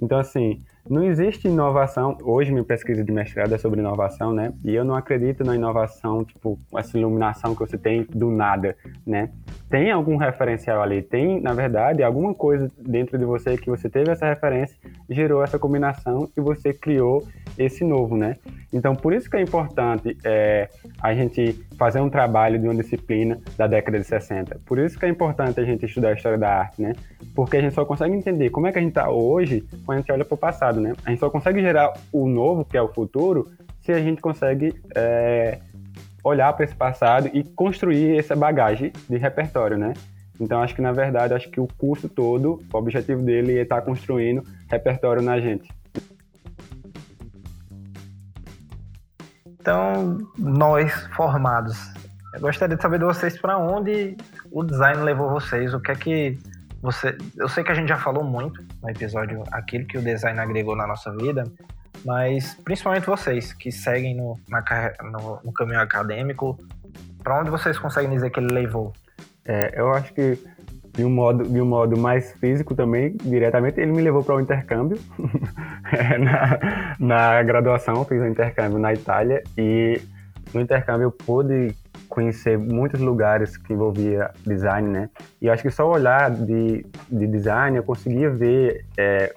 Então, 0.00 0.18
assim, 0.18 0.62
não 0.88 1.04
existe 1.04 1.46
inovação. 1.46 2.18
Hoje, 2.22 2.50
minha 2.50 2.64
pesquisa 2.64 3.04
de 3.04 3.12
mestrado 3.12 3.54
é 3.54 3.58
sobre 3.58 3.80
inovação, 3.80 4.32
né? 4.32 4.52
E 4.64 4.74
eu 4.74 4.84
não 4.84 4.94
acredito 4.94 5.44
na 5.44 5.54
inovação, 5.54 6.24
tipo, 6.24 6.58
essa 6.76 6.98
iluminação 6.98 7.54
que 7.54 7.60
você 7.60 7.78
tem 7.78 8.04
do 8.10 8.30
nada, 8.30 8.76
né? 9.06 9.30
Tem 9.70 9.90
algum 9.90 10.16
referencial 10.16 10.82
ali, 10.82 11.00
tem, 11.00 11.40
na 11.40 11.54
verdade, 11.54 12.02
alguma 12.02 12.34
coisa 12.34 12.70
dentro 12.78 13.16
de 13.16 13.24
você 13.24 13.56
que 13.56 13.70
você 13.70 13.88
teve 13.88 14.10
essa 14.10 14.26
referência, 14.26 14.76
gerou 15.08 15.42
essa 15.42 15.58
combinação 15.58 16.28
e 16.36 16.40
você 16.40 16.74
criou 16.74 17.26
esse 17.58 17.84
novo, 17.84 18.16
né? 18.16 18.36
Então, 18.72 18.94
por 18.94 19.12
isso 19.12 19.30
que 19.30 19.36
é 19.36 19.40
importante 19.40 20.16
é, 20.24 20.68
a 21.00 21.14
gente 21.14 21.64
fazer 21.78 22.00
um 22.00 22.08
trabalho 22.08 22.58
de 22.58 22.66
uma 22.66 22.74
disciplina 22.74 23.38
da 23.56 23.66
década 23.66 23.98
de 23.98 24.04
60. 24.04 24.60
Por 24.64 24.78
isso 24.78 24.98
que 24.98 25.04
é 25.04 25.08
importante 25.08 25.60
a 25.60 25.64
gente 25.64 25.84
estudar 25.84 26.08
a 26.08 26.12
história 26.14 26.38
da 26.38 26.48
arte, 26.48 26.80
né? 26.80 26.92
Porque 27.34 27.56
a 27.56 27.60
gente 27.60 27.74
só 27.74 27.84
consegue 27.84 28.14
entender 28.14 28.50
como 28.50 28.66
é 28.66 28.72
que 28.72 28.78
a 28.78 28.82
gente 28.82 28.90
está 28.90 29.10
hoje 29.10 29.64
quando 29.84 29.98
a 29.98 30.00
gente 30.00 30.12
olha 30.12 30.24
para 30.24 30.34
o 30.34 30.38
passado, 30.38 30.71
né? 30.80 30.92
A 31.04 31.10
gente 31.10 31.20
só 31.20 31.30
consegue 31.30 31.60
gerar 31.60 31.92
o 32.12 32.28
novo, 32.28 32.64
que 32.64 32.76
é 32.76 32.82
o 32.82 32.88
futuro, 32.88 33.50
se 33.80 33.92
a 33.92 34.00
gente 34.00 34.20
consegue 34.20 34.74
é, 34.94 35.58
olhar 36.22 36.52
para 36.52 36.64
esse 36.64 36.74
passado 36.74 37.30
e 37.32 37.42
construir 37.42 38.18
essa 38.18 38.36
bagagem 38.36 38.92
de 39.08 39.16
repertório, 39.16 39.76
né? 39.76 39.94
Então, 40.40 40.62
acho 40.62 40.74
que, 40.74 40.82
na 40.82 40.92
verdade, 40.92 41.34
acho 41.34 41.50
que 41.50 41.60
o 41.60 41.68
curso 41.78 42.08
todo, 42.08 42.62
o 42.72 42.76
objetivo 42.76 43.22
dele 43.22 43.58
é 43.58 43.62
estar 43.62 43.76
tá 43.76 43.82
construindo 43.82 44.42
repertório 44.68 45.22
na 45.22 45.38
gente. 45.38 45.68
Então, 49.46 50.18
nós 50.36 50.92
formados, 51.14 51.78
eu 52.34 52.40
gostaria 52.40 52.74
de 52.74 52.82
saber 52.82 52.98
de 52.98 53.04
vocês 53.04 53.38
para 53.38 53.56
onde 53.56 54.16
o 54.50 54.64
design 54.64 55.02
levou 55.02 55.30
vocês, 55.30 55.72
o 55.72 55.80
que 55.80 55.92
é 55.92 55.94
que 55.94 56.38
você, 56.82 57.16
eu 57.36 57.48
sei 57.48 57.62
que 57.62 57.70
a 57.70 57.74
gente 57.74 57.88
já 57.88 57.96
falou 57.96 58.24
muito 58.24 58.60
no 58.82 58.90
episódio 58.90 59.44
aquilo 59.52 59.86
que 59.86 59.96
o 59.96 60.02
design 60.02 60.40
agregou 60.40 60.74
na 60.74 60.84
nossa 60.84 61.12
vida, 61.12 61.44
mas 62.04 62.54
principalmente 62.64 63.06
vocês 63.06 63.52
que 63.52 63.70
seguem 63.70 64.16
no, 64.16 64.38
na, 64.48 64.64
no, 65.04 65.40
no 65.44 65.52
caminho 65.52 65.80
acadêmico, 65.80 66.58
para 67.22 67.40
onde 67.40 67.50
vocês 67.50 67.78
conseguem 67.78 68.10
dizer 68.10 68.30
que 68.30 68.40
ele 68.40 68.52
levou? 68.52 68.92
É, 69.44 69.72
eu 69.76 69.92
acho 69.92 70.12
que 70.12 70.36
de 70.92 71.04
um 71.04 71.10
modo 71.10 71.44
de 71.44 71.60
um 71.60 71.64
modo 71.64 71.96
mais 71.96 72.32
físico 72.34 72.74
também 72.74 73.16
diretamente 73.24 73.80
ele 73.80 73.92
me 73.92 74.02
levou 74.02 74.22
para 74.22 74.34
o 74.34 74.38
um 74.38 74.40
intercâmbio 74.42 74.98
é, 75.90 76.18
na, 76.18 76.96
na 77.00 77.42
graduação 77.42 78.04
fiz 78.04 78.20
um 78.20 78.26
intercâmbio 78.26 78.78
na 78.78 78.92
Itália 78.92 79.42
e 79.56 80.02
no 80.52 80.60
intercâmbio 80.60 81.04
eu 81.06 81.10
pude 81.10 81.74
conhecer 82.08 82.58
muitos 82.58 83.00
lugares 83.00 83.56
que 83.56 83.72
envolvia 83.72 84.30
design, 84.46 84.88
né? 84.88 85.10
E 85.40 85.48
acho 85.48 85.62
que 85.62 85.70
só 85.70 85.90
olhar 85.90 86.30
de, 86.30 86.84
de 87.10 87.26
design 87.26 87.76
eu 87.76 87.82
conseguia 87.82 88.30
ver 88.30 88.84
é, 88.96 89.34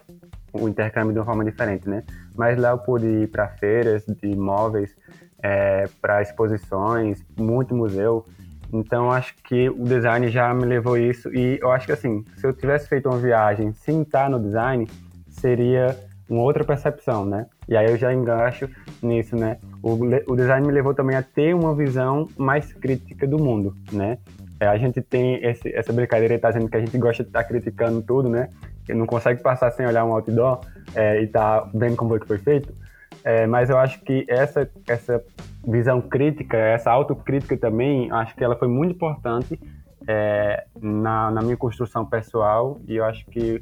o 0.51 0.68
intercâmbio 0.68 1.14
de 1.14 1.20
uma 1.20 1.26
forma 1.26 1.43
diferente, 1.43 1.88
né? 1.88 2.03
Mas 2.36 2.58
lá 2.58 2.72
eu 2.72 2.78
pude 2.78 3.06
ir 3.06 3.28
para 3.28 3.47
feiras 3.47 4.06
de 4.06 4.36
móveis, 4.36 4.95
é, 5.41 5.88
para 6.01 6.22
exposições, 6.22 7.24
muito 7.38 7.76
museu. 7.76 8.26
Então 8.74 9.12
acho 9.12 9.36
que 9.43 9.70
o 9.70 9.84
design 9.84 10.28
já 10.30 10.53
me 10.53 10.66
levou 10.66 10.97
isso 10.97 11.34
e 11.34 11.60
eu 11.62 11.72
acho 11.72 11.86
que 11.86 11.91
assim, 11.91 12.26
se 12.36 12.45
eu 12.45 12.51
tivesse 12.51 12.89
feito 12.89 13.08
uma 13.08 13.18
viagem 13.18 13.72
sem 13.74 14.01
estar 14.01 14.30
no 14.30 14.39
design, 14.39 14.88
seria 15.30 15.95
uma 16.30 16.42
outra 16.42 16.64
percepção, 16.64 17.26
né? 17.26 17.46
E 17.68 17.76
aí 17.76 17.86
eu 17.88 17.98
já 17.98 18.14
engaixo 18.14 18.70
nisso, 19.02 19.36
né? 19.36 19.58
O, 19.82 19.94
o 20.28 20.36
design 20.36 20.66
me 20.66 20.74
levou 20.74 20.94
também 20.94 21.16
a 21.16 21.22
ter 21.22 21.54
uma 21.54 21.76
visão 21.76 22.28
mais 22.38 22.74
crítica 22.74 23.28
do 23.28 23.38
mundo, 23.38 23.76
né? 23.92 24.18
É, 24.60 24.68
a 24.68 24.78
gente 24.78 25.02
tem 25.02 25.44
esse, 25.46 25.74
essa 25.76 25.92
brincadeira 25.92 26.40
tá 26.40 26.50
dizendo 26.50 26.70
que 26.70 26.78
a 26.78 26.80
gente 26.80 26.98
gosta 26.98 27.24
de 27.24 27.30
estar 27.30 27.44
tá 27.44 27.48
criticando 27.48 28.02
tudo, 28.02 28.30
né? 28.30 28.50
Que 28.86 28.94
não 28.94 29.06
consegue 29.06 29.42
passar 29.42 29.72
sem 29.72 29.86
olhar 29.86 30.06
um 30.06 30.14
outdoor 30.14 30.62
é, 30.96 31.22
e 31.22 31.28
tá 31.28 31.70
vendo 31.74 31.96
como 31.96 32.12
foi 32.12 32.20
que 32.20 32.28
foi 32.28 32.38
feito. 32.38 32.74
É, 33.24 33.46
mas 33.48 33.70
eu 33.70 33.78
acho 33.78 34.02
que 34.02 34.26
essa, 34.30 34.70
essa 34.88 35.24
visão 35.68 36.02
crítica, 36.02 36.58
essa 36.58 36.92
autocrítica 36.92 37.58
também, 37.58 38.12
acho 38.12 38.36
que 38.36 38.44
ela 38.44 38.56
foi 38.56 38.68
muito 38.68 38.94
importante 38.94 39.60
é, 40.08 40.66
na, 40.80 41.32
na 41.32 41.42
minha 41.42 41.58
construção 41.58 42.06
pessoal 42.06 42.80
e 42.88 42.96
eu 42.98 43.06
acho 43.06 43.26
que 43.26 43.62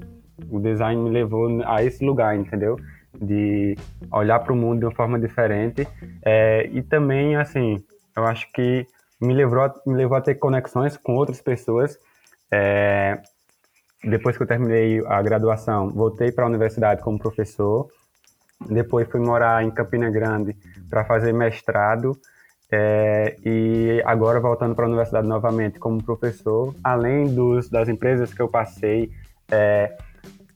o 0.49 0.59
design 0.59 1.01
me 1.01 1.09
levou 1.09 1.63
a 1.65 1.83
esse 1.83 2.03
lugar, 2.03 2.35
entendeu? 2.35 2.77
De 3.13 3.77
olhar 4.11 4.39
para 4.39 4.53
o 4.53 4.55
mundo 4.55 4.79
de 4.79 4.85
uma 4.85 4.95
forma 4.95 5.19
diferente 5.19 5.87
é, 6.23 6.67
e 6.71 6.81
também, 6.81 7.35
assim, 7.35 7.83
eu 8.15 8.25
acho 8.25 8.51
que 8.51 8.87
me 9.21 9.33
levou, 9.33 9.71
me 9.85 9.95
levou 9.95 10.17
a 10.17 10.21
ter 10.21 10.35
conexões 10.35 10.97
com 10.97 11.15
outras 11.15 11.41
pessoas. 11.41 11.97
É, 12.51 13.19
depois 14.03 14.35
que 14.35 14.43
eu 14.43 14.47
terminei 14.47 15.01
a 15.05 15.21
graduação, 15.21 15.89
voltei 15.89 16.31
para 16.31 16.43
a 16.43 16.47
universidade 16.47 17.01
como 17.01 17.17
professor. 17.17 17.87
Depois 18.69 19.07
fui 19.09 19.19
morar 19.19 19.63
em 19.63 19.71
Campina 19.71 20.09
Grande 20.09 20.55
para 20.89 21.05
fazer 21.05 21.33
mestrado. 21.33 22.17
É, 22.71 23.35
e 23.45 24.01
agora 24.03 24.39
voltando 24.39 24.73
para 24.73 24.85
a 24.85 24.87
universidade 24.87 25.27
novamente 25.27 25.77
como 25.77 26.03
professor, 26.03 26.73
além 26.83 27.33
dos, 27.33 27.69
das 27.69 27.87
empresas 27.87 28.33
que 28.33 28.41
eu 28.41 28.47
passei, 28.47 29.11
é, 29.51 29.95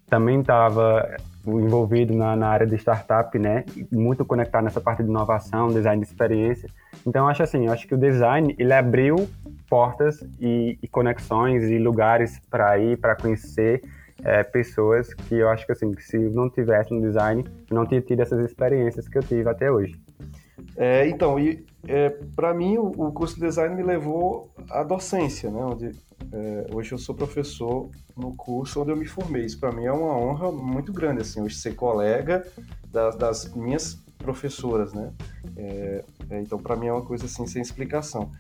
também 0.10 0.40
estava 0.40 1.18
envolvido 1.46 2.14
na, 2.14 2.36
na, 2.36 2.48
área 2.48 2.68
de 2.68 2.76
startup, 2.76 3.38
né? 3.40 3.64
Muito 3.92 4.26
conectado 4.26 4.64
nessa 4.64 4.82
parte 4.82 5.04
de 5.04 5.10
inovação, 5.10 5.68
design 5.70 6.02
de 6.02 6.08
experiência. 6.08 6.70
Então, 7.06 7.28
acho 7.28 7.44
assim, 7.44 7.68
acho 7.68 7.88
que 7.88 7.94
o 7.94 7.98
design 7.98 8.56
ele 8.58 8.74
abriu 8.74 9.30
portas 9.70 10.22
e, 10.40 10.78
e 10.82 10.88
conexões 10.88 11.64
e 11.64 11.78
lugares 11.78 12.40
para 12.50 12.78
ir, 12.78 12.98
para 12.98 13.16
conhecer 13.16 13.82
é, 14.24 14.44
pessoas 14.44 15.14
que 15.14 15.36
eu 15.36 15.50
acho 15.50 15.66
que 15.66 15.72
assim, 15.72 15.92
que 15.92 16.04
se 16.04 16.18
não 16.18 16.50
tivesse 16.50 16.94
no 16.94 17.02
design, 17.02 17.46
eu 17.70 17.76
não 17.76 17.86
teria 17.86 18.02
tido 18.02 18.22
essas 18.22 18.44
experiências 18.44 19.08
que 19.08 19.18
eu 19.18 19.24
tive 19.24 19.50
até 19.50 19.72
hoje. 19.72 20.00
É, 20.76 21.08
então, 21.08 21.40
e 21.40 21.66
é, 21.88 22.10
para 22.36 22.54
mim 22.54 22.78
o, 22.78 22.88
o, 22.88 23.12
curso 23.12 23.36
de 23.36 23.42
design 23.42 23.76
me 23.76 23.84
levou 23.84 24.50
à 24.70 24.84
docência, 24.84 25.50
né? 25.50 25.60
Onde 25.60 25.92
é, 26.32 26.68
hoje 26.74 26.92
eu 26.92 26.98
sou 26.98 27.16
professor 27.16 27.90
no 28.16 28.36
curso 28.36 28.82
onde 28.82 28.92
eu 28.92 28.98
me 28.98 29.06
formei. 29.06 29.46
Isso 29.46 29.60
para 29.60 29.72
mim 29.72 29.86
é 29.86 29.92
uma 29.92 30.18
honra 30.18 30.52
muito 30.52 30.92
grande, 30.92 31.22
assim, 31.22 31.42
hoje 31.42 31.56
ser 31.56 31.76
colega 31.76 32.46
das, 32.92 33.16
das 33.16 33.54
minhas 33.54 34.00
professoras, 34.18 34.94
né? 34.94 35.12
É, 35.56 36.04
é, 36.30 36.42
então 36.42 36.58
para 36.60 36.76
mim 36.76 36.88
é 36.88 36.92
uma 36.92 37.04
coisa 37.04 37.26
assim 37.26 37.46
sem 37.46 37.62
explicação. 37.62 38.32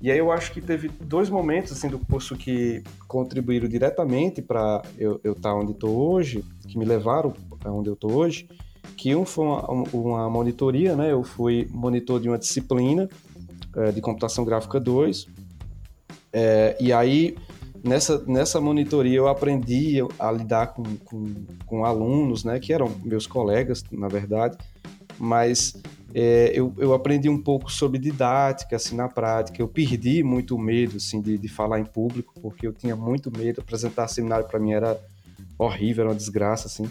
E 0.00 0.10
aí 0.10 0.18
eu 0.18 0.32
acho 0.32 0.52
que 0.52 0.60
teve 0.60 0.88
dois 0.88 1.28
momentos 1.28 1.72
assim 1.72 1.88
do 1.88 1.98
curso 1.98 2.36
que 2.36 2.82
contribuíram 3.06 3.68
diretamente 3.68 4.40
para 4.40 4.82
eu 4.98 5.16
estar 5.16 5.34
tá 5.50 5.54
onde 5.54 5.72
estou 5.72 6.12
hoje, 6.12 6.44
que 6.66 6.78
me 6.78 6.84
levaram 6.84 7.34
a 7.64 7.70
onde 7.70 7.88
eu 7.90 7.94
estou 7.94 8.12
hoje 8.12 8.48
que 8.96 9.14
um 9.14 9.24
foi 9.24 9.44
uma, 9.44 9.70
uma, 9.92 10.30
monitoria, 10.30 10.96
né? 10.96 11.12
Eu 11.12 11.22
fui 11.22 11.68
monitor 11.70 12.20
de 12.20 12.28
uma 12.28 12.38
disciplina 12.38 13.08
é, 13.76 13.90
de 13.92 14.00
computação 14.00 14.44
gráfica 14.44 14.78
2. 14.78 15.26
É, 16.36 16.76
e 16.80 16.92
aí, 16.92 17.36
nessa, 17.82 18.18
nessa 18.26 18.60
monitoria, 18.60 19.16
eu 19.16 19.28
aprendi 19.28 19.98
a 20.18 20.32
lidar 20.32 20.74
com, 20.74 20.82
com, 21.04 21.32
com 21.64 21.84
alunos, 21.84 22.42
né? 22.42 22.58
Que 22.58 22.72
eram 22.72 22.90
meus 23.04 23.24
colegas, 23.24 23.84
na 23.92 24.08
verdade. 24.08 24.58
Mas 25.16 25.80
é, 26.12 26.50
eu, 26.52 26.74
eu 26.76 26.92
aprendi 26.92 27.28
um 27.28 27.40
pouco 27.40 27.70
sobre 27.70 28.00
didática, 28.00 28.74
assim, 28.74 28.96
na 28.96 29.08
prática. 29.08 29.62
Eu 29.62 29.68
perdi 29.68 30.24
muito 30.24 30.58
medo, 30.58 30.96
assim, 30.96 31.20
de, 31.20 31.38
de 31.38 31.48
falar 31.48 31.78
em 31.78 31.84
público, 31.84 32.34
porque 32.42 32.66
eu 32.66 32.72
tinha 32.72 32.96
muito 32.96 33.30
medo. 33.30 33.60
Apresentar 33.60 34.08
seminário 34.08 34.48
para 34.48 34.58
mim 34.58 34.72
era 34.72 35.00
horrível, 35.56 36.02
era 36.02 36.10
uma 36.10 36.16
desgraça, 36.16 36.66
assim. 36.66 36.90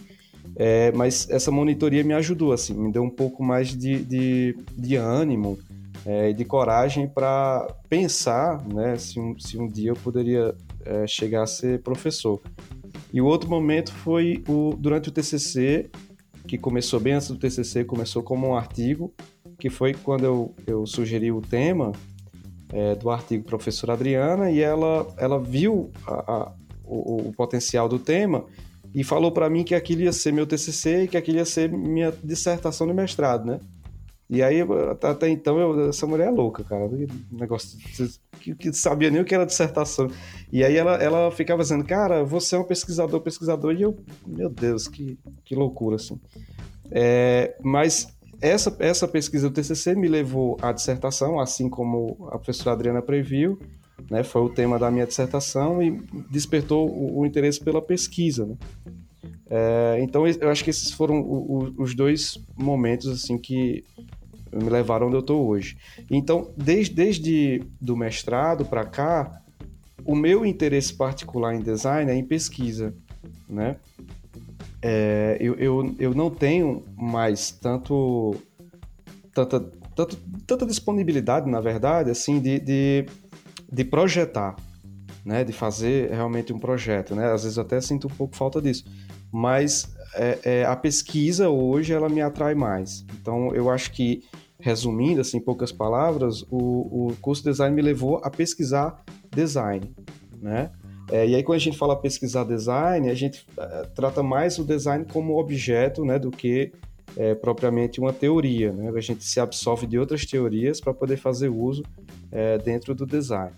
É, 0.55 0.89
mas 0.93 1.29
essa 1.29 1.51
monitoria 1.51 2.03
me 2.03 2.13
ajudou, 2.13 2.53
assim, 2.53 2.73
me 2.73 2.91
deu 2.91 3.03
um 3.03 3.09
pouco 3.09 3.43
mais 3.43 3.69
de, 3.69 4.03
de, 4.03 4.57
de 4.77 4.95
ânimo 4.95 5.57
é, 6.05 6.29
e 6.29 6.33
de 6.33 6.43
coragem 6.43 7.07
para 7.07 7.67
pensar 7.89 8.61
né, 8.67 8.97
se, 8.97 9.19
um, 9.19 9.37
se 9.39 9.57
um 9.57 9.67
dia 9.67 9.91
eu 9.91 9.95
poderia 9.95 10.53
é, 10.85 11.07
chegar 11.07 11.43
a 11.43 11.47
ser 11.47 11.81
professor. 11.81 12.41
E 13.11 13.21
o 13.21 13.25
outro 13.25 13.49
momento 13.49 13.93
foi 13.93 14.43
o, 14.47 14.75
durante 14.77 15.09
o 15.09 15.11
TCC, 15.11 15.89
que 16.47 16.57
começou 16.57 16.99
bem 16.99 17.13
antes 17.13 17.29
do 17.29 17.37
TCC, 17.37 17.85
começou 17.85 18.21
como 18.21 18.47
um 18.47 18.55
artigo, 18.55 19.13
que 19.57 19.69
foi 19.69 19.93
quando 19.93 20.25
eu, 20.25 20.55
eu 20.67 20.85
sugeri 20.85 21.31
o 21.31 21.39
tema 21.39 21.93
é, 22.71 22.95
do 22.95 23.09
artigo 23.09 23.43
professora 23.45 23.93
Adriana 23.93 24.51
e 24.51 24.59
ela, 24.59 25.07
ela 25.17 25.39
viu 25.39 25.91
a, 26.05 26.33
a, 26.33 26.51
o, 26.83 27.29
o 27.29 27.33
potencial 27.33 27.87
do 27.87 27.99
tema 27.99 28.45
e 28.93 29.03
falou 29.03 29.31
para 29.31 29.49
mim 29.49 29.63
que 29.63 29.73
aquilo 29.73 30.01
ia 30.01 30.11
ser 30.11 30.33
meu 30.33 30.45
TCC 30.45 31.03
e 31.03 31.07
que 31.07 31.17
aquilo 31.17 31.37
ia 31.37 31.45
ser 31.45 31.71
minha 31.71 32.11
dissertação 32.23 32.85
de 32.85 32.93
mestrado, 32.93 33.45
né? 33.45 33.59
E 34.33 34.41
aí, 34.41 34.57
até 35.03 35.29
então, 35.29 35.59
eu, 35.59 35.89
essa 35.89 36.07
mulher 36.07 36.29
é 36.29 36.31
louca, 36.31 36.63
cara. 36.63 36.89
Negócio 37.31 37.77
que, 38.39 38.55
que 38.55 38.73
sabia 38.73 39.11
nem 39.11 39.21
o 39.21 39.25
que 39.25 39.35
era 39.35 39.45
dissertação. 39.45 40.07
E 40.51 40.63
aí 40.63 40.75
ela, 40.75 40.95
ela 40.95 41.29
ficava 41.29 41.61
dizendo, 41.61 41.85
cara, 41.85 42.23
você 42.23 42.55
é 42.55 42.59
um 42.59 42.63
pesquisador, 42.63 43.21
pesquisador, 43.21 43.75
e 43.75 43.83
eu, 43.83 43.95
meu 44.25 44.49
Deus, 44.49 44.87
que, 44.87 45.19
que 45.45 45.53
loucura, 45.53 45.97
assim. 45.97 46.19
É, 46.89 47.55
mas 47.61 48.07
essa, 48.41 48.75
essa 48.79 49.07
pesquisa 49.07 49.47
do 49.47 49.53
TCC 49.53 49.93
me 49.93 50.07
levou 50.07 50.57
à 50.63 50.71
dissertação, 50.71 51.39
assim 51.39 51.69
como 51.69 52.27
a 52.31 52.39
professora 52.39 52.71
Adriana 52.71 53.03
previu, 53.03 53.59
né, 54.09 54.23
foi 54.23 54.41
o 54.41 54.49
tema 54.49 54.79
da 54.79 54.89
minha 54.89 55.05
dissertação 55.05 55.79
e 55.79 55.91
despertou 56.31 56.89
o, 56.89 57.19
o 57.19 57.25
interesse 57.27 57.63
pela 57.63 57.83
pesquisa. 57.83 58.47
Né? 58.47 58.55
É, 59.47 59.99
então, 60.01 60.25
eu 60.25 60.49
acho 60.49 60.63
que 60.63 60.71
esses 60.71 60.91
foram 60.91 61.23
os 61.77 61.93
dois 61.93 62.43
momentos 62.57 63.07
assim 63.07 63.37
que 63.37 63.83
me 64.53 64.69
levaram 64.69 65.07
onde 65.07 65.15
eu 65.15 65.21
estou 65.21 65.47
hoje. 65.47 65.77
Então, 66.09 66.51
desde, 66.57 66.93
desde 66.93 67.63
do 67.79 67.95
mestrado 67.95 68.65
para 68.65 68.85
cá, 68.85 69.41
o 70.05 70.15
meu 70.15 70.45
interesse 70.45 70.93
particular 70.93 71.55
em 71.55 71.61
design 71.61 72.11
é 72.11 72.15
em 72.15 72.23
pesquisa, 72.23 72.93
né? 73.49 73.77
É, 74.81 75.37
eu, 75.39 75.55
eu, 75.55 75.95
eu 75.97 76.13
não 76.13 76.29
tenho 76.29 76.83
mais 76.97 77.51
tanto 77.51 78.35
tanta, 79.33 79.59
tanto, 79.95 80.17
tanta 80.45 80.65
disponibilidade, 80.65 81.49
na 81.49 81.61
verdade, 81.61 82.11
assim, 82.11 82.39
de, 82.41 82.59
de 82.59 83.05
de 83.73 83.83
projetar, 83.83 84.55
né, 85.25 85.43
de 85.43 85.51
fazer 85.51 86.11
realmente 86.11 86.53
um 86.53 86.59
projeto, 86.59 87.15
né? 87.15 87.31
Às 87.31 87.43
vezes 87.43 87.57
até 87.57 87.81
sinto 87.81 88.05
um 88.05 88.11
pouco 88.11 88.35
falta 88.35 88.61
disso, 88.61 88.85
mas 89.31 89.95
é, 90.13 90.39
é, 90.43 90.65
a 90.65 90.75
pesquisa 90.75 91.49
hoje 91.49 91.91
ela 91.91 92.07
me 92.07 92.21
atrai 92.21 92.53
mais. 92.53 93.03
Então 93.19 93.53
eu 93.55 93.71
acho 93.71 93.91
que 93.91 94.23
resumindo 94.63 95.19
assim 95.19 95.37
em 95.37 95.41
poucas 95.41 95.73
palavras, 95.73 96.41
o, 96.49 97.09
o 97.09 97.15
curso 97.21 97.43
de 97.43 97.49
design 97.49 97.75
me 97.75 97.81
levou 97.81 98.21
a 98.23 98.29
pesquisar 98.29 99.03
design, 99.29 99.93
né? 100.41 100.71
É, 101.11 101.27
e 101.27 101.35
aí 101.35 101.43
quando 101.43 101.57
a 101.57 101.59
gente 101.59 101.77
fala 101.77 101.99
pesquisar 101.99 102.45
design, 102.45 103.09
a 103.09 103.13
gente 103.13 103.45
é, 103.57 103.83
trata 103.93 104.23
mais 104.23 104.57
o 104.57 104.63
design 104.63 105.05
como 105.11 105.37
objeto, 105.37 106.05
né, 106.05 106.17
do 106.17 106.31
que 106.31 106.71
é, 107.17 107.35
propriamente 107.35 107.99
uma 107.99 108.13
teoria. 108.13 108.71
Né? 108.71 108.89
A 108.95 109.01
gente 109.01 109.25
se 109.25 109.37
absorve 109.37 109.85
de 109.85 109.99
outras 109.99 110.25
teorias 110.25 110.79
para 110.79 110.93
poder 110.93 111.17
fazer 111.17 111.49
uso 111.49 111.83
é, 112.31 112.57
dentro 112.57 112.95
do 112.95 113.05
design. 113.05 113.53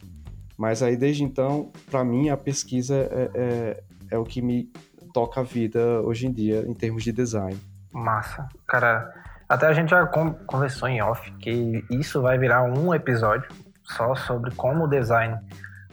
Mas 0.57 0.81
aí, 0.81 0.97
desde 0.97 1.23
então, 1.23 1.71
para 1.89 2.03
mim, 2.03 2.29
a 2.29 2.37
pesquisa 2.37 2.95
é, 2.95 3.29
é, 3.35 3.83
é, 4.11 4.17
o 4.17 4.23
que 4.23 4.41
me 4.41 4.71
toca 5.13 5.41
a 5.41 5.43
vida 5.43 6.01
hoje 6.01 6.25
em 6.25 6.31
dia 6.31 6.65
em 6.67 6.73
termos 6.73 7.03
de 7.03 7.11
design. 7.11 7.57
Massa. 7.91 8.49
Cara, 8.67 9.13
até 9.47 9.67
a 9.67 9.73
gente 9.73 9.89
já 9.89 10.05
conversou 10.05 10.89
em 10.89 11.01
off 11.01 11.31
que 11.33 11.83
isso 11.89 12.21
vai 12.21 12.37
virar 12.37 12.63
um 12.63 12.93
episódio 12.93 13.49
só 13.83 14.15
sobre 14.15 14.51
como 14.55 14.85
o 14.85 14.87
design 14.87 15.37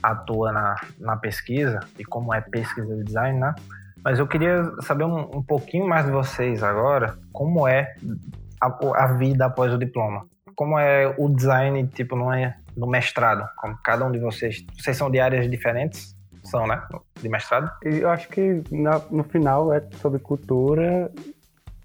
atua 0.03 0.53
na, 0.53 0.75
na 0.99 1.17
pesquisa 1.17 1.81
e 1.99 2.05
como 2.05 2.35
é 2.35 2.41
pesquisa 2.41 2.97
de 2.97 3.05
design, 3.05 3.39
né? 3.39 3.55
Mas 4.05 4.19
eu 4.19 4.27
queria 4.27 4.65
saber 4.81 5.05
um, 5.05 5.37
um 5.37 5.43
pouquinho 5.43 5.87
mais 5.87 6.05
de 6.05 6.11
vocês 6.11 6.63
agora, 6.63 7.17
como 7.33 7.69
é 7.69 7.95
a, 8.61 8.67
a, 8.97 9.07
vida 9.15 9.47
após 9.47 9.73
o 9.73 9.79
diploma. 9.79 10.27
Como 10.57 10.79
é 10.79 11.15
o 11.17 11.29
design, 11.29 11.87
tipo, 11.89 12.17
não 12.17 12.33
é 12.33 12.57
no 12.77 12.87
mestrado, 12.87 13.49
como 13.57 13.79
cada 13.83 14.05
um 14.05 14.11
de 14.11 14.19
vocês. 14.19 14.65
Vocês 14.77 14.97
são 14.97 15.11
de 15.11 15.21
áreas 15.21 15.49
diferentes? 15.49 16.17
São, 16.43 16.67
né? 16.67 16.83
De 17.21 17.29
mestrado? 17.29 17.71
Eu 17.83 18.11
acho 18.11 18.29
que 18.29 18.63
na, 18.73 19.01
no 19.11 19.23
final 19.23 19.73
é 19.73 19.81
sobre 20.01 20.19
cultura. 20.19 21.11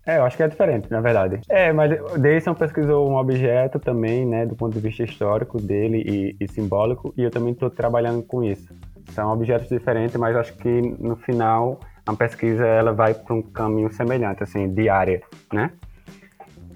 É, 0.08 0.20
eu 0.20 0.24
acho 0.24 0.38
que 0.38 0.43
é 0.43 0.47
diferente, 0.47 0.89
na 0.89 1.01
verdade. 1.01 1.41
É, 1.49 1.74
mas 1.74 1.91
Deison 2.18 2.53
pesquisou 2.53 3.10
um 3.12 3.18
objeto 3.18 3.78
também, 3.78 4.26
né, 4.26 4.45
do 4.45 4.55
ponto 4.55 4.74
de 4.74 4.80
vista 4.80 5.03
histórico 5.03 5.62
dele 5.62 6.01
e, 6.39 6.43
e 6.45 6.47
simbólico, 6.47 7.14
e 7.18 7.24
eu 7.24 7.30
também 7.30 7.51
estou 7.51 7.70
trabalhando 7.70 8.24
com 8.24 8.41
isso. 8.41 8.74
São 9.12 9.34
objetos 9.34 9.68
diferentes, 9.68 10.16
mas 10.16 10.34
acho 10.38 10.55
que 10.55 10.82
no 10.97 11.18
final 11.18 11.82
a 12.05 12.16
pesquisa 12.16 12.66
ela 12.66 12.93
vai 12.93 13.14
para 13.14 13.36
um 13.36 13.41
caminho 13.41 13.91
semelhante, 13.91 14.41
assim, 14.41 14.74
de 14.74 14.88
área, 14.88 15.22
né? 15.51 15.72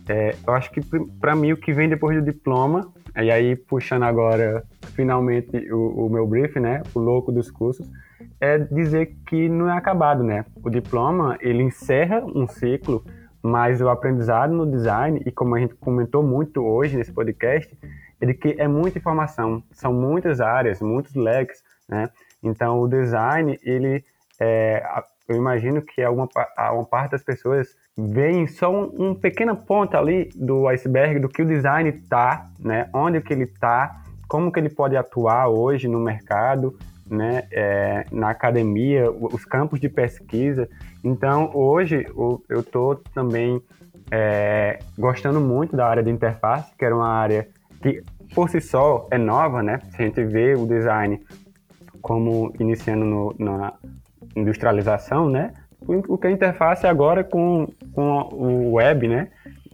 É, 0.09 0.35
eu 0.45 0.53
acho 0.53 0.69
que 0.69 0.81
para 1.21 1.33
mim 1.33 1.53
o 1.53 1.57
que 1.57 1.71
vem 1.71 1.87
depois 1.87 2.17
do 2.17 2.21
diploma, 2.21 2.91
e 3.15 3.31
aí 3.31 3.55
puxando 3.55 4.03
agora 4.03 4.61
finalmente 4.93 5.71
o, 5.71 6.07
o 6.07 6.09
meu 6.09 6.27
brief, 6.27 6.59
né, 6.59 6.83
o 6.93 6.99
louco 6.99 7.31
dos 7.31 7.49
cursos, 7.49 7.89
é 8.41 8.57
dizer 8.57 9.15
que 9.25 9.47
não 9.47 9.69
é 9.69 9.77
acabado, 9.77 10.21
né? 10.21 10.43
O 10.61 10.69
diploma 10.69 11.37
ele 11.39 11.63
encerra 11.63 12.21
um 12.25 12.45
ciclo, 12.45 13.05
mas 13.43 13.81
o 13.81 13.89
aprendizado 13.89 14.53
no 14.53 14.65
design 14.65 15.21
e 15.25 15.31
como 15.31 15.55
a 15.55 15.59
gente 15.59 15.75
comentou 15.75 16.21
muito 16.21 16.63
hoje 16.63 16.97
nesse 16.97 17.11
podcast, 17.11 17.75
ele 18.19 18.33
que 18.33 18.55
é 18.57 18.67
muita 18.67 18.97
informação, 18.97 19.63
são 19.71 19.93
muitas 19.93 20.39
áreas, 20.39 20.79
muitos 20.81 21.15
leques, 21.15 21.63
né? 21.89 22.09
Então 22.43 22.79
o 22.79 22.87
design 22.87 23.59
ele 23.63 24.03
é, 24.39 24.83
eu 25.27 25.37
imagino 25.37 25.81
que 25.81 26.01
alguma, 26.01 26.27
uma 26.73 26.85
parte 26.85 27.11
das 27.11 27.23
pessoas 27.23 27.75
veem 27.97 28.47
só 28.47 28.71
um, 28.71 29.09
um 29.09 29.15
pequena 29.15 29.55
ponta 29.55 29.97
ali 29.97 30.29
do 30.35 30.67
iceberg 30.67 31.19
do 31.19 31.29
que 31.29 31.41
o 31.41 31.45
design 31.45 31.89
está, 31.89 32.47
né? 32.59 32.89
Onde 32.93 33.21
que 33.21 33.33
ele 33.33 33.43
está, 33.43 34.01
como 34.27 34.51
que 34.51 34.59
ele 34.59 34.69
pode 34.69 34.97
atuar 34.97 35.47
hoje 35.47 35.87
no 35.87 35.99
mercado, 35.99 36.77
né? 37.09 37.43
É, 37.51 38.05
na 38.11 38.29
academia, 38.29 39.09
os 39.11 39.45
campos 39.45 39.79
de 39.79 39.89
pesquisa. 39.89 40.69
Então, 41.03 41.51
hoje 41.53 42.05
eu 42.49 42.59
estou 42.59 42.95
também 43.13 43.61
é, 44.11 44.79
gostando 44.97 45.39
muito 45.39 45.75
da 45.75 45.87
área 45.87 46.03
de 46.03 46.09
interface, 46.09 46.75
que 46.77 46.85
era 46.85 46.95
uma 46.95 47.09
área 47.09 47.47
que 47.81 48.03
por 48.35 48.49
si 48.49 48.61
só 48.61 49.07
é 49.11 49.17
nova, 49.17 49.63
né? 49.63 49.79
Se 49.89 50.01
a 50.01 50.05
gente 50.05 50.23
vê 50.23 50.53
o 50.53 50.65
design 50.65 51.19
como 52.01 52.53
iniciando 52.59 53.05
no, 53.05 53.35
na, 53.37 53.73
industrialização, 54.35 55.29
né? 55.29 55.53
O 55.87 56.17
que 56.17 56.27
a 56.27 56.31
interface 56.31 56.85
agora 56.85 57.23
com, 57.23 57.67
com 57.93 58.29
o 58.31 58.73
web, 58.73 59.07
né? 59.07 59.29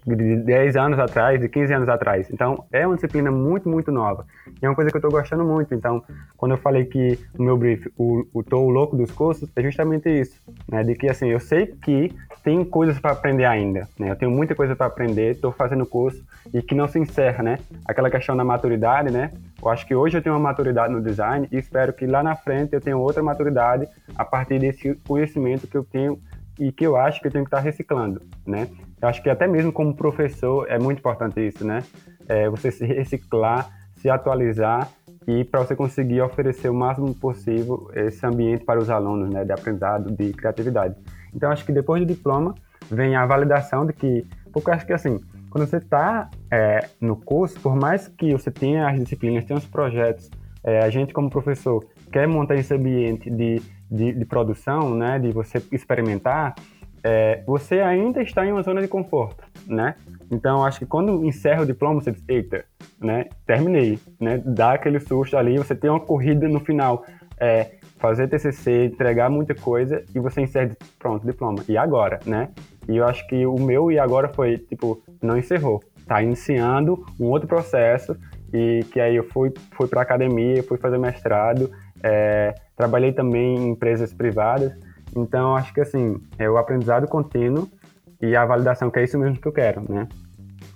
De 0.08 0.38
10 0.38 0.78
anos 0.78 1.00
atrás, 1.00 1.40
de 1.40 1.50
15 1.50 1.74
anos 1.74 1.90
atrás. 1.90 2.30
Então, 2.32 2.64
é 2.72 2.88
uma 2.88 2.96
disciplina 2.96 3.30
muito, 3.30 3.68
muito 3.68 3.92
nova. 3.92 4.26
E 4.62 4.66
é 4.66 4.70
uma 4.70 4.76
coisa 4.76 4.90
que 4.90 4.96
eu 4.96 5.00
estou 5.00 5.12
gostando 5.12 5.44
muito. 5.44 5.76
Então, 5.76 6.02
quando 6.38 6.54
eu 6.54 6.58
falei 6.58 6.86
que 6.86 7.20
o 7.38 7.44
meu 7.44 7.58
brief, 7.58 7.92
o, 7.98 8.26
o 8.34 8.42
tô 8.42 8.70
louco 8.70 8.96
dos 8.96 9.12
cursos, 9.12 9.50
é 9.54 9.62
justamente 9.62 10.10
isso. 10.10 10.42
Né? 10.72 10.82
De 10.84 10.96
que, 10.96 11.10
assim, 11.10 11.28
eu 11.28 11.42
sei 11.42 11.68
que 11.68 12.16
tem 12.42 12.64
coisas 12.64 12.98
para 12.98 13.12
aprender 13.12 13.44
ainda. 13.44 13.86
Né? 14.00 14.10
Eu 14.10 14.16
tenho 14.16 14.32
muita 14.32 14.56
coisa 14.56 14.74
para 14.74 14.86
aprender, 14.86 15.32
estou 15.32 15.52
fazendo 15.52 15.86
curso 15.86 16.24
e 16.54 16.62
que 16.62 16.74
não 16.74 16.88
se 16.88 16.98
encerra, 16.98 17.44
né? 17.44 17.60
Aquela 17.86 18.10
questão 18.10 18.38
da 18.38 18.44
maturidade, 18.46 19.12
né? 19.12 19.34
Eu 19.62 19.70
acho 19.70 19.86
que 19.86 19.94
hoje 19.94 20.18
eu 20.18 20.22
tenho 20.22 20.36
uma 20.36 20.42
maturidade 20.42 20.94
no 20.94 21.02
design 21.02 21.48
e 21.52 21.58
espero 21.58 21.92
que 21.92 22.06
lá 22.06 22.24
na 22.24 22.36
frente 22.36 22.74
eu 22.74 22.80
tenha 22.80 22.96
outra 22.96 23.22
maturidade 23.22 23.88
a 24.16 24.24
partir 24.24 24.60
desse 24.60 24.96
conhecimento 25.06 25.68
que 25.68 25.76
eu 25.76 25.84
tenho 25.84 26.18
e 26.60 26.72
que 26.72 26.86
eu 26.86 26.96
acho 26.96 27.22
que 27.22 27.28
eu 27.28 27.32
tenho 27.32 27.44
que 27.44 27.50
estar 27.50 27.60
reciclando, 27.60 28.22
né? 28.46 28.68
Eu 29.02 29.08
acho 29.08 29.22
que 29.22 29.30
até 29.30 29.48
mesmo 29.48 29.72
como 29.72 29.94
professor 29.96 30.66
é 30.70 30.80
muito 30.80 31.00
importante 31.00 31.40
isso, 31.46 31.66
né? 31.66 31.84
É 32.28 32.50
você 32.50 32.72
se 32.72 32.86
reciclar, 32.86 33.70
se 33.96 34.10
atualizar 34.10 34.90
e 35.28 35.44
para 35.44 35.60
você 35.60 35.76
conseguir 35.76 36.22
oferecer 36.22 36.70
o 36.70 36.74
máximo 36.74 37.14
possível 37.14 37.90
esse 37.94 38.26
ambiente 38.26 38.64
para 38.64 38.80
os 38.80 38.90
alunos, 38.90 39.30
né? 39.30 39.46
De 39.46 39.52
aprendizado, 39.52 40.12
de 40.12 40.34
criatividade. 40.34 40.96
Então, 41.34 41.52
acho 41.52 41.66
que 41.66 41.72
depois 41.72 42.02
do 42.02 42.08
diploma 42.08 42.56
vem 42.90 43.16
a 43.16 43.26
validação 43.26 43.86
de 43.86 43.94
que, 43.94 44.26
porque 44.52 44.70
eu 44.70 44.74
acho 44.74 44.86
que 44.86 44.94
assim, 44.94 45.20
quando 45.50 45.68
você 45.68 45.78
está 45.78 46.30
é, 46.52 46.88
no 47.00 47.16
curso, 47.16 47.60
por 47.60 47.76
mais 47.76 48.08
que 48.08 48.32
você 48.32 48.50
tenha 48.50 48.90
as 48.90 49.00
disciplinas, 49.00 49.46
tenha 49.46 49.58
os 49.58 49.66
projetos, 49.66 50.30
é, 50.64 50.80
a 50.80 50.90
gente 50.90 51.14
como 51.14 51.30
professor 51.30 51.86
quer 52.12 52.28
montar 52.28 52.56
esse 52.56 52.74
ambiente 52.74 53.30
de, 53.30 53.62
de, 53.90 54.14
de 54.14 54.26
produção, 54.26 54.94
né, 54.96 55.20
de 55.20 55.32
você 55.32 55.62
experimentar, 55.72 56.56
é, 57.04 57.44
você 57.46 57.80
ainda 57.80 58.22
está 58.22 58.46
em 58.46 58.52
uma 58.52 58.64
zona 58.64 58.82
de 58.82 58.88
conforto, 58.88 59.44
né? 59.66 59.96
Então, 60.30 60.66
acho 60.66 60.80
que 60.80 60.86
quando 60.86 61.24
encerra 61.24 61.62
o 61.62 61.66
diploma, 61.66 62.02
você 62.02 62.12
diz, 62.12 62.24
eita, 62.28 62.66
né, 63.00 63.26
terminei, 63.46 63.98
né? 64.20 64.42
Dá 64.44 64.74
aquele 64.74 65.00
susto 65.00 65.38
ali, 65.38 65.58
você 65.58 65.74
tem 65.74 65.90
uma 65.90 66.00
corrida 66.00 66.50
no 66.50 66.60
final, 66.60 67.06
é, 67.40 67.78
fazer 67.98 68.28
TCC, 68.28 68.86
entregar 68.86 69.30
muita 69.30 69.56
coisa 69.56 70.04
e 70.14 70.20
você 70.20 70.42
encerra, 70.42 70.76
pronto, 71.00 71.26
diploma. 71.26 71.64
E 71.70 71.78
agora, 71.78 72.20
né? 72.26 72.50
E 72.88 72.98
eu 72.98 73.06
acho 73.06 73.26
que 73.28 73.46
o 73.46 73.56
meu 73.56 73.92
e 73.92 74.00
agora 74.00 74.30
foi, 74.30 74.58
tipo, 74.58 75.02
não 75.22 75.38
encerrou. 75.38 75.82
Tá 76.06 76.22
iniciando 76.22 77.06
um 77.20 77.26
outro 77.26 77.48
processo 77.48 78.16
e 78.54 78.86
que 78.92 79.00
aí 79.00 79.16
eu 79.16 79.24
fui, 79.24 79.54
fui 79.72 79.88
para 79.88 80.02
academia, 80.02 80.64
fui 80.64 80.78
fazer 80.78 80.98
mestrado, 80.98 81.70
é, 82.02 82.54
trabalhei 82.78 83.12
também 83.12 83.58
em 83.58 83.70
empresas 83.72 84.14
privadas. 84.14 84.72
Então, 85.16 85.56
acho 85.56 85.74
que 85.74 85.82
assim, 85.82 86.22
é 86.38 86.50
o 86.50 86.58
aprendizado 86.58 87.08
contínuo 87.08 87.68
e 88.22 88.36
a 88.36 88.46
validação, 88.46 88.90
que 88.92 89.00
é 89.00 89.04
isso 89.04 89.18
mesmo 89.18 89.42
que 89.42 89.48
eu 89.48 89.52
quero, 89.52 89.84
né? 89.92 90.08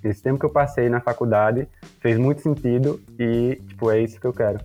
Esse 0.03 0.21
tempo 0.21 0.39
que 0.39 0.45
eu 0.45 0.49
passei 0.49 0.89
na 0.89 0.99
faculdade 0.99 1.67
fez 1.99 2.17
muito 2.17 2.41
sentido 2.41 2.99
e, 3.19 3.61
tipo, 3.67 3.91
é 3.91 4.01
isso 4.01 4.19
que 4.19 4.25
eu 4.25 4.33
quero. 4.33 4.59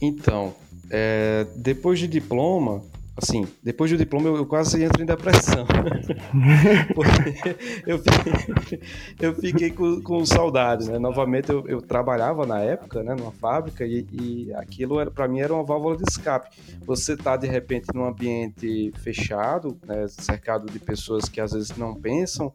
Então, 0.00 0.52
é, 0.90 1.46
depois 1.56 1.98
de 1.98 2.06
diploma, 2.06 2.82
assim, 3.16 3.46
depois 3.62 3.90
do 3.90 3.96
diploma 3.96 4.28
eu, 4.28 4.36
eu 4.36 4.46
quase 4.46 4.82
entro 4.82 5.02
em 5.02 5.06
depressão. 5.06 5.66
Porque 6.94 7.56
eu 7.86 7.98
fiquei, 7.98 8.80
eu 9.20 9.34
fiquei 9.34 9.70
com, 9.70 10.02
com 10.02 10.26
saudade, 10.26 10.90
né? 10.90 10.98
Novamente 10.98 11.50
eu, 11.50 11.66
eu, 11.66 11.80
trabalhava 11.80 12.44
na 12.44 12.60
época, 12.60 13.02
né, 13.02 13.14
numa 13.14 13.32
fábrica 13.32 13.86
e, 13.86 14.06
e 14.12 14.54
aquilo 14.54 15.00
era 15.00 15.10
para 15.10 15.26
mim 15.26 15.40
era 15.40 15.54
uma 15.54 15.64
válvula 15.64 15.96
de 15.96 16.04
escape. 16.08 16.56
Você 16.84 17.16
tá 17.16 17.36
de 17.36 17.46
repente 17.46 17.86
num 17.94 18.04
ambiente 18.04 18.92
fechado, 18.98 19.78
né, 19.86 20.06
cercado 20.08 20.70
de 20.70 20.78
pessoas 20.78 21.28
que 21.28 21.40
às 21.40 21.52
vezes 21.52 21.76
não 21.76 21.94
pensam 21.94 22.52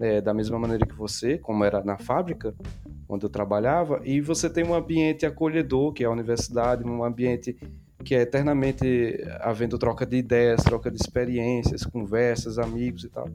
é, 0.00 0.20
da 0.20 0.32
mesma 0.32 0.58
maneira 0.58 0.86
que 0.86 0.94
você, 0.94 1.38
como 1.38 1.64
era 1.64 1.82
na 1.82 1.98
fábrica, 1.98 2.54
onde 3.08 3.24
eu 3.24 3.30
trabalhava, 3.30 4.00
e 4.04 4.20
você 4.20 4.48
tem 4.48 4.64
um 4.64 4.74
ambiente 4.74 5.26
acolhedor, 5.26 5.92
que 5.92 6.04
é 6.04 6.06
a 6.06 6.10
universidade, 6.10 6.84
um 6.84 7.02
ambiente 7.02 7.56
que 8.04 8.14
é 8.14 8.22
eternamente 8.22 9.18
havendo 9.40 9.78
troca 9.78 10.06
de 10.06 10.16
ideias, 10.16 10.62
troca 10.62 10.90
de 10.90 10.96
experiências, 10.96 11.84
conversas, 11.84 12.58
amigos 12.58 13.04
e 13.04 13.08
tal. 13.08 13.28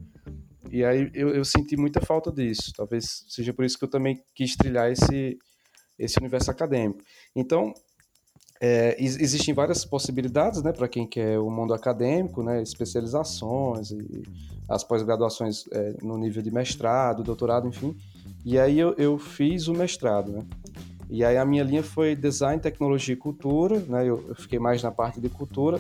E 0.72 0.84
aí 0.84 1.12
eu, 1.14 1.30
eu 1.30 1.46
senti 1.46 1.76
muita 1.78 2.02
falta 2.02 2.32
disso. 2.32 2.74
Talvez 2.76 3.26
seja 3.28 3.54
por 3.54 3.66
isso 3.66 3.78
que 3.78 3.84
eu 3.84 3.90
também 3.90 4.24
quis 4.34 4.56
trilhar 4.56 4.92
esse, 4.92 5.38
esse 6.00 6.18
universo 6.20 6.50
acadêmico. 6.50 7.02
Então, 7.36 7.74
é, 8.62 8.96
existem 8.98 9.54
várias 9.54 9.84
possibilidades 9.84 10.64
né, 10.64 10.72
para 10.72 10.88
quem 10.88 11.06
quer 11.06 11.38
o 11.38 11.50
mundo 11.50 11.74
acadêmico, 11.74 12.42
né, 12.42 12.62
especializações 12.64 13.92
e 13.92 14.24
as 14.70 14.86
pós-graduações 14.86 15.66
é, 15.72 15.98
no 16.02 16.18
nível 16.18 16.42
de 16.42 16.50
mestrado, 16.50 17.24
doutorado, 17.24 17.68
enfim. 17.68 17.96
E 18.46 18.58
aí 18.58 18.80
eu, 18.80 18.94
eu 18.98 19.18
fiz 19.18 19.68
o 19.68 19.74
mestrado. 19.74 20.32
Né? 20.32 20.46
E 21.10 21.24
aí 21.24 21.38
a 21.38 21.46
minha 21.46 21.64
linha 21.64 21.84
foi 21.84 22.16
design, 22.16 22.62
tecnologia 22.62 23.14
e 23.14 23.18
cultura, 23.18 23.80
né? 23.88 24.04
Eu, 24.04 24.24
eu, 24.28 24.36
fiquei 24.36 24.60
mais 24.60 24.82
na 24.82 24.92
parte 24.92 25.20
de 25.20 25.30
cultura. 25.30 25.80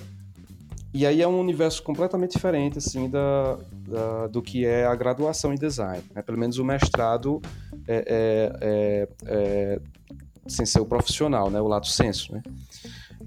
E 0.94 1.08
aí 1.08 1.22
é 1.22 1.28
um 1.28 1.40
universo 1.40 1.82
completamente 1.82 2.34
diferente, 2.34 2.78
assim, 2.78 3.10
da, 3.10 3.58
da 3.88 4.28
do 4.28 4.42
que 4.42 4.64
é 4.66 4.86
a 4.86 4.94
graduação 4.94 5.52
em 5.52 5.56
design. 5.56 6.04
Né? 6.14 6.22
Pelo 6.22 6.38
menos 6.38 6.60
o 6.60 6.64
mestrado 6.64 7.42
é, 7.88 8.06
é, 8.08 8.58
é, 8.62 9.10
é, 9.26 9.80
sem 10.48 10.66
ser 10.66 10.80
o 10.80 10.86
profissional, 10.86 11.50
né? 11.50 11.60
O 11.60 11.68
lato 11.68 11.88
senso, 11.88 12.32
né? 12.34 12.44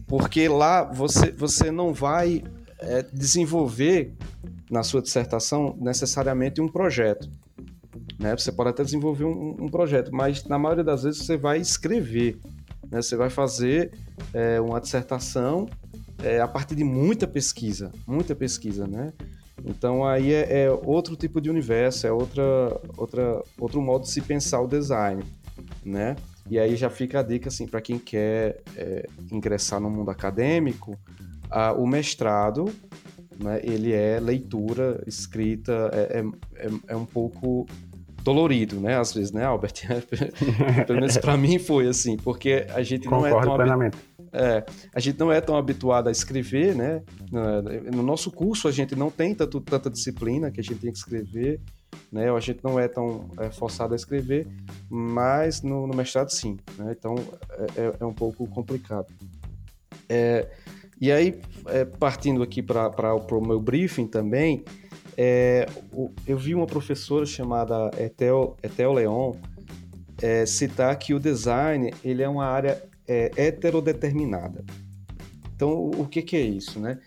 Porque 0.06 0.48
lá 0.48 0.84
você, 0.84 1.32
você 1.32 1.72
não 1.72 1.92
vai 1.92 2.44
é, 2.78 3.02
desenvolver 3.12 4.14
na 4.70 4.82
sua 4.82 5.02
dissertação 5.02 5.76
necessariamente 5.80 6.60
um 6.60 6.68
projeto. 6.68 7.28
Né? 8.18 8.36
Você 8.36 8.50
pode 8.50 8.70
até 8.70 8.82
desenvolver 8.82 9.24
um, 9.24 9.56
um, 9.60 9.68
projeto, 9.68 10.10
mas 10.12 10.44
na 10.44 10.58
maioria 10.58 10.84
das 10.84 11.02
vezes 11.02 11.24
você 11.24 11.36
vai 11.36 11.58
escrever. 11.58 12.38
Né? 12.90 13.02
Você 13.02 13.16
vai 13.16 13.30
fazer 13.30 13.92
é, 14.32 14.60
uma 14.60 14.80
dissertação 14.80 15.68
é, 16.22 16.40
a 16.40 16.48
partir 16.48 16.74
de 16.74 16.84
muita 16.84 17.26
pesquisa, 17.26 17.92
muita 18.06 18.34
pesquisa, 18.34 18.86
né? 18.86 19.12
Então 19.64 20.04
aí 20.04 20.32
é, 20.32 20.64
é, 20.64 20.70
outro 20.70 21.16
tipo 21.16 21.40
de 21.40 21.50
universo, 21.50 22.06
é 22.06 22.12
outra, 22.12 22.80
outra, 22.96 23.42
outro 23.58 23.82
modo 23.82 24.02
de 24.02 24.10
se 24.10 24.20
pensar 24.20 24.60
o 24.60 24.66
design, 24.66 25.22
né? 25.84 26.16
E 26.48 26.58
aí 26.58 26.76
já 26.76 26.88
fica 26.88 27.20
a 27.20 27.22
dica 27.22 27.48
assim 27.48 27.66
para 27.66 27.80
quem 27.80 27.98
quer 27.98 28.62
é, 28.76 29.06
ingressar 29.30 29.80
no 29.80 29.90
mundo 29.90 30.10
acadêmico, 30.10 30.96
a, 31.50 31.72
o 31.72 31.86
mestrado, 31.86 32.66
né? 33.38 33.60
Ele 33.62 33.92
é 33.92 34.20
leitura, 34.20 35.02
escrita, 35.06 35.90
é, 35.92 36.20
é, 36.20 36.66
é, 36.66 36.70
é 36.88 36.96
um 36.96 37.06
pouco 37.06 37.66
dolorido, 38.26 38.80
né? 38.80 38.98
Às 38.98 39.12
vezes, 39.12 39.30
né, 39.30 39.44
Albert? 39.44 39.74
Pelo 40.84 40.98
menos 40.98 41.16
para 41.16 41.36
mim 41.36 41.60
foi 41.60 41.86
assim, 41.86 42.16
porque 42.16 42.66
a 42.74 42.82
gente 42.82 43.04
Concordo 43.08 43.28
não 43.28 43.40
é 43.40 43.44
tão 43.44 43.54
plenamente. 43.54 43.96
É, 44.32 44.64
a 44.92 44.98
gente 44.98 45.16
não 45.16 45.30
é 45.30 45.40
tão 45.40 45.56
habituado 45.56 46.08
a 46.08 46.10
escrever, 46.10 46.74
né? 46.74 47.02
No 47.30 48.02
nosso 48.02 48.32
curso 48.32 48.66
a 48.66 48.72
gente 48.72 48.96
não 48.96 49.12
tem 49.12 49.32
tanto, 49.32 49.60
tanta 49.60 49.88
disciplina 49.88 50.50
que 50.50 50.58
a 50.58 50.62
gente 50.62 50.80
tem 50.80 50.90
que 50.90 50.98
escrever, 50.98 51.60
né? 52.10 52.28
A 52.28 52.40
gente 52.40 52.58
não 52.64 52.80
é 52.80 52.88
tão 52.88 53.30
é, 53.38 53.48
forçado 53.48 53.92
a 53.92 53.96
escrever, 53.96 54.48
mas 54.90 55.62
no, 55.62 55.86
no 55.86 55.94
mestrado 55.94 56.30
sim, 56.30 56.58
né? 56.76 56.96
Então 56.98 57.14
é, 57.76 57.80
é, 57.80 57.92
é 58.00 58.04
um 58.04 58.12
pouco 58.12 58.44
complicado. 58.48 59.06
É, 60.08 60.48
E 61.00 61.12
aí, 61.12 61.38
é, 61.66 61.84
partindo 61.84 62.42
aqui 62.42 62.60
para 62.60 63.14
o 63.14 63.46
meu 63.46 63.60
briefing 63.60 64.08
também, 64.08 64.64
é, 65.16 65.66
eu 66.26 66.36
vi 66.36 66.54
uma 66.54 66.66
professora 66.66 67.24
chamada 67.24 67.90
Etel, 67.98 68.56
Etel 68.62 68.92
Leon 68.92 69.34
é, 70.20 70.44
citar 70.44 70.96
que 70.98 71.14
o 71.14 71.20
design 71.20 71.92
ele 72.04 72.22
é 72.22 72.28
uma 72.28 72.46
área 72.46 72.82
é, 73.08 73.30
heterodeterminada. 73.36 74.64
Então, 75.54 75.90
o 75.90 76.06
que, 76.06 76.20
que 76.20 76.36
é 76.36 76.40
isso? 76.42 76.78
Né? 76.78 76.98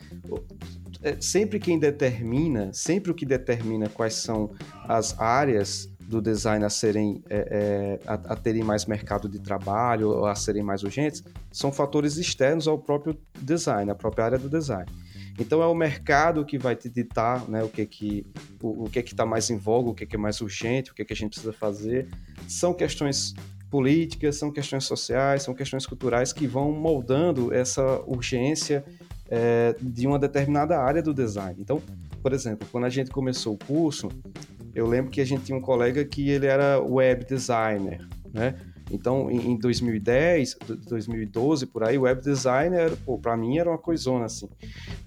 É, 1.03 1.15
sempre 1.21 1.59
quem 1.59 1.77
determina, 1.77 2.73
sempre 2.73 3.11
o 3.11 3.15
que 3.15 3.25
determina 3.25 3.87
quais 3.87 4.15
são 4.15 4.51
as 4.87 5.19
áreas 5.19 5.87
do 5.99 6.19
design 6.19 6.65
a 6.65 6.69
serem 6.69 7.23
é, 7.29 7.37
é, 7.37 7.99
a, 8.07 8.15
a, 8.15 8.35
terem 8.35 8.63
mais 8.63 8.87
mercado 8.87 9.29
de 9.29 9.39
trabalho 9.39 10.25
a 10.25 10.33
serem 10.33 10.63
mais 10.63 10.81
urgentes 10.81 11.23
são 11.51 11.71
fatores 11.71 12.17
externos 12.17 12.67
ao 12.67 12.79
próprio 12.79 13.15
design, 13.39 13.91
à 13.91 13.95
própria 13.95 14.25
área 14.25 14.39
do 14.39 14.49
design. 14.49 14.91
Então 15.39 15.61
é 15.61 15.67
o 15.67 15.73
mercado 15.73 16.45
que 16.45 16.57
vai 16.57 16.75
te 16.75 16.89
ditar 16.89 17.47
né, 17.49 17.63
o 17.63 17.69
que 17.69 17.85
que 17.85 18.25
o, 18.61 18.85
o 18.85 18.89
que 18.89 19.01
que 19.01 19.13
está 19.13 19.25
mais 19.25 19.49
em 19.49 19.57
voga, 19.57 19.89
o 19.89 19.95
que 19.95 20.05
que 20.05 20.15
é 20.15 20.19
mais 20.19 20.41
urgente, 20.41 20.91
o 20.91 20.93
que 20.93 21.05
que 21.05 21.13
a 21.13 21.15
gente 21.15 21.31
precisa 21.31 21.53
fazer. 21.53 22.07
São 22.47 22.73
questões 22.73 23.33
políticas, 23.69 24.35
são 24.35 24.51
questões 24.51 24.83
sociais, 24.83 25.43
são 25.43 25.53
questões 25.53 25.85
culturais 25.85 26.33
que 26.33 26.47
vão 26.47 26.71
moldando 26.71 27.53
essa 27.53 28.01
urgência 28.05 28.83
é, 29.29 29.75
de 29.79 30.07
uma 30.07 30.17
determinada 30.17 30.77
área 30.79 31.01
do 31.01 31.13
design. 31.13 31.55
Então, 31.59 31.81
por 32.21 32.33
exemplo, 32.33 32.67
quando 32.71 32.85
a 32.85 32.89
gente 32.89 33.11
começou 33.11 33.53
o 33.53 33.57
curso, 33.57 34.09
eu 34.73 34.87
lembro 34.87 35.11
que 35.11 35.21
a 35.21 35.25
gente 35.25 35.43
tinha 35.43 35.57
um 35.57 35.61
colega 35.61 36.03
que 36.03 36.29
ele 36.29 36.47
era 36.47 36.79
web 36.81 37.25
designer, 37.25 38.07
né? 38.33 38.55
Então, 38.91 39.29
em 39.29 39.57
2010, 39.57 40.57
2012, 40.87 41.65
por 41.67 41.83
aí, 41.83 41.97
o 41.97 42.01
web 42.01 42.21
designer, 42.21 42.91
para 43.21 43.37
mim, 43.37 43.57
era 43.57 43.69
uma 43.69 43.77
coisona, 43.77 44.25
assim. 44.25 44.49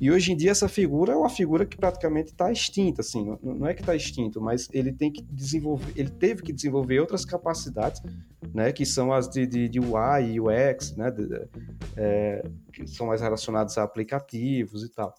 E 0.00 0.10
hoje 0.10 0.32
em 0.32 0.36
dia, 0.36 0.50
essa 0.50 0.68
figura 0.68 1.12
é 1.12 1.16
uma 1.16 1.28
figura 1.28 1.66
que 1.66 1.76
praticamente 1.76 2.30
está 2.30 2.50
extinta, 2.50 3.00
assim. 3.00 3.36
Não 3.42 3.66
é 3.66 3.74
que 3.74 3.80
está 3.80 3.94
extinto, 3.94 4.40
mas 4.40 4.68
ele 4.72 4.92
tem 4.92 5.10
que 5.10 5.22
desenvolver, 5.22 5.92
ele 5.96 6.10
teve 6.10 6.42
que 6.42 6.52
desenvolver 6.52 7.00
outras 7.00 7.24
capacidades, 7.24 8.00
né? 8.54 8.72
Que 8.72 8.86
são 8.86 9.12
as 9.12 9.28
de, 9.28 9.46
de, 9.46 9.68
de 9.68 9.80
UI 9.80 10.34
e 10.34 10.40
UX, 10.40 10.96
né? 10.96 11.10
De, 11.10 11.48
é, 11.96 12.44
que 12.72 12.86
são 12.86 13.06
mais 13.06 13.20
relacionadas 13.20 13.76
a 13.78 13.82
aplicativos 13.82 14.84
e 14.84 14.88
tal. 14.88 15.14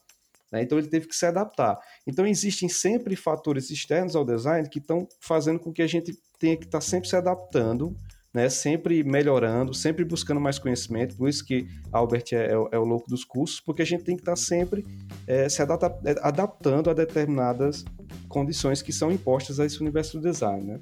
Né? 0.53 0.61
Então 0.61 0.77
ele 0.77 0.87
teve 0.87 1.07
que 1.07 1.15
se 1.15 1.25
adaptar. 1.25 1.79
Então 2.05 2.27
existem 2.27 2.69
sempre 2.69 3.15
fatores 3.15 3.71
externos 3.71 4.15
ao 4.15 4.23
design 4.23 4.69
que 4.69 4.77
estão 4.77 5.07
fazendo 5.19 5.59
com 5.59 5.73
que 5.73 5.81
a 5.81 5.87
gente 5.87 6.13
tenha 6.37 6.55
que 6.55 6.65
estar 6.65 6.77
tá 6.77 6.81
sempre 6.81 7.09
se 7.09 7.15
adaptando, 7.15 7.95
né? 8.33 8.49
sempre 8.49 9.03
melhorando, 9.03 9.73
sempre 9.73 10.03
buscando 10.03 10.41
mais 10.41 10.57
conhecimento. 10.57 11.15
Por 11.15 11.29
isso 11.29 11.45
que 11.45 11.67
Albert 11.91 12.25
é, 12.31 12.47
é, 12.47 12.53
é 12.71 12.79
o 12.79 12.83
louco 12.83 13.09
dos 13.09 13.23
cursos, 13.23 13.59
porque 13.59 13.81
a 13.81 13.85
gente 13.85 14.03
tem 14.03 14.15
que 14.15 14.21
estar 14.21 14.33
tá 14.33 14.37
sempre 14.37 14.85
é, 15.27 15.47
se 15.47 15.61
adapta, 15.61 15.99
é, 16.03 16.15
adaptando 16.21 16.89
a 16.89 16.93
determinadas 16.93 17.85
condições 18.27 18.81
que 18.81 18.91
são 18.91 19.11
impostas 19.11 19.59
a 19.59 19.65
esse 19.65 19.79
universo 19.79 20.19
do 20.19 20.23
design. 20.23 20.65
Né? 20.65 20.79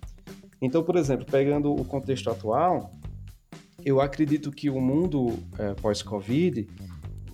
Então, 0.61 0.83
por 0.83 0.95
exemplo, 0.95 1.25
pegando 1.25 1.73
o 1.73 1.83
contexto 1.83 2.29
atual, 2.29 2.93
eu 3.83 3.99
acredito 3.99 4.51
que 4.51 4.69
o 4.69 4.79
mundo 4.79 5.37
é, 5.57 5.73
pós-Covid 5.73 6.67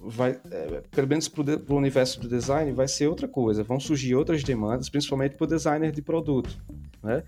vai, 0.02 0.40
é, 0.50 0.82
pelo 0.92 1.08
menos 1.08 1.28
para 1.28 1.44
o 1.70 1.76
universo 1.76 2.20
do 2.20 2.28
design, 2.28 2.72
vai 2.72 2.88
ser 2.88 3.08
outra 3.08 3.28
coisa. 3.28 3.64
Vão 3.64 3.80
surgir 3.80 4.16
outras 4.16 4.44
demandas, 4.44 4.90
principalmente 4.90 5.36
para 5.36 5.44
o 5.44 5.48
designer 5.48 5.92
de 5.92 6.02
produto. 6.02 6.58
Né? 7.04 7.24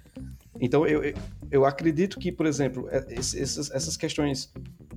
Então, 0.59 0.85
eu, 0.85 1.13
eu 1.51 1.65
acredito 1.65 2.19
que, 2.19 2.31
por 2.31 2.45
exemplo, 2.45 2.87
é, 2.89 3.05
essas, 3.13 3.97
questões 3.97 4.51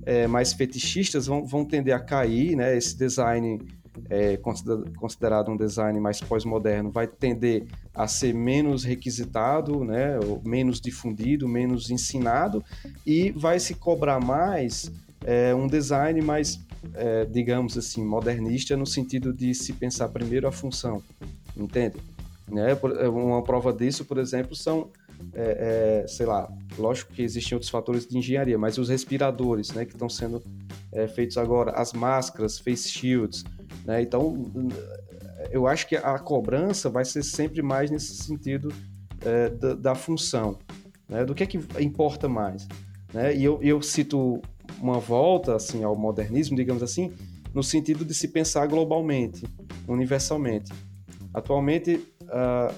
é, 0.05 0.27
mais 0.27 0.53
fetichistas 0.53 1.27
vão, 1.27 1.45
vão 1.45 1.63
tender 1.63 1.95
a 1.95 1.99
cair, 1.99 2.55
né? 2.55 2.75
Esse 2.75 2.97
design 2.97 3.61
é, 4.09 4.37
considerado 4.97 5.51
um 5.51 5.57
design 5.57 5.99
mais 5.99 6.19
pós-moderno 6.19 6.89
vai 6.91 7.07
tender 7.07 7.65
a 7.93 8.07
ser 8.07 8.33
menos 8.33 8.83
requisitado, 8.83 9.83
né? 9.83 10.19
Ou 10.19 10.41
menos 10.43 10.81
difundido, 10.81 11.47
menos 11.47 11.89
ensinado 11.89 12.63
e 13.05 13.31
vai 13.31 13.59
se 13.59 13.75
cobrar 13.75 14.19
mais 14.19 14.91
é, 15.25 15.55
um 15.55 15.67
design 15.67 16.21
mais 16.21 16.59
é, 16.93 17.25
digamos 17.25 17.77
assim, 17.77 18.03
modernista 18.03 18.75
no 18.75 18.85
sentido 18.85 19.31
de 19.31 19.53
se 19.53 19.71
pensar 19.71 20.09
primeiro 20.09 20.47
a 20.47 20.51
função, 20.51 21.01
entende? 21.55 21.97
Né? 22.49 22.71
É, 22.71 23.09
uma 23.09 23.43
prova 23.43 23.71
disso, 23.71 24.05
por 24.05 24.17
exemplo, 24.17 24.55
são, 24.55 24.89
é, 25.33 26.03
é, 26.03 26.07
sei 26.07 26.25
lá, 26.25 26.51
lógico 26.77 27.13
que 27.13 27.21
existem 27.21 27.55
outros 27.55 27.69
fatores 27.69 28.05
de 28.07 28.17
engenharia, 28.17 28.57
mas 28.57 28.77
os 28.77 28.89
respiradores, 28.89 29.71
né, 29.71 29.85
que 29.85 29.93
estão 29.93 30.09
sendo 30.09 30.41
é, 30.91 31.07
feitos 31.07 31.37
agora, 31.37 31.71
as 31.71 31.93
máscaras, 31.93 32.59
face 32.59 32.89
shields, 32.89 33.43
né? 33.85 34.01
Então, 34.01 34.51
eu 35.51 35.67
acho 35.67 35.87
que 35.87 35.95
a 35.95 36.17
cobrança 36.19 36.89
vai 36.89 37.05
ser 37.05 37.23
sempre 37.23 37.61
mais 37.61 37.89
nesse 37.89 38.15
sentido 38.15 38.71
é, 39.21 39.49
da, 39.49 39.73
da, 39.73 39.95
função, 39.95 40.57
né? 41.07 41.25
Do 41.25 41.33
que 41.33 41.43
é 41.43 41.45
que 41.45 41.59
importa 41.79 42.29
mais, 42.29 42.67
né? 43.13 43.35
E 43.35 43.43
eu, 43.43 43.59
eu 43.61 43.81
cito 43.81 44.41
uma 44.81 44.99
volta 44.99 45.55
assim 45.55 45.83
ao 45.83 45.95
modernismo, 45.95 46.55
digamos 46.55 46.83
assim, 46.83 47.11
no 47.53 47.63
sentido 47.63 48.03
de 48.03 48.13
se 48.13 48.27
pensar 48.27 48.67
globalmente, 48.67 49.45
universalmente. 49.87 50.71
Atualmente, 51.33 51.99
uh, 52.33 52.73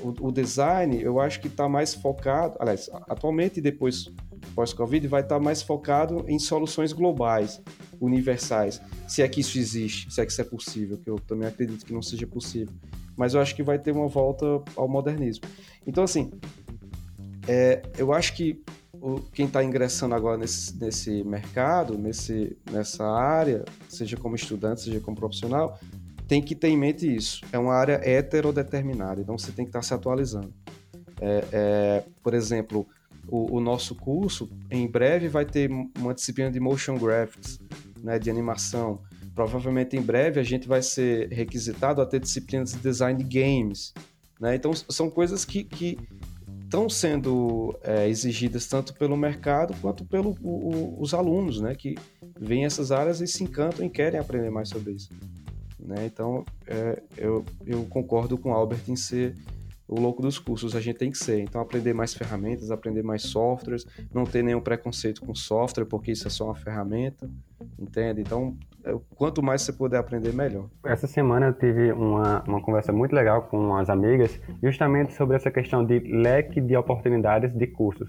o, 0.00 0.28
o, 0.28 0.32
design, 0.32 1.00
eu 1.00 1.20
acho 1.20 1.40
que 1.40 1.46
está 1.46 1.68
mais 1.68 1.94
focado, 1.94 2.56
aliás, 2.58 2.90
atualmente 3.08 3.60
depois 3.60 4.12
pós-Covid 4.54 5.06
vai 5.06 5.22
estar 5.22 5.36
tá 5.36 5.40
mais 5.40 5.62
focado 5.62 6.24
em 6.28 6.38
soluções 6.38 6.92
globais, 6.92 7.62
universais, 8.00 8.80
se 9.06 9.22
é 9.22 9.28
que 9.28 9.40
isso 9.40 9.58
existe, 9.58 10.12
se 10.12 10.20
é 10.20 10.26
que 10.26 10.32
isso 10.32 10.40
é 10.40 10.44
possível, 10.44 10.98
que 10.98 11.08
eu 11.08 11.18
também 11.18 11.48
acredito 11.48 11.84
que 11.84 11.92
não 11.92 12.02
seja 12.02 12.26
possível. 12.26 12.74
Mas 13.16 13.32
eu 13.32 13.40
acho 13.40 13.54
que 13.54 13.62
vai 13.62 13.78
ter 13.78 13.92
uma 13.92 14.08
volta 14.08 14.44
ao 14.76 14.86
modernismo. 14.86 15.46
Então, 15.86 16.04
assim, 16.04 16.30
é, 17.48 17.82
eu 17.96 18.12
acho 18.12 18.34
que 18.34 18.62
quem 19.32 19.46
está 19.46 19.62
ingressando 19.62 20.14
agora 20.14 20.36
nesse, 20.36 20.76
nesse 20.76 21.24
mercado, 21.24 21.96
nesse, 21.96 22.56
nessa 22.70 23.04
área, 23.04 23.64
seja 23.88 24.16
como 24.16 24.34
estudante, 24.34 24.82
seja 24.82 25.00
como 25.00 25.16
profissional, 25.16 25.78
tem 26.26 26.42
que 26.42 26.54
ter 26.54 26.68
em 26.68 26.76
mente 26.76 27.12
isso. 27.12 27.40
É 27.52 27.58
uma 27.58 27.74
área 27.74 28.00
heterodeterminada, 28.02 29.20
então 29.20 29.38
você 29.38 29.52
tem 29.52 29.64
que 29.64 29.70
estar 29.70 29.82
se 29.82 29.94
atualizando. 29.94 30.52
É, 31.20 31.44
é, 31.52 32.04
por 32.22 32.34
exemplo, 32.34 32.86
o, 33.28 33.56
o, 33.56 33.60
nosso 33.60 33.94
curso, 33.94 34.50
em 34.70 34.86
breve, 34.86 35.28
vai 35.28 35.44
ter 35.44 35.70
uma 35.98 36.14
disciplina 36.14 36.50
de 36.50 36.60
motion 36.60 36.98
graphics, 36.98 37.58
né, 38.02 38.18
de 38.18 38.30
animação. 38.30 39.00
Provavelmente 39.34 39.96
em 39.96 40.02
breve 40.02 40.40
a 40.40 40.42
gente 40.42 40.66
vai 40.66 40.82
ser 40.82 41.28
requisitado 41.30 42.00
a 42.00 42.06
ter 42.06 42.20
disciplinas 42.20 42.72
de 42.72 42.78
design 42.78 43.22
de 43.22 43.40
games. 43.40 43.92
Né? 44.40 44.54
Então, 44.54 44.72
são 44.74 45.10
coisas 45.10 45.44
que, 45.44 45.64
que 45.64 45.98
estão 46.64 46.88
sendo 46.88 47.74
é, 47.82 48.08
exigidas 48.08 48.66
tanto 48.66 48.94
pelo 48.94 49.16
mercado 49.16 49.74
quanto 49.80 50.04
pelos 50.04 50.36
os 50.42 51.14
alunos, 51.14 51.60
né, 51.60 51.74
que 51.74 51.94
veem 52.38 52.64
essas 52.64 52.90
áreas 52.90 53.20
e 53.20 53.26
se 53.26 53.44
encantam 53.44 53.86
e 53.86 53.90
querem 53.90 54.18
aprender 54.18 54.50
mais 54.50 54.68
sobre 54.68 54.92
isso. 54.92 55.08
Né? 55.78 56.06
Então, 56.06 56.44
é, 56.66 57.02
eu, 57.16 57.44
eu 57.66 57.84
concordo 57.86 58.38
com 58.38 58.50
o 58.50 58.52
Albert 58.52 58.82
em 58.88 58.96
ser 58.96 59.34
o 59.88 60.00
louco 60.00 60.20
dos 60.20 60.38
cursos, 60.38 60.74
a 60.74 60.80
gente 60.80 60.98
tem 60.98 61.10
que 61.10 61.18
ser. 61.18 61.40
Então, 61.40 61.60
aprender 61.60 61.92
mais 61.92 62.12
ferramentas, 62.12 62.70
aprender 62.70 63.02
mais 63.02 63.22
softwares, 63.22 63.86
não 64.12 64.24
ter 64.24 64.42
nenhum 64.42 64.60
preconceito 64.60 65.20
com 65.20 65.34
software, 65.34 65.84
porque 65.84 66.10
isso 66.10 66.26
é 66.26 66.30
só 66.30 66.46
uma 66.46 66.56
ferramenta, 66.56 67.30
entende? 67.78 68.20
Então, 68.20 68.56
é, 68.84 68.94
quanto 69.14 69.42
mais 69.42 69.62
você 69.62 69.72
puder 69.72 69.98
aprender, 69.98 70.32
melhor. 70.32 70.68
Essa 70.84 71.06
semana 71.06 71.46
eu 71.46 71.52
tive 71.52 71.92
uma, 71.92 72.42
uma 72.48 72.60
conversa 72.60 72.92
muito 72.92 73.14
legal 73.14 73.42
com 73.42 73.76
as 73.76 73.88
amigas, 73.88 74.40
justamente 74.62 75.12
sobre 75.12 75.36
essa 75.36 75.50
questão 75.50 75.84
de 75.84 76.00
leque 76.00 76.60
de 76.60 76.76
oportunidades 76.76 77.52
de 77.54 77.66
cursos. 77.68 78.08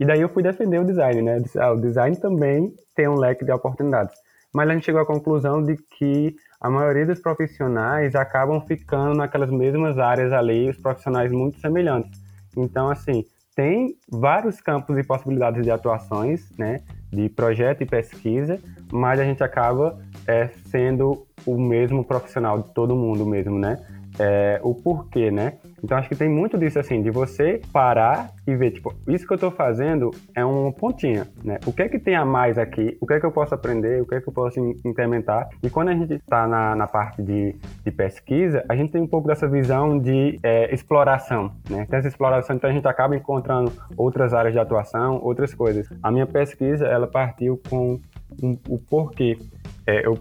E 0.00 0.06
daí 0.06 0.20
eu 0.20 0.28
fui 0.28 0.42
defender 0.42 0.80
o 0.80 0.84
design, 0.84 1.22
né? 1.22 1.42
Ah, 1.56 1.72
o 1.72 1.80
design 1.80 2.16
também 2.16 2.72
tem 2.94 3.08
um 3.08 3.16
leque 3.16 3.44
de 3.44 3.50
oportunidades. 3.50 4.14
Mas 4.54 4.70
a 4.70 4.72
gente 4.72 4.84
chegou 4.84 5.00
à 5.00 5.06
conclusão 5.06 5.62
de 5.62 5.76
que 5.76 6.36
a 6.60 6.68
maioria 6.68 7.06
dos 7.06 7.20
profissionais 7.20 8.14
acabam 8.14 8.60
ficando 8.60 9.14
naquelas 9.14 9.50
mesmas 9.50 9.98
áreas 9.98 10.32
ali, 10.32 10.68
os 10.68 10.76
profissionais 10.76 11.30
muito 11.30 11.60
semelhantes. 11.60 12.20
Então, 12.56 12.90
assim, 12.90 13.24
tem 13.54 13.96
vários 14.08 14.60
campos 14.60 14.96
e 14.98 15.04
possibilidades 15.04 15.62
de 15.64 15.70
atuações, 15.70 16.50
né, 16.56 16.80
de 17.12 17.28
projeto 17.28 17.82
e 17.82 17.86
pesquisa, 17.86 18.60
mas 18.92 19.18
a 19.20 19.24
gente 19.24 19.42
acaba 19.42 19.98
é, 20.26 20.48
sendo 20.66 21.26
o 21.46 21.58
mesmo 21.58 22.04
profissional 22.04 22.62
de 22.62 22.74
todo 22.74 22.94
mundo 22.94 23.24
mesmo, 23.24 23.58
né? 23.58 23.78
É, 24.18 24.60
o 24.62 24.74
porquê, 24.74 25.30
né? 25.30 25.54
Então 25.82 25.96
acho 25.96 26.08
que 26.08 26.16
tem 26.16 26.28
muito 26.28 26.58
disso 26.58 26.78
assim, 26.78 27.02
de 27.02 27.10
você 27.10 27.60
parar 27.72 28.30
e 28.46 28.56
ver, 28.56 28.72
tipo, 28.72 28.92
isso 29.06 29.26
que 29.26 29.32
eu 29.32 29.36
estou 29.36 29.50
fazendo 29.50 30.10
é 30.34 30.44
uma 30.44 30.72
pontinha, 30.72 31.26
né? 31.44 31.58
O 31.66 31.72
que 31.72 31.82
é 31.82 31.88
que 31.88 31.98
tem 31.98 32.16
a 32.16 32.24
mais 32.24 32.58
aqui? 32.58 32.96
O 33.00 33.06
que 33.06 33.14
é 33.14 33.20
que 33.20 33.26
eu 33.26 33.30
posso 33.30 33.54
aprender? 33.54 34.02
O 34.02 34.06
que 34.06 34.16
é 34.16 34.20
que 34.20 34.28
eu 34.28 34.32
posso 34.32 34.58
implementar? 34.84 35.48
E 35.62 35.70
quando 35.70 35.88
a 35.88 35.94
gente 35.94 36.14
está 36.14 36.46
na, 36.46 36.74
na 36.74 36.86
parte 36.86 37.22
de, 37.22 37.54
de 37.84 37.90
pesquisa, 37.90 38.64
a 38.68 38.74
gente 38.74 38.92
tem 38.92 39.00
um 39.00 39.06
pouco 39.06 39.28
dessa 39.28 39.46
visão 39.46 39.98
de 39.98 40.38
é, 40.42 40.74
exploração, 40.74 41.52
né? 41.70 41.86
Tem 41.88 41.98
essa 41.98 42.08
exploração, 42.08 42.56
então 42.56 42.68
a 42.68 42.72
gente 42.72 42.88
acaba 42.88 43.16
encontrando 43.16 43.72
outras 43.96 44.34
áreas 44.34 44.52
de 44.52 44.58
atuação, 44.58 45.20
outras 45.22 45.54
coisas. 45.54 45.88
A 46.02 46.10
minha 46.10 46.26
pesquisa, 46.26 46.86
ela 46.86 47.06
partiu 47.06 47.60
com 47.68 48.00
um, 48.42 48.58
o 48.68 48.78
porquê. 48.78 49.38
É, 49.86 50.06
eu 50.06 50.18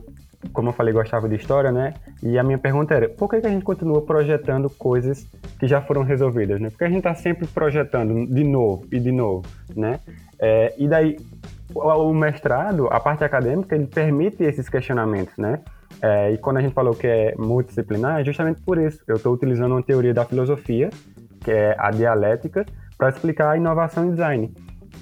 como 0.53 0.69
eu 0.69 0.73
falei, 0.73 0.93
gostava 0.93 1.27
de 1.27 1.35
história, 1.35 1.71
né? 1.71 1.93
E 2.21 2.37
a 2.37 2.43
minha 2.43 2.57
pergunta 2.57 2.93
era, 2.93 3.09
por 3.09 3.29
que, 3.29 3.41
que 3.41 3.47
a 3.47 3.49
gente 3.49 3.63
continua 3.63 4.01
projetando 4.01 4.69
coisas 4.69 5.27
que 5.59 5.67
já 5.67 5.81
foram 5.81 6.03
resolvidas, 6.03 6.61
né? 6.61 6.69
Porque 6.69 6.83
a 6.83 6.87
gente 6.87 6.99
está 6.99 7.15
sempre 7.15 7.47
projetando 7.47 8.27
de 8.27 8.43
novo 8.43 8.85
e 8.91 8.99
de 8.99 9.11
novo, 9.11 9.45
né? 9.75 9.99
É, 10.39 10.73
e 10.77 10.87
daí, 10.87 11.17
o 11.73 12.13
mestrado, 12.13 12.87
a 12.91 12.99
parte 12.99 13.23
acadêmica, 13.23 13.75
ele 13.75 13.87
permite 13.87 14.43
esses 14.43 14.69
questionamentos, 14.69 15.35
né? 15.37 15.59
É, 16.01 16.31
e 16.31 16.37
quando 16.37 16.57
a 16.57 16.61
gente 16.61 16.73
falou 16.73 16.93
que 16.93 17.07
é 17.07 17.33
multidisciplinar, 17.37 18.21
é 18.21 18.23
justamente 18.23 18.61
por 18.61 18.77
isso. 18.77 18.99
Eu 19.07 19.15
estou 19.15 19.33
utilizando 19.33 19.71
uma 19.71 19.83
teoria 19.83 20.13
da 20.13 20.23
filosofia, 20.25 20.89
que 21.43 21.51
é 21.51 21.75
a 21.79 21.89
dialética, 21.89 22.65
para 22.97 23.09
explicar 23.09 23.51
a 23.51 23.57
inovação 23.57 24.05
em 24.05 24.11
design. 24.11 24.53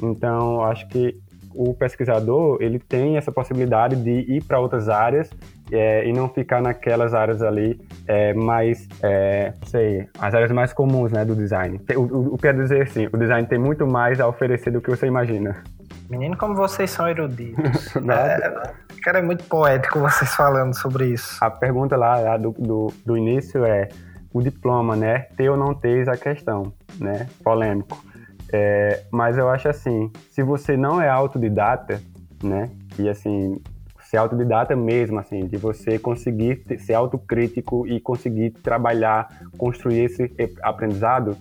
Então, 0.01 0.63
acho 0.63 0.87
que 0.87 1.19
o 1.55 1.73
pesquisador 1.73 2.57
ele 2.61 2.79
tem 2.79 3.17
essa 3.17 3.31
possibilidade 3.31 3.95
de 3.95 4.11
ir 4.11 4.43
para 4.43 4.59
outras 4.59 4.89
áreas 4.89 5.29
é, 5.71 6.07
e 6.07 6.13
não 6.13 6.29
ficar 6.29 6.61
naquelas 6.61 7.13
áreas 7.13 7.41
ali 7.41 7.79
é, 8.07 8.33
mais, 8.33 8.87
é, 9.01 9.53
sei, 9.65 10.07
as 10.19 10.33
áreas 10.33 10.51
mais 10.51 10.73
comuns 10.73 11.11
né, 11.11 11.25
do 11.25 11.35
design. 11.35 11.79
O, 11.95 11.99
o, 12.01 12.33
o 12.33 12.37
que 12.37 12.43
quer 12.43 12.53
dizer 12.53 12.83
assim, 12.83 13.07
o 13.11 13.17
design 13.17 13.47
tem 13.47 13.57
muito 13.57 13.87
mais 13.87 14.19
a 14.19 14.27
oferecer 14.27 14.71
do 14.71 14.81
que 14.81 14.89
você 14.89 15.07
imagina. 15.07 15.63
Menino, 16.09 16.37
como 16.37 16.55
vocês 16.55 16.91
são 16.91 17.07
eruditos. 17.07 17.95
é, 17.97 18.73
cara, 19.01 19.19
é 19.19 19.21
muito 19.21 19.43
poético 19.45 19.99
vocês 19.99 20.35
falando 20.35 20.75
sobre 20.75 21.07
isso. 21.07 21.37
A 21.41 21.49
pergunta 21.49 21.95
lá, 21.95 22.19
lá 22.19 22.37
do, 22.37 22.51
do, 22.51 22.93
do 23.03 23.17
início 23.17 23.65
é 23.65 23.89
o 24.31 24.41
diploma, 24.41 24.95
né? 24.95 25.27
Ter 25.35 25.49
ou 25.49 25.57
não 25.57 25.73
ter 25.73 26.07
a 26.09 26.17
questão, 26.17 26.73
né? 26.99 27.27
Polêmico. 27.43 28.03
É, 28.51 29.03
mas 29.11 29.37
eu 29.37 29.49
acho 29.49 29.67
assim, 29.67 30.11
se 30.31 30.43
você 30.43 30.77
não 30.77 31.01
é 31.01 31.09
autodidata, 31.09 32.01
né? 32.43 32.69
E 32.99 33.09
assim, 33.09 33.61
ser 34.01 34.17
autodidata 34.17 34.75
mesmo, 34.75 35.19
assim, 35.19 35.45
de 35.47 35.57
você 35.57 35.97
conseguir 35.97 36.63
ser 36.79 36.93
autocrítico 36.93 37.87
e 37.87 37.99
conseguir 37.99 38.51
trabalhar, 38.51 39.27
construir 39.57 40.05
esse 40.05 40.31
aprendizado, 40.61 41.35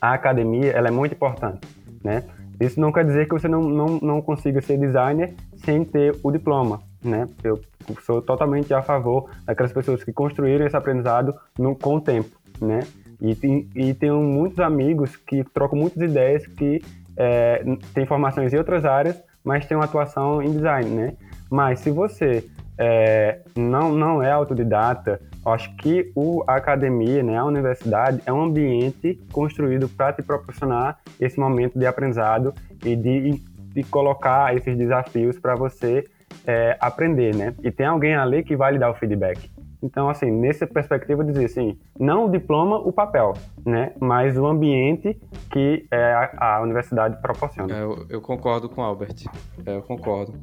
a 0.00 0.12
academia 0.12 0.70
ela 0.72 0.88
é 0.88 0.90
muito 0.90 1.14
importante, 1.14 1.66
né? 2.02 2.24
Isso 2.60 2.80
não 2.80 2.90
quer 2.90 3.04
dizer 3.04 3.26
que 3.26 3.32
você 3.32 3.46
não, 3.46 3.62
não, 3.62 3.86
não 4.00 4.20
consiga 4.20 4.60
ser 4.60 4.78
designer 4.78 5.34
sem 5.64 5.84
ter 5.84 6.16
o 6.22 6.30
diploma, 6.30 6.80
né? 7.02 7.28
Eu 7.44 7.60
sou 8.04 8.20
totalmente 8.20 8.74
a 8.74 8.82
favor 8.82 9.30
daquelas 9.44 9.72
pessoas 9.72 10.02
que 10.02 10.12
construíram 10.12 10.66
esse 10.66 10.76
aprendizado 10.76 11.34
no, 11.56 11.76
com 11.76 11.96
o 11.96 12.00
tempo, 12.00 12.36
né? 12.60 12.80
E, 13.20 13.66
e 13.74 13.94
tenho 13.94 14.22
muitos 14.22 14.58
amigos 14.60 15.16
que 15.16 15.42
trocam 15.44 15.78
muitas 15.78 16.02
ideias 16.02 16.46
que 16.46 16.82
é, 17.16 17.64
têm 17.92 18.06
formações 18.06 18.52
em 18.52 18.56
outras 18.56 18.84
áreas, 18.84 19.20
mas 19.42 19.66
têm 19.66 19.76
uma 19.76 19.84
atuação 19.84 20.42
em 20.42 20.52
design, 20.52 20.90
né? 20.90 21.14
Mas 21.50 21.80
se 21.80 21.90
você 21.90 22.44
é, 22.78 23.40
não, 23.56 23.92
não 23.92 24.22
é 24.22 24.30
autodidata, 24.30 25.20
acho 25.44 25.74
que 25.76 26.12
o, 26.14 26.44
a 26.46 26.56
academia, 26.56 27.22
né, 27.22 27.36
a 27.36 27.44
universidade, 27.44 28.22
é 28.24 28.32
um 28.32 28.42
ambiente 28.42 29.18
construído 29.32 29.88
para 29.88 30.12
te 30.12 30.22
proporcionar 30.22 30.98
esse 31.18 31.40
momento 31.40 31.78
de 31.78 31.86
aprendizado 31.86 32.54
e 32.84 32.94
de, 32.94 33.42
de 33.72 33.82
colocar 33.84 34.56
esses 34.56 34.76
desafios 34.76 35.38
para 35.38 35.56
você 35.56 36.06
é, 36.46 36.76
aprender, 36.80 37.34
né? 37.34 37.54
E 37.62 37.70
tem 37.70 37.86
alguém 37.86 38.14
ali 38.14 38.42
que 38.42 38.54
vai 38.54 38.72
lhe 38.72 38.78
dar 38.78 38.90
o 38.90 38.94
feedback. 38.94 39.50
Então, 39.82 40.08
assim, 40.08 40.30
nessa 40.30 40.66
perspectiva, 40.66 41.24
dizer 41.24 41.44
assim, 41.44 41.78
não 41.98 42.26
o 42.26 42.30
diploma, 42.30 42.78
o 42.78 42.92
papel, 42.92 43.34
né? 43.64 43.94
Mas 44.00 44.36
o 44.36 44.46
ambiente 44.46 45.18
que 45.52 45.86
é, 45.90 46.12
a, 46.12 46.56
a 46.56 46.62
universidade 46.62 47.20
proporciona. 47.22 47.76
É, 47.76 47.82
eu, 47.82 48.06
eu, 48.08 48.20
concordo 48.20 48.68
com 48.68 48.80
o 48.80 48.84
Albert. 48.84 49.24
É, 49.64 49.76
eu 49.76 49.82
concordo. 49.82 50.34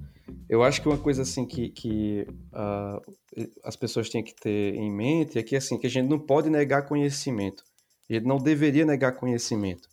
Eu 0.49 0.63
acho 0.63 0.81
que 0.81 0.87
uma 0.87 0.97
coisa 0.97 1.23
assim 1.23 1.45
que, 1.45 1.69
que 1.69 2.27
uh, 2.53 3.01
as 3.63 3.75
pessoas 3.75 4.09
têm 4.09 4.23
que 4.23 4.33
ter 4.35 4.75
em 4.75 4.91
mente 4.91 5.37
é 5.37 5.43
que 5.43 5.55
assim 5.55 5.77
que 5.77 5.87
a 5.87 5.89
gente 5.89 6.09
não 6.09 6.19
pode 6.19 6.49
negar 6.49 6.87
conhecimento. 6.87 7.63
A 8.09 8.13
gente 8.13 8.25
não 8.25 8.37
deveria 8.37 8.85
negar 8.85 9.13
conhecimento. 9.13 9.89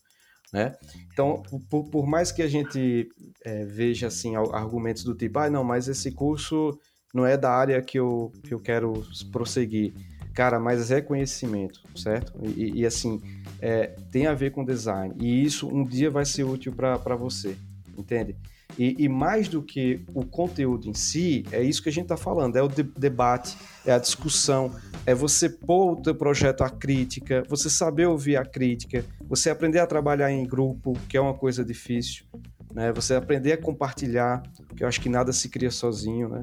Né? 0.53 0.77
Então, 1.13 1.43
por, 1.71 1.89
por 1.89 2.07
mais 2.07 2.31
que 2.31 2.43
a 2.43 2.49
gente 2.49 3.09
é, 3.43 3.65
veja 3.65 4.09
assim 4.09 4.37
argumentos 4.37 5.03
do 5.03 5.15
tipo, 5.15 5.39
ah, 5.39 5.49
não, 5.49 5.65
mas 5.65 5.89
esse 5.89 6.13
curso 6.13 6.79
não 7.13 7.27
é 7.27 7.37
da 7.37 7.51
área 7.51 7.81
que 7.83 7.99
eu, 7.99 8.33
que 8.43 8.55
eu 8.55 8.59
quero 8.59 9.05
prosseguir. 9.31 9.93
Cara, 10.35 10.59
mas 10.59 10.91
é 10.91 11.01
conhecimento, 11.01 11.83
certo? 11.95 12.33
E, 12.57 12.81
e 12.81 12.87
assim, 12.87 13.21
é, 13.61 13.89
tem 14.11 14.27
a 14.27 14.35
ver 14.35 14.51
com 14.51 14.65
design. 14.65 15.15
E 15.21 15.45
isso 15.45 15.69
um 15.69 15.85
dia 15.85 16.11
vai 16.11 16.25
ser 16.25 16.45
útil 16.45 16.73
para 16.73 17.17
você, 17.17 17.57
entende? 17.99 18.35
E, 18.79 18.97
e, 18.99 19.09
mais 19.09 19.49
do 19.49 19.63
que 19.63 20.01
o 20.15 20.25
conteúdo 20.25 20.89
em 20.89 20.95
si, 20.95 21.45
é 21.53 21.63
isso 21.63 21.83
que 21.83 21.91
a 21.91 21.93
gente 21.93 22.05
está 22.05 22.17
falando, 22.17 22.57
é 22.57 22.63
o 22.63 22.69
de 22.69 22.83
debate, 22.83 23.57
é 23.85 23.93
a 23.93 23.99
discussão, 23.99 24.75
é 25.05 25.15
você 25.15 25.49
pôr 25.49 25.93
o 25.93 25.97
teu 25.97 26.15
projeto 26.15 26.63
à 26.63 26.71
crítica, 26.71 27.43
você 27.49 27.69
saber 27.69 28.07
ouvir 28.07 28.37
a 28.37 28.45
crítica, 28.45 29.05
você 29.29 29.51
aprender 29.51 29.79
a 29.79 29.87
trabalhar 29.87 30.33
em 30.33 30.47
grupo, 30.47 30.95
que 31.07 31.17
é 31.17 31.21
uma 31.21 31.35
coisa 31.35 31.63
difícil, 31.63 32.25
né? 32.73 32.93
Você 32.93 33.15
aprender 33.15 33.53
a 33.53 33.59
compartilhar, 33.59 34.43
que 34.75 34.83
eu 34.83 34.89
acho 34.89 35.01
que 35.01 35.09
nada 35.09 35.33
se 35.33 35.49
cria 35.49 35.71
sozinho, 35.71 36.29
né? 36.29 36.43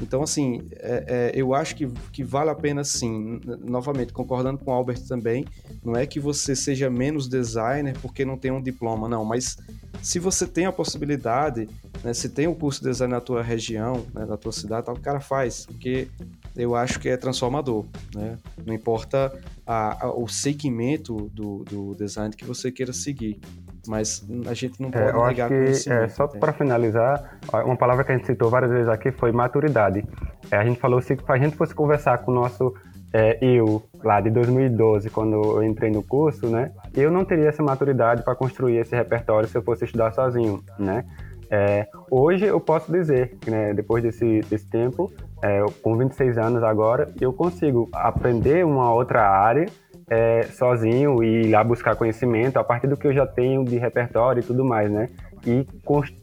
Então, 0.00 0.22
assim, 0.22 0.62
é, 0.76 1.04
é, 1.06 1.32
eu 1.34 1.54
acho 1.54 1.76
que, 1.76 1.86
que 2.12 2.24
vale 2.24 2.50
a 2.50 2.54
pena 2.54 2.82
sim. 2.84 3.40
Novamente, 3.62 4.12
concordando 4.12 4.58
com 4.58 4.70
o 4.70 4.74
Albert 4.74 5.06
também, 5.06 5.44
não 5.84 5.94
é 5.96 6.06
que 6.06 6.18
você 6.18 6.56
seja 6.56 6.88
menos 6.88 7.28
designer 7.28 7.96
porque 8.00 8.24
não 8.24 8.36
tem 8.36 8.50
um 8.50 8.62
diploma, 8.62 9.08
não, 9.08 9.24
mas 9.24 9.58
se 10.02 10.18
você 10.18 10.46
tem 10.46 10.66
a 10.66 10.72
possibilidade, 10.72 11.68
né, 12.02 12.14
se 12.14 12.28
tem 12.28 12.46
um 12.46 12.54
curso 12.54 12.82
de 12.82 12.88
design 12.88 13.12
na 13.12 13.20
tua 13.20 13.42
região, 13.42 14.06
né, 14.14 14.24
na 14.24 14.36
tua 14.36 14.52
cidade, 14.52 14.86
tal, 14.86 14.94
o 14.94 15.00
cara 15.00 15.20
faz, 15.20 15.66
porque 15.66 16.08
eu 16.56 16.74
acho 16.74 16.98
que 16.98 17.08
é 17.08 17.16
transformador, 17.16 17.86
né? 18.14 18.38
Não 18.66 18.74
importa 18.74 19.32
a, 19.66 20.06
a, 20.06 20.12
o 20.12 20.26
segmento 20.26 21.30
do, 21.32 21.64
do 21.64 21.94
design 21.94 22.34
que 22.34 22.44
você 22.44 22.72
queira 22.72 22.92
seguir 22.92 23.38
mas 23.86 24.24
a 24.46 24.54
gente 24.54 24.80
não 24.80 24.90
é, 24.92 25.12
pode 25.12 25.18
é, 25.18 25.28
negar 25.28 25.48
que, 25.48 25.90
é, 25.90 26.08
Só 26.08 26.26
para 26.26 26.52
finalizar, 26.52 27.38
uma 27.64 27.76
palavra 27.76 28.04
que 28.04 28.12
a 28.12 28.16
gente 28.16 28.26
citou 28.26 28.50
várias 28.50 28.70
vezes 28.70 28.88
aqui 28.88 29.10
foi 29.10 29.32
maturidade. 29.32 30.04
É, 30.50 30.56
a 30.56 30.64
gente 30.64 30.80
falou 30.80 31.00
se 31.00 31.16
a 31.26 31.38
gente 31.38 31.56
fosse 31.56 31.74
conversar 31.74 32.18
com 32.18 32.30
o 32.30 32.34
nosso 32.34 32.74
é, 33.12 33.38
eu 33.40 33.82
lá 34.02 34.20
de 34.20 34.30
2012, 34.30 35.10
quando 35.10 35.34
eu 35.34 35.62
entrei 35.62 35.90
no 35.90 36.02
curso, 36.02 36.46
né, 36.46 36.70
eu 36.94 37.10
não 37.10 37.24
teria 37.24 37.48
essa 37.48 37.62
maturidade 37.62 38.22
para 38.22 38.34
construir 38.34 38.76
esse 38.76 38.94
repertório 38.94 39.48
se 39.48 39.56
eu 39.56 39.62
fosse 39.62 39.84
estudar 39.84 40.12
sozinho, 40.12 40.62
né? 40.78 41.04
É, 41.52 41.88
hoje 42.08 42.44
eu 42.44 42.60
posso 42.60 42.92
dizer, 42.92 43.36
né, 43.44 43.74
depois 43.74 44.04
desse, 44.04 44.40
desse 44.48 44.66
tempo, 44.66 45.12
é, 45.42 45.64
com 45.82 45.96
26 45.96 46.38
anos 46.38 46.62
agora, 46.62 47.12
eu 47.20 47.32
consigo 47.32 47.88
aprender 47.92 48.64
uma 48.64 48.94
outra 48.94 49.28
área 49.28 49.66
é, 50.10 50.42
sozinho 50.42 51.22
e 51.22 51.42
ir 51.42 51.50
lá 51.50 51.62
buscar 51.62 51.94
conhecimento 51.94 52.58
a 52.58 52.64
partir 52.64 52.88
do 52.88 52.96
que 52.96 53.06
eu 53.06 53.12
já 53.12 53.24
tenho 53.24 53.64
de 53.64 53.78
repertório 53.78 54.40
e 54.40 54.42
tudo 54.42 54.64
mais, 54.64 54.90
né? 54.90 55.08
E, 55.46 55.66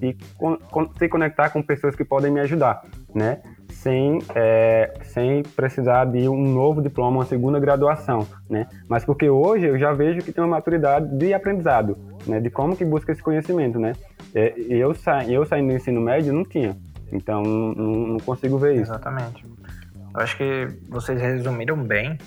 e 0.01 0.17
con, 0.37 0.89
se 0.99 1.07
conectar 1.07 1.49
com 1.49 1.63
pessoas 1.63 1.95
que 1.95 2.03
podem 2.03 2.29
me 2.29 2.41
ajudar, 2.41 2.81
né? 3.15 3.41
Sem, 3.69 4.19
é, 4.35 4.93
sem 5.03 5.41
precisar 5.41 6.05
de 6.05 6.27
um 6.27 6.43
novo 6.53 6.81
diploma, 6.81 7.19
uma 7.19 7.25
segunda 7.25 7.59
graduação, 7.59 8.27
né? 8.49 8.67
Mas 8.89 9.05
porque 9.05 9.29
hoje 9.29 9.67
eu 9.67 9.79
já 9.79 9.93
vejo 9.93 10.19
que 10.19 10.33
tem 10.33 10.43
uma 10.43 10.57
maturidade 10.57 11.17
de 11.17 11.33
aprendizado, 11.33 11.97
né? 12.27 12.41
De 12.41 12.49
como 12.49 12.75
que 12.75 12.83
busca 12.83 13.13
esse 13.13 13.23
conhecimento, 13.23 13.79
né? 13.79 13.93
É, 14.35 14.53
eu, 14.69 14.93
sa 14.93 15.23
eu 15.25 15.45
saindo 15.45 15.69
do 15.69 15.75
ensino 15.75 16.01
médio 16.01 16.33
não 16.33 16.43
tinha, 16.43 16.75
então 17.11 17.41
não, 17.41 17.73
não 17.73 18.17
consigo 18.17 18.57
ver 18.57 18.73
isso. 18.73 18.91
Exatamente. 18.91 19.45
Eu 20.13 20.21
acho 20.21 20.35
que 20.35 20.67
vocês 20.89 21.21
resumiram 21.21 21.77
bem 21.77 22.17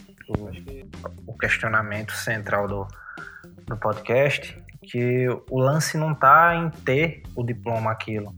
o 1.26 1.36
questionamento 1.36 2.12
central 2.12 2.68
do, 2.68 2.88
do 3.66 3.76
podcast, 3.76 4.60
que 4.82 5.28
o 5.50 5.58
lance 5.58 5.96
não 5.96 6.12
está 6.12 6.54
em 6.54 6.70
ter 6.70 7.22
o 7.34 7.44
diploma 7.44 7.90
aquilo. 7.90 8.34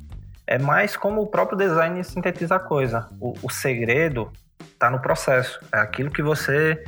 É 0.47 0.59
mais 0.59 0.97
como 0.97 1.23
o 1.23 1.27
próprio 1.27 1.57
design 1.57 2.03
sintetiza 2.05 2.57
a 2.57 2.59
coisa. 2.59 3.09
O, 3.21 3.35
o 3.43 3.51
segredo 3.51 4.31
está 4.61 4.91
no 4.91 5.01
processo. 5.01 5.61
É 5.73 5.79
aquilo 5.79 6.11
que 6.11 6.23
você 6.23 6.83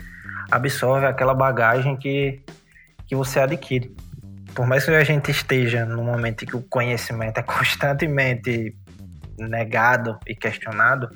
absorve, 0.51 1.07
aquela 1.07 1.35
bagagem 1.35 1.97
que, 1.97 2.43
que 3.07 3.15
você 3.15 3.41
adquire. 3.41 3.95
Por 4.55 4.67
mais 4.67 4.85
que 4.85 4.91
a 4.91 5.05
gente 5.05 5.31
esteja 5.31 5.85
no 5.85 6.03
momento 6.03 6.45
em 6.45 6.47
que 6.47 6.57
o 6.57 6.63
conhecimento 6.63 7.39
é 7.39 7.43
constantemente 7.43 8.77
negado 9.39 10.19
e 10.27 10.35
questionado, 10.35 11.09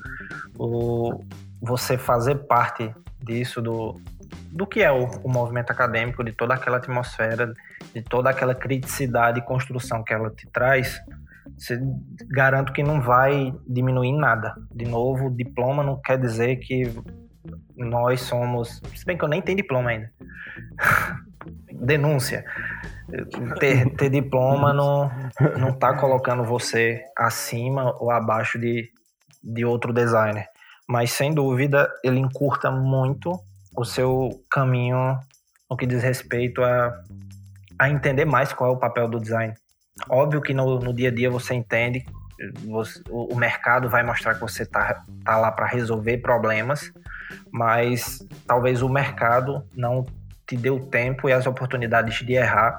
o, 0.58 1.22
você 1.60 1.96
fazer 1.98 2.36
parte 2.46 2.92
disso, 3.22 3.60
do, 3.60 4.00
do 4.52 4.66
que 4.66 4.82
é 4.82 4.90
o, 4.90 5.04
o, 5.22 5.28
movimento 5.28 5.70
acadêmico, 5.70 6.24
de 6.24 6.32
toda 6.32 6.54
aquela 6.54 6.78
atmosfera, 6.78 7.52
de 7.94 8.02
toda 8.02 8.30
aquela 8.30 8.54
criticidade 8.54 9.38
e 9.38 9.42
construção 9.42 10.02
que 10.02 10.12
ela 10.12 10.30
te 10.30 10.48
traz, 10.50 11.00
você, 11.56 11.80
garanto 12.30 12.72
que 12.72 12.82
não 12.82 13.00
vai 13.00 13.52
diminuir 13.66 14.12
nada. 14.12 14.54
De 14.70 14.84
novo, 14.84 15.30
diploma 15.30 15.82
não 15.82 16.00
quer 16.00 16.18
dizer 16.18 16.56
que 16.56 16.92
nós 17.76 18.20
somos. 18.20 18.80
Se 18.94 19.04
bem 19.04 19.16
que 19.16 19.24
eu 19.24 19.28
nem 19.28 19.42
tenho 19.42 19.56
diploma 19.56 19.90
ainda. 19.90 20.10
Denúncia. 21.72 22.44
Ter, 23.58 23.88
ter 23.96 24.10
diploma 24.10 24.74
não, 24.74 25.10
não 25.58 25.72
tá 25.72 25.94
colocando 25.94 26.44
você 26.44 27.02
acima 27.16 27.94
ou 27.98 28.10
abaixo 28.10 28.58
de, 28.58 28.90
de 29.42 29.64
outro 29.64 29.94
designer. 29.94 30.46
mas 30.86 31.10
sem 31.12 31.32
dúvida 31.32 31.90
ele 32.04 32.18
encurta 32.18 32.70
muito 32.70 33.32
o 33.78 33.84
seu 33.84 34.44
caminho 34.50 35.18
no 35.70 35.76
que 35.76 35.86
diz 35.86 36.02
respeito 36.02 36.62
a, 36.62 37.00
a 37.78 37.88
entender 37.88 38.24
mais 38.24 38.52
qual 38.52 38.70
é 38.70 38.72
o 38.72 38.78
papel 38.78 39.08
do 39.08 39.20
design. 39.20 39.54
Óbvio 40.08 40.40
que 40.40 40.52
no, 40.52 40.78
no 40.78 40.92
dia 40.92 41.08
a 41.08 41.12
dia 41.12 41.30
você 41.30 41.54
entende, 41.54 42.04
você, 42.66 43.00
o, 43.08 43.34
o, 43.34 43.36
mercado 43.36 43.88
vai 43.88 44.02
mostrar 44.02 44.34
que 44.34 44.40
você 44.40 44.62
está 44.62 45.04
tá 45.24 45.36
lá 45.36 45.50
para 45.50 45.66
resolver 45.66 46.18
problemas, 46.18 46.92
mas 47.50 48.26
talvez 48.46 48.80
o 48.82 48.88
mercado 48.88 49.64
não 49.74 50.06
te 50.46 50.56
dê 50.56 50.70
o 50.70 50.86
tempo 50.86 51.28
e 51.28 51.32
as 51.32 51.46
oportunidades 51.46 52.24
de 52.24 52.32
errar 52.32 52.78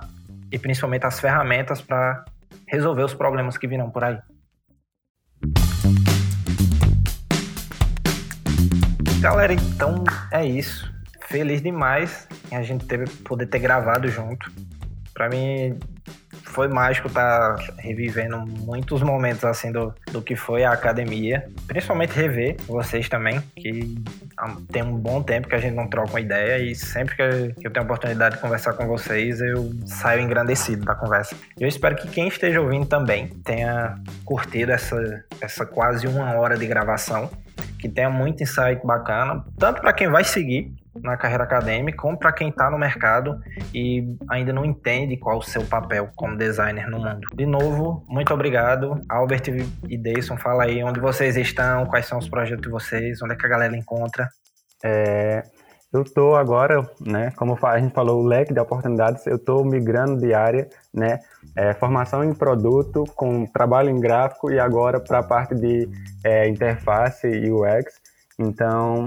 e 0.52 0.58
principalmente 0.58 1.06
as 1.06 1.20
ferramentas 1.20 1.82
para 1.82 2.24
resolver 2.68 3.04
os 3.04 3.14
problemas 3.14 3.58
que 3.58 3.68
virão 3.68 3.90
por 3.90 4.04
aí. 4.04 4.18
Galera, 9.20 9.52
então 9.52 10.02
é 10.32 10.46
isso. 10.46 10.90
Feliz 11.28 11.62
demais 11.62 12.26
em 12.50 12.56
a 12.56 12.62
gente 12.62 12.86
ter, 12.86 13.08
poder 13.26 13.48
ter 13.48 13.60
gravado 13.60 14.08
junto. 14.08 14.50
Para 15.14 15.28
mim 15.28 15.78
foi 16.46 16.70
mágico 16.70 17.10
estar 17.10 17.56
tá 17.56 17.74
revivendo 17.78 18.38
muitos 18.38 19.02
momentos 19.02 19.44
assim 19.44 19.74
do, 19.74 19.94
do 20.12 20.22
que 20.22 20.38
foi 20.38 20.64
a 20.64 20.72
academia. 20.72 21.48
Principalmente 21.68 22.12
rever 22.12 22.56
vocês 22.66 23.10
também, 23.10 23.42
que 23.58 24.02
tem 24.72 24.84
um 24.84 24.96
bom 24.96 25.22
tempo 25.22 25.50
que 25.50 25.56
a 25.56 25.60
gente 25.60 25.76
não 25.76 25.88
troca 25.88 26.12
uma 26.12 26.22
ideia 26.22 26.58
e 26.60 26.74
sempre 26.74 27.16
que 27.16 27.22
eu 27.22 27.72
tenho 27.72 27.84
a 27.84 27.84
oportunidade 27.84 28.36
de 28.36 28.42
conversar 28.42 28.74
com 28.74 28.88
vocês, 28.88 29.42
eu 29.42 29.70
saio 29.86 30.22
engrandecido 30.22 30.86
da 30.86 30.96
conversa. 30.96 31.36
Eu 31.60 31.68
espero 31.68 31.96
que 31.96 32.08
quem 32.08 32.30
esteja 32.30 32.62
ouvindo 32.62 32.86
também 32.86 33.28
tenha 33.44 33.96
curtido 34.24 34.72
essa, 34.72 35.26
essa 35.42 35.66
quase 35.66 36.08
uma 36.08 36.34
hora 36.36 36.58
de 36.58 36.66
gravação, 36.66 37.30
que 37.80 37.88
tenha 37.88 38.10
muito 38.10 38.44
insight 38.44 38.86
bacana, 38.86 39.44
tanto 39.58 39.82
para 39.82 39.94
quem 39.94 40.10
vai 40.10 40.24
seguir 40.24 40.74
na 41.02 41.16
carreira 41.16 41.44
acadêmica, 41.44 41.98
como 41.98 42.18
para 42.18 42.32
quem 42.32 42.50
está 42.50 42.70
no 42.70 42.78
mercado 42.78 43.40
e 43.74 44.16
ainda 44.30 44.52
não 44.52 44.66
entende 44.66 45.18
qual 45.18 45.38
o 45.38 45.42
seu 45.42 45.64
papel 45.64 46.10
como 46.16 46.38
designer 46.38 46.90
no 46.90 47.00
mundo. 47.00 47.30
De 47.34 47.46
novo, 47.46 48.06
muito 48.08 48.34
obrigado. 48.34 49.02
Albert 49.08 49.44
e 49.88 49.98
Deison, 49.98 50.38
fala 50.38 50.66
aí 50.66 50.84
onde 50.84 51.00
vocês 51.00 51.38
estão, 51.38 51.86
quais 51.86 52.06
são 52.06 52.18
os 52.18 52.28
projetos 52.28 52.64
de 52.64 52.70
vocês, 52.70 53.22
onde 53.22 53.34
é 53.34 53.38
que 53.38 53.46
a 53.46 53.50
galera 53.50 53.76
encontra. 53.76 54.28
É, 54.84 55.44
eu 55.92 56.04
estou 56.04 56.36
agora, 56.36 56.88
né, 57.02 57.32
como 57.36 57.58
a 57.62 57.80
gente 57.80 57.94
falou, 57.94 58.22
o 58.22 58.26
leque 58.26 58.54
de 58.54 58.60
oportunidades, 58.60 59.26
eu 59.26 59.38
estou 59.38 59.66
migrando 59.66 60.18
de 60.18 60.34
área, 60.34 60.68
né, 60.94 61.20
é, 61.56 61.74
formação 61.74 62.24
em 62.24 62.34
produto, 62.34 63.04
com 63.16 63.46
trabalho 63.46 63.90
em 63.90 64.00
gráfico 64.00 64.52
e 64.52 64.60
agora 64.60 65.00
para 65.00 65.20
a 65.20 65.24
parte 65.24 65.56
de 65.56 65.90
é, 66.24 66.48
interface 66.48 67.28
e 67.28 67.52
UX. 67.52 68.00
Então, 68.38 69.04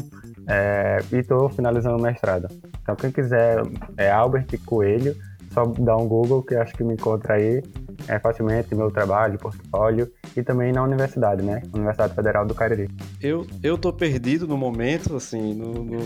é, 0.46 0.98
e 1.10 1.16
estou 1.16 1.48
finalizando 1.48 1.96
o 1.96 2.02
mestrado. 2.02 2.48
Então, 2.82 2.94
quem 2.94 3.10
quiser, 3.10 3.62
é 3.96 4.10
Albert 4.10 4.46
Coelho, 4.66 5.16
só 5.52 5.64
dá 5.64 5.96
um 5.96 6.06
Google 6.06 6.42
que 6.42 6.54
acho 6.54 6.74
que 6.74 6.84
me 6.84 6.94
encontra 6.94 7.34
aí 7.34 7.62
é, 8.08 8.18
facilmente 8.18 8.74
meu 8.74 8.90
trabalho, 8.90 9.38
portfólio 9.38 10.10
e 10.36 10.42
também 10.42 10.72
na 10.72 10.82
universidade, 10.82 11.42
né? 11.42 11.62
Universidade 11.72 12.14
Federal 12.14 12.46
do 12.46 12.54
Cariri. 12.54 12.88
Eu, 13.20 13.46
eu 13.62 13.76
tô 13.78 13.92
perdido 13.92 14.46
no 14.46 14.56
momento, 14.56 15.16
assim, 15.16 15.54
no, 15.54 15.84
no... 15.84 15.98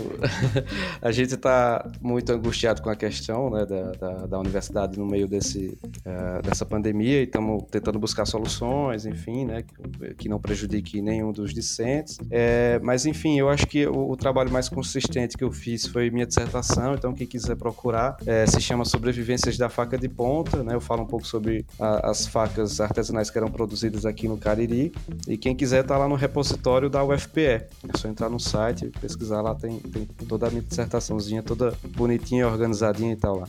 a 1.01 1.11
gente 1.11 1.35
tá 1.37 1.89
muito 2.01 2.31
angustiado 2.31 2.81
com 2.81 2.89
a 2.89 2.95
questão 2.95 3.49
né, 3.49 3.65
da, 3.65 3.91
da, 3.91 4.25
da 4.27 4.39
universidade 4.39 4.97
no 4.99 5.05
meio 5.05 5.27
desse, 5.27 5.77
uh, 6.05 6.41
dessa 6.43 6.65
pandemia 6.65 7.21
e 7.21 7.23
estamos 7.23 7.63
tentando 7.71 7.99
buscar 7.99 8.25
soluções, 8.25 9.05
enfim, 9.05 9.45
né, 9.45 9.63
que, 9.63 10.13
que 10.15 10.29
não 10.29 10.39
prejudique 10.39 11.01
nenhum 11.01 11.31
dos 11.31 11.53
discentes. 11.53 12.17
É, 12.29 12.79
mas, 12.83 13.05
enfim, 13.05 13.39
eu 13.39 13.49
acho 13.49 13.65
que 13.67 13.87
o, 13.87 14.11
o, 14.11 14.17
trabalho 14.17 14.51
mais 14.51 14.69
consistente 14.69 15.37
que 15.37 15.43
eu 15.43 15.51
fiz 15.51 15.87
foi 15.87 16.09
minha 16.09 16.25
dissertação, 16.25 16.93
então 16.93 17.13
quem 17.13 17.27
quiser 17.27 17.55
procurar, 17.55 18.17
é, 18.25 18.45
se 18.45 18.59
chama 18.61 18.85
Sobrevivências 18.85 19.57
da 19.57 19.69
Faca 19.69 19.97
de 19.97 20.09
Ponta, 20.09 20.63
né, 20.63 20.75
eu 20.75 20.81
falo 20.81 21.03
um 21.03 21.07
pouco 21.07 21.25
sobre 21.25 21.65
a, 21.79 21.86
as 21.95 22.27
facas 22.27 22.79
artesanais 22.79 23.29
que 23.29 23.37
eram 23.37 23.49
produzidas 23.49 24.05
aqui 24.05 24.27
no 24.27 24.37
Cariri. 24.37 24.91
E 25.27 25.37
quem 25.37 25.55
quiser 25.55 25.83
tá 25.83 25.97
lá 25.97 26.07
no 26.07 26.15
repositório 26.15 26.89
da 26.89 27.03
UFPE. 27.03 27.41
É 27.41 27.67
só 27.95 28.07
entrar 28.07 28.29
no 28.29 28.39
site, 28.39 28.91
pesquisar 29.01 29.41
lá, 29.41 29.55
tem, 29.55 29.79
tem 29.79 30.05
toda 30.27 30.47
a 30.47 30.49
minha 30.49 30.61
dissertaçãozinha, 30.61 31.41
toda 31.43 31.73
bonitinha, 31.95 32.47
organizadinha 32.47 33.13
e 33.13 33.15
tal 33.15 33.39
lá. 33.39 33.47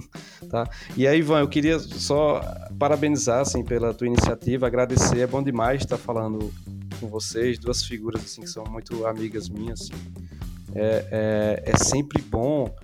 tá? 0.50 0.68
E 0.96 1.06
aí, 1.06 1.18
Ivan, 1.18 1.40
eu 1.40 1.48
queria 1.48 1.78
só 1.78 2.40
parabenizar 2.78 3.40
assim, 3.40 3.64
pela 3.64 3.94
tua 3.94 4.06
iniciativa, 4.06 4.66
agradecer. 4.66 5.20
É 5.20 5.26
bom 5.26 5.42
demais 5.42 5.82
estar 5.82 5.98
falando 5.98 6.52
com 7.00 7.08
vocês, 7.08 7.58
duas 7.58 7.82
figuras 7.82 8.22
assim 8.24 8.42
que 8.42 8.50
são 8.50 8.64
muito 8.64 9.06
amigas 9.06 9.48
minhas. 9.48 9.82
Assim. 9.82 9.92
É, 10.74 11.62
é, 11.66 11.72
é 11.72 11.76
sempre 11.76 12.20
bom 12.22 12.74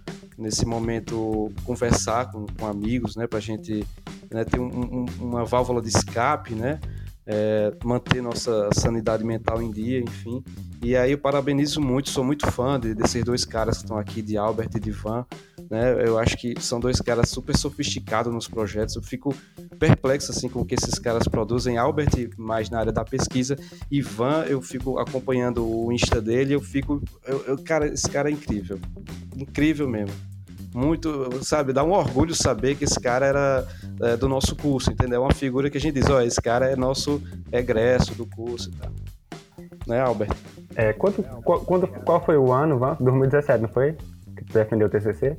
nesse 0.41 0.65
momento 0.65 1.53
conversar 1.65 2.31
com, 2.33 2.47
com 2.47 2.67
amigos, 2.67 3.15
né, 3.15 3.27
para 3.27 3.39
a 3.39 3.43
gente 3.43 3.87
né, 4.31 4.45
ter 4.45 4.61
um, 4.61 4.67
um, 4.67 5.07
uma 5.21 5.45
válvula 5.45 5.83
de 5.83 5.89
escape, 5.89 6.55
né, 6.55 6.81
é, 7.27 7.73
manter 7.85 8.21
nossa 8.21 8.71
sanidade 8.73 9.25
mental 9.25 9.63
em 9.63 9.71
dia, 9.71 10.01
enfim. 10.01 10.43
E 10.83 10.97
aí 10.97 11.13
eu 11.13 11.19
parabenizo 11.19 11.81
muito, 11.81 12.11
sou 12.11 12.25
muito 12.25 12.51
fã 12.51 12.81
de, 12.81 12.95
desses 12.95 13.23
dois 13.23 13.45
caras 13.45 13.79
que 13.79 13.85
estão 13.85 13.99
aqui, 13.99 14.21
de 14.21 14.37
Albert 14.37 14.71
e 14.75 14.81
de 14.81 14.91
Van. 14.91 15.25
Né? 15.71 16.09
Eu 16.09 16.19
acho 16.19 16.37
que 16.37 16.55
são 16.61 16.81
dois 16.81 17.01
caras 17.01 17.29
super 17.29 17.57
sofisticados 17.57 18.33
nos 18.33 18.49
projetos. 18.49 18.97
Eu 18.97 19.03
fico 19.03 19.33
perplexo 19.79 20.33
assim 20.33 20.49
com 20.49 20.61
o 20.61 20.65
que 20.65 20.75
esses 20.75 20.99
caras 20.99 21.29
produzem. 21.29 21.77
Albert 21.77 22.31
mais 22.37 22.69
na 22.71 22.81
área 22.81 22.93
da 22.93 23.05
pesquisa 23.05 23.57
e 23.91 24.01
Van, 24.01 24.45
eu 24.49 24.61
fico 24.61 24.99
acompanhando 24.99 25.65
o 25.65 25.93
Insta 25.93 26.21
dele, 26.21 26.55
eu 26.55 26.61
fico, 26.61 27.01
eu, 27.25 27.45
eu, 27.47 27.59
cara, 27.59 27.87
esse 27.87 28.09
cara 28.11 28.29
é 28.29 28.33
incrível, 28.33 28.81
incrível 29.37 29.89
mesmo 29.89 30.31
muito, 30.75 31.45
sabe, 31.45 31.73
dá 31.73 31.83
um 31.83 31.93
orgulho 31.93 32.35
saber 32.35 32.77
que 32.77 32.85
esse 32.85 32.99
cara 33.01 33.27
era 33.27 33.67
é, 34.01 34.17
do 34.17 34.29
nosso 34.29 34.55
curso, 34.55 34.93
entendeu? 34.93 35.23
É 35.23 35.25
uma 35.27 35.35
figura 35.35 35.69
que 35.69 35.79
a 35.79 35.81
gente 35.81 35.95
diz, 35.95 36.09
ó, 36.09 36.21
esse 36.21 36.41
cara 36.41 36.67
é 36.67 36.77
nosso 36.77 37.23
egresso 37.53 38.15
do 38.15 38.27
curso 38.27 38.71
e 38.71 38.77
tal. 38.77 38.93
Né, 39.87 40.01
Albert? 40.01 40.31
É, 40.77 40.93
quanto, 40.93 41.23
qual, 41.23 41.61
qual 41.61 42.25
foi 42.25 42.37
o 42.37 42.53
ano, 42.53 42.79
Van? 42.79 42.97
2017, 43.01 43.63
não 43.63 43.69
foi? 43.69 43.97
Que 44.37 44.45
tu 44.45 44.53
defendeu 44.53 44.87
o 44.87 44.91
TCC? 44.91 45.37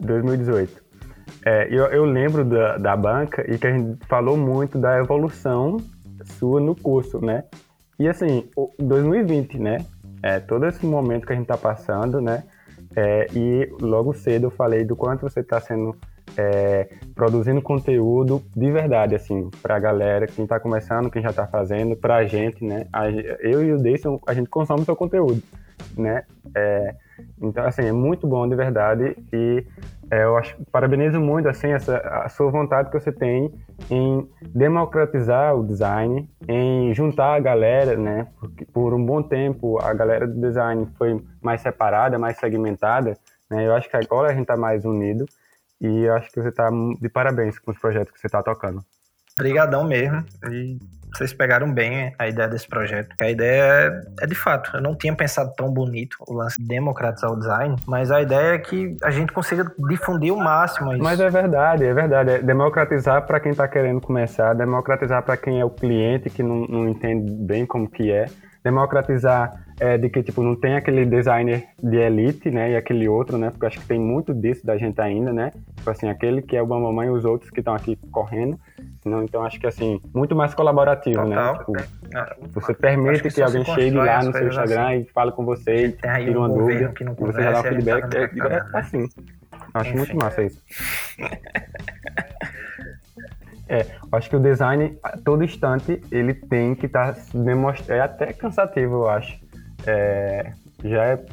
2018. 0.00 0.82
É, 1.44 1.68
eu, 1.70 1.86
eu 1.86 2.04
lembro 2.04 2.44
da, 2.44 2.76
da 2.76 2.96
banca 2.96 3.44
e 3.48 3.56
que 3.56 3.66
a 3.66 3.72
gente 3.72 4.04
falou 4.06 4.36
muito 4.36 4.78
da 4.78 4.98
evolução 4.98 5.78
sua 6.38 6.60
no 6.60 6.74
curso, 6.74 7.24
né? 7.24 7.44
E 7.98 8.08
assim, 8.08 8.48
2020, 8.78 9.58
né? 9.58 9.78
É, 10.22 10.38
todo 10.38 10.66
esse 10.66 10.84
momento 10.84 11.26
que 11.26 11.32
a 11.32 11.36
gente 11.36 11.46
tá 11.46 11.56
passando, 11.56 12.20
né? 12.20 12.44
É, 12.94 13.26
e 13.34 13.72
logo 13.80 14.12
cedo 14.12 14.46
eu 14.46 14.50
falei 14.50 14.84
do 14.84 14.96
quanto 14.96 15.22
você 15.22 15.40
está 15.40 15.60
sendo 15.60 15.96
é, 16.36 16.88
produzindo 17.14 17.60
conteúdo 17.62 18.42
de 18.54 18.70
verdade, 18.70 19.14
assim, 19.14 19.50
para 19.62 19.76
a 19.76 19.78
galera, 19.78 20.26
quem 20.26 20.44
está 20.44 20.58
começando, 20.58 21.10
quem 21.10 21.22
já 21.22 21.30
está 21.30 21.46
fazendo, 21.46 21.96
para 21.96 22.16
a 22.16 22.24
gente, 22.24 22.64
né? 22.64 22.86
Eu 23.40 23.64
e 23.64 23.72
o 23.72 23.78
Deison, 23.78 24.20
a 24.26 24.34
gente 24.34 24.48
consome 24.48 24.84
seu 24.84 24.96
conteúdo, 24.96 25.42
né? 25.96 26.24
É, 26.54 26.94
então, 27.40 27.64
assim, 27.64 27.82
é 27.82 27.92
muito 27.92 28.26
bom 28.26 28.48
de 28.48 28.54
verdade 28.54 29.16
e 29.32 29.64
é, 30.10 30.24
eu 30.24 30.36
acho, 30.36 30.56
parabenizo 30.72 31.20
muito 31.20 31.48
assim 31.48 31.68
essa 31.68 31.98
a 31.98 32.28
sua 32.28 32.50
vontade 32.50 32.90
que 32.90 32.98
você 32.98 33.12
tem 33.12 33.54
em 33.88 34.28
democratizar 34.42 35.54
o 35.54 35.64
design, 35.64 36.28
em 36.48 36.92
juntar 36.92 37.34
a 37.34 37.38
galera, 37.40 37.96
né? 37.96 38.26
Porque 38.40 38.64
por 38.64 38.92
um 38.92 39.04
bom 39.04 39.22
tempo 39.22 39.80
a 39.80 39.94
galera 39.94 40.26
do 40.26 40.40
design 40.40 40.88
foi 40.98 41.22
mais 41.40 41.60
separada, 41.60 42.18
mais 42.18 42.38
segmentada, 42.38 43.16
né? 43.48 43.66
Eu 43.66 43.74
acho 43.74 43.88
que 43.88 43.96
agora 43.96 44.30
a 44.30 44.32
gente 44.32 44.42
está 44.42 44.56
mais 44.56 44.84
unido 44.84 45.26
e 45.80 46.02
eu 46.02 46.14
acho 46.14 46.28
que 46.30 46.40
você 46.40 46.48
está 46.48 46.68
de 47.00 47.08
parabéns 47.08 47.58
com 47.60 47.70
os 47.70 47.78
projetos 47.78 48.12
que 48.12 48.18
você 48.18 48.26
está 48.26 48.42
tocando. 48.42 48.84
Obrigadão 49.38 49.84
mesmo. 49.84 50.24
E 50.50 50.76
vocês 51.12 51.32
pegaram 51.32 51.72
bem 51.72 52.14
a 52.18 52.28
ideia 52.28 52.48
desse 52.48 52.68
projeto. 52.68 53.14
A 53.20 53.30
ideia 53.30 53.62
é, 53.62 54.24
é, 54.24 54.26
de 54.26 54.34
fato, 54.34 54.70
eu 54.74 54.80
não 54.80 54.94
tinha 54.94 55.14
pensado 55.14 55.52
tão 55.56 55.70
bonito 55.70 56.16
o 56.26 56.34
lance 56.34 56.60
de 56.60 56.66
democratizar 56.66 57.30
o 57.30 57.36
design, 57.36 57.76
mas 57.86 58.10
a 58.10 58.22
ideia 58.22 58.54
é 58.54 58.58
que 58.58 58.96
a 59.02 59.10
gente 59.10 59.32
consiga 59.32 59.70
difundir 59.88 60.32
o 60.32 60.38
máximo 60.38 60.92
isso. 60.92 61.02
Mas 61.02 61.20
é 61.20 61.28
verdade, 61.28 61.84
é 61.84 61.94
verdade. 61.94 62.30
É 62.30 62.38
democratizar 62.42 63.26
para 63.26 63.40
quem 63.40 63.52
está 63.52 63.66
querendo 63.68 64.00
começar, 64.00 64.54
democratizar 64.54 65.22
para 65.22 65.36
quem 65.36 65.60
é 65.60 65.64
o 65.64 65.70
cliente 65.70 66.30
que 66.30 66.42
não, 66.42 66.66
não 66.66 66.88
entende 66.88 67.30
bem 67.32 67.66
como 67.66 67.88
que 67.88 68.10
é, 68.10 68.26
democratizar 68.62 69.52
é, 69.80 69.96
de 69.96 70.10
que 70.10 70.22
tipo 70.22 70.42
não 70.42 70.54
tem 70.54 70.76
aquele 70.76 71.06
designer 71.06 71.64
de 71.82 71.96
elite, 71.96 72.50
né, 72.50 72.72
e 72.72 72.76
aquele 72.76 73.08
outro, 73.08 73.38
né, 73.38 73.50
porque 73.50 73.64
eu 73.64 73.68
acho 73.68 73.80
que 73.80 73.86
tem 73.86 73.98
muito 73.98 74.34
disso 74.34 74.64
da 74.64 74.76
gente 74.76 75.00
ainda, 75.00 75.32
né, 75.32 75.52
tipo 75.74 75.90
assim 75.90 76.08
aquele 76.08 76.42
que 76.42 76.54
é 76.54 76.62
o 76.62 76.66
mamãe 76.66 77.08
e 77.08 77.10
os 77.10 77.24
outros 77.24 77.50
que 77.50 77.60
estão 77.60 77.74
aqui 77.74 77.96
correndo, 78.12 78.60
não, 79.04 79.24
então 79.24 79.42
acho 79.42 79.58
que 79.58 79.66
assim 79.66 79.98
muito 80.14 80.36
mais 80.36 80.52
colaborativo, 80.52 81.24
né, 81.24 81.34
Total. 81.34 81.72
né, 81.72 81.82
tipo, 81.82 82.18
é, 82.18 82.36
você 82.52 82.74
permite 82.74 83.22
que, 83.22 83.30
que 83.30 83.42
alguém 83.42 83.64
chegue 83.64 83.96
lá 83.96 84.22
no 84.22 84.32
seu 84.32 84.48
Instagram 84.48 84.88
assim. 84.88 85.00
e 85.00 85.04
fale 85.06 85.32
com 85.32 85.44
você, 85.46 85.86
e 85.86 85.92
tire 85.92 86.36
uma 86.36 86.48
dúvida, 86.48 86.92
e 87.00 87.04
você 87.14 87.42
já 87.42 87.52
dá 87.52 87.60
o 87.60 87.62
feedback, 87.64 88.14
é, 88.14 88.24
é, 88.24 88.64
assim, 88.74 89.08
acho 89.72 89.88
Enfim. 89.88 89.98
muito 89.98 90.16
massa 90.16 90.42
isso. 90.42 90.62
É, 93.72 93.86
acho 94.10 94.28
que 94.28 94.34
o 94.34 94.40
design, 94.40 94.98
a 95.00 95.16
todo 95.16 95.44
instante, 95.44 96.02
ele 96.10 96.34
tem 96.34 96.74
que 96.74 96.86
estar 96.86 97.14
tá 97.14 97.20
demonstrando. 97.32 98.00
É 98.00 98.00
até 98.00 98.32
cansativo, 98.32 98.94
eu 98.96 99.08
acho. 99.08 99.38
É, 99.86 100.52
já 100.84 101.04
é, 101.04 101.24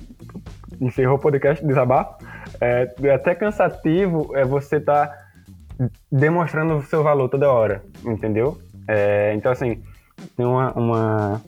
encerrou 0.80 1.18
o 1.18 1.20
podcast 1.20 1.66
desabafo. 1.66 2.24
É, 2.60 2.94
é 3.04 3.14
até 3.14 3.36
cansativo 3.36 4.36
é 4.36 4.46
você 4.46 4.78
estar 4.78 5.08
tá 5.08 5.28
demonstrando 6.12 6.76
o 6.76 6.84
seu 6.84 7.04
valor 7.04 7.30
toda 7.30 7.52
hora, 7.52 7.84
entendeu? 8.06 8.58
É, 8.88 9.34
então, 9.36 9.52
assim, 9.52 9.84
tem 10.36 10.46
uma, 10.46 10.72
uma, 10.74 11.42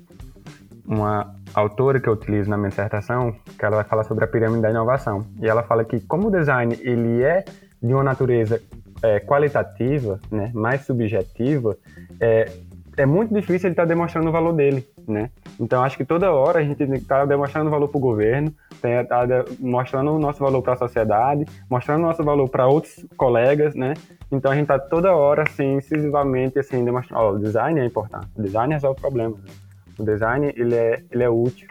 uma 0.85 1.35
autora 1.53 1.99
que 1.99 2.07
eu 2.07 2.13
utilizo 2.13 2.49
na 2.49 2.57
minha 2.57 2.69
dissertação, 2.69 3.35
que 3.57 3.65
ela 3.65 3.77
vai 3.77 3.85
falar 3.85 4.03
sobre 4.03 4.25
a 4.25 4.27
pirâmide 4.27 4.61
da 4.61 4.69
inovação. 4.69 5.25
E 5.41 5.47
ela 5.47 5.63
fala 5.63 5.83
que 5.83 5.99
como 6.01 6.27
o 6.27 6.31
design 6.31 6.77
ele 6.81 7.23
é 7.23 7.43
de 7.81 7.93
uma 7.93 8.03
natureza 8.03 8.61
é, 9.01 9.19
qualitativa, 9.19 10.19
né, 10.29 10.51
mais 10.53 10.81
subjetiva, 10.81 11.77
é, 12.19 12.51
é 12.97 13.05
muito 13.05 13.33
difícil 13.33 13.67
ele 13.67 13.73
estar 13.73 13.83
tá 13.83 13.87
demonstrando 13.87 14.27
o 14.27 14.31
valor 14.31 14.53
dele, 14.53 14.85
né? 15.09 15.29
Então 15.59 15.83
acho 15.83 15.97
que 15.97 16.05
toda 16.05 16.31
hora 16.31 16.59
a 16.59 16.63
gente 16.63 16.77
tem 16.77 16.87
que 16.87 16.97
estar 16.97 17.19
tá 17.19 17.25
demonstrando 17.25 17.69
valor 17.69 17.87
para 17.87 17.97
o 17.97 18.01
governo, 18.01 18.53
tem 18.81 19.03
tá 19.05 19.25
mostrando 19.59 20.11
o 20.11 20.19
nosso 20.19 20.39
valor 20.39 20.61
para 20.61 20.73
a 20.73 20.77
sociedade, 20.77 21.45
mostrando 21.69 21.99
o 21.99 22.07
nosso 22.07 22.23
valor 22.23 22.47
para 22.49 22.67
outros 22.67 23.05
colegas, 23.17 23.75
né? 23.75 23.93
Então 24.31 24.51
a 24.51 24.55
gente 24.55 24.63
está 24.63 24.79
toda 24.79 25.15
hora 25.15 25.43
assim, 25.43 25.75
incisivamente 25.75 26.59
assim 26.59 26.83
demonstrando, 26.83 27.23
ó, 27.23 27.31
o 27.31 27.39
design 27.39 27.79
é 27.79 27.85
importante, 27.85 28.27
o 28.35 28.41
design 28.41 28.73
resolve 28.73 28.99
problemas, 29.01 29.39
né? 29.41 29.49
o 29.97 30.03
design 30.03 30.53
ele 30.55 30.75
é 30.75 31.03
ele 31.11 31.23
é 31.23 31.29
útil, 31.29 31.67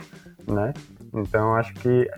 né? 0.46 0.74
Então 1.14 1.54
acho 1.54 1.72
que 1.74 2.08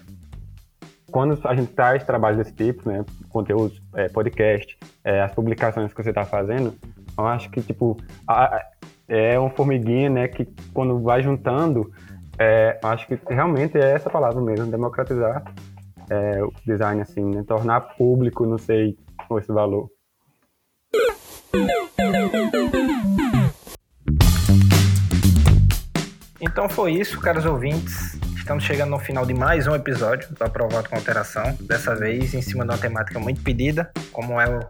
quando 1.10 1.38
a 1.44 1.54
gente 1.54 1.72
traz 1.72 2.04
trabalhos 2.04 2.38
desse 2.38 2.52
tipo, 2.52 2.88
né, 2.88 3.04
conteúdos, 3.28 3.82
é, 3.94 4.08
podcast, 4.08 4.78
é, 5.02 5.20
as 5.20 5.32
publicações 5.32 5.92
que 5.92 6.02
você 6.02 6.10
está 6.10 6.24
fazendo, 6.24 6.72
eu 7.18 7.26
acho 7.26 7.50
que 7.50 7.60
tipo 7.60 7.96
a, 8.26 8.64
é 9.10 9.36
uma 9.36 9.50
formiguinha, 9.50 10.08
né, 10.08 10.28
que 10.28 10.46
quando 10.72 11.00
vai 11.02 11.20
juntando, 11.20 11.92
é, 12.38 12.78
acho 12.82 13.08
que 13.08 13.18
realmente 13.28 13.76
é 13.76 13.90
essa 13.92 14.08
palavra 14.08 14.40
mesmo, 14.40 14.70
democratizar 14.70 15.42
é, 16.08 16.42
o 16.42 16.52
design, 16.64 17.02
assim, 17.02 17.24
né, 17.24 17.42
tornar 17.42 17.80
público, 17.96 18.46
não 18.46 18.56
sei, 18.56 18.96
esse 19.36 19.52
valor. 19.52 19.90
Então 26.40 26.68
foi 26.68 26.92
isso, 26.92 27.20
caros 27.20 27.44
ouvintes. 27.44 28.18
Estamos 28.40 28.64
chegando 28.64 28.90
no 28.90 28.98
final 28.98 29.24
de 29.24 29.34
mais 29.34 29.66
um 29.66 29.74
episódio 29.76 30.34
do 30.34 30.42
Aprovado 30.42 30.88
com 30.88 30.96
Alteração. 30.96 31.56
Dessa 31.60 31.94
vez 31.94 32.34
em 32.34 32.40
cima 32.40 32.64
de 32.64 32.70
uma 32.72 32.78
temática 32.78 33.20
muito 33.20 33.42
pedida, 33.42 33.90
como 34.10 34.40
é 34.40 34.48
o, 34.48 34.60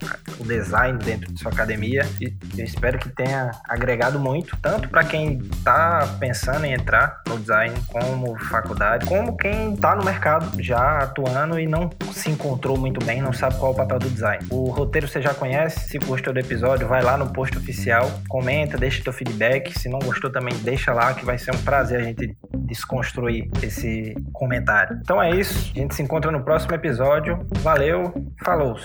o 0.40 0.44
design 0.44 0.98
dentro 0.98 1.32
de 1.32 1.40
sua 1.40 1.50
academia. 1.50 2.02
E 2.20 2.34
eu 2.58 2.64
espero 2.64 2.98
que 2.98 3.08
tenha 3.08 3.52
agregado 3.66 4.18
muito, 4.18 4.54
tanto 4.60 4.88
para 4.88 5.04
quem 5.04 5.38
está 5.38 6.16
pensando 6.18 6.66
em 6.66 6.74
entrar 6.74 7.22
no 7.26 7.38
design 7.38 7.74
como 7.88 8.36
faculdade, 8.40 9.06
como 9.06 9.36
quem 9.36 9.72
está 9.72 9.94
no 9.94 10.04
mercado 10.04 10.62
já 10.62 10.98
atuando 10.98 11.58
e 11.58 11.66
não 11.66 11.88
se 12.12 12.28
encontrou 12.28 12.76
muito 12.76 13.02
bem, 13.02 13.22
não 13.22 13.32
sabe 13.32 13.56
qual 13.56 13.70
é 13.70 13.74
o 13.74 13.78
papel 13.78 14.00
do 14.00 14.10
design. 14.10 14.44
O 14.50 14.68
roteiro 14.68 15.08
você 15.08 15.22
já 15.22 15.32
conhece. 15.32 15.88
Se 15.88 15.98
gostou 15.98 16.34
do 16.34 16.40
episódio, 16.40 16.88
vai 16.88 17.02
lá 17.02 17.16
no 17.16 17.32
post 17.32 17.56
oficial, 17.56 18.10
comenta, 18.28 18.76
deixa 18.76 19.02
teu 19.02 19.12
feedback. 19.12 19.78
Se 19.78 19.88
não 19.88 20.00
gostou 20.00 20.28
também, 20.30 20.54
deixa 20.58 20.92
lá 20.92 21.14
que 21.14 21.24
vai 21.24 21.38
ser 21.38 21.54
um 21.54 21.62
prazer 21.62 22.00
a 22.00 22.02
gente 22.02 22.36
desconstruir 22.52 23.48
esse 23.62 24.14
comentário. 24.32 24.98
Então 25.02 25.22
é 25.22 25.30
isso. 25.30 25.72
A 25.74 25.78
gente 25.78 25.94
se 25.94 26.02
encontra 26.02 26.30
no 26.30 26.42
próximo 26.42 26.74
episódio. 26.74 27.46
Valeu, 27.62 28.12
falou! 28.42 28.76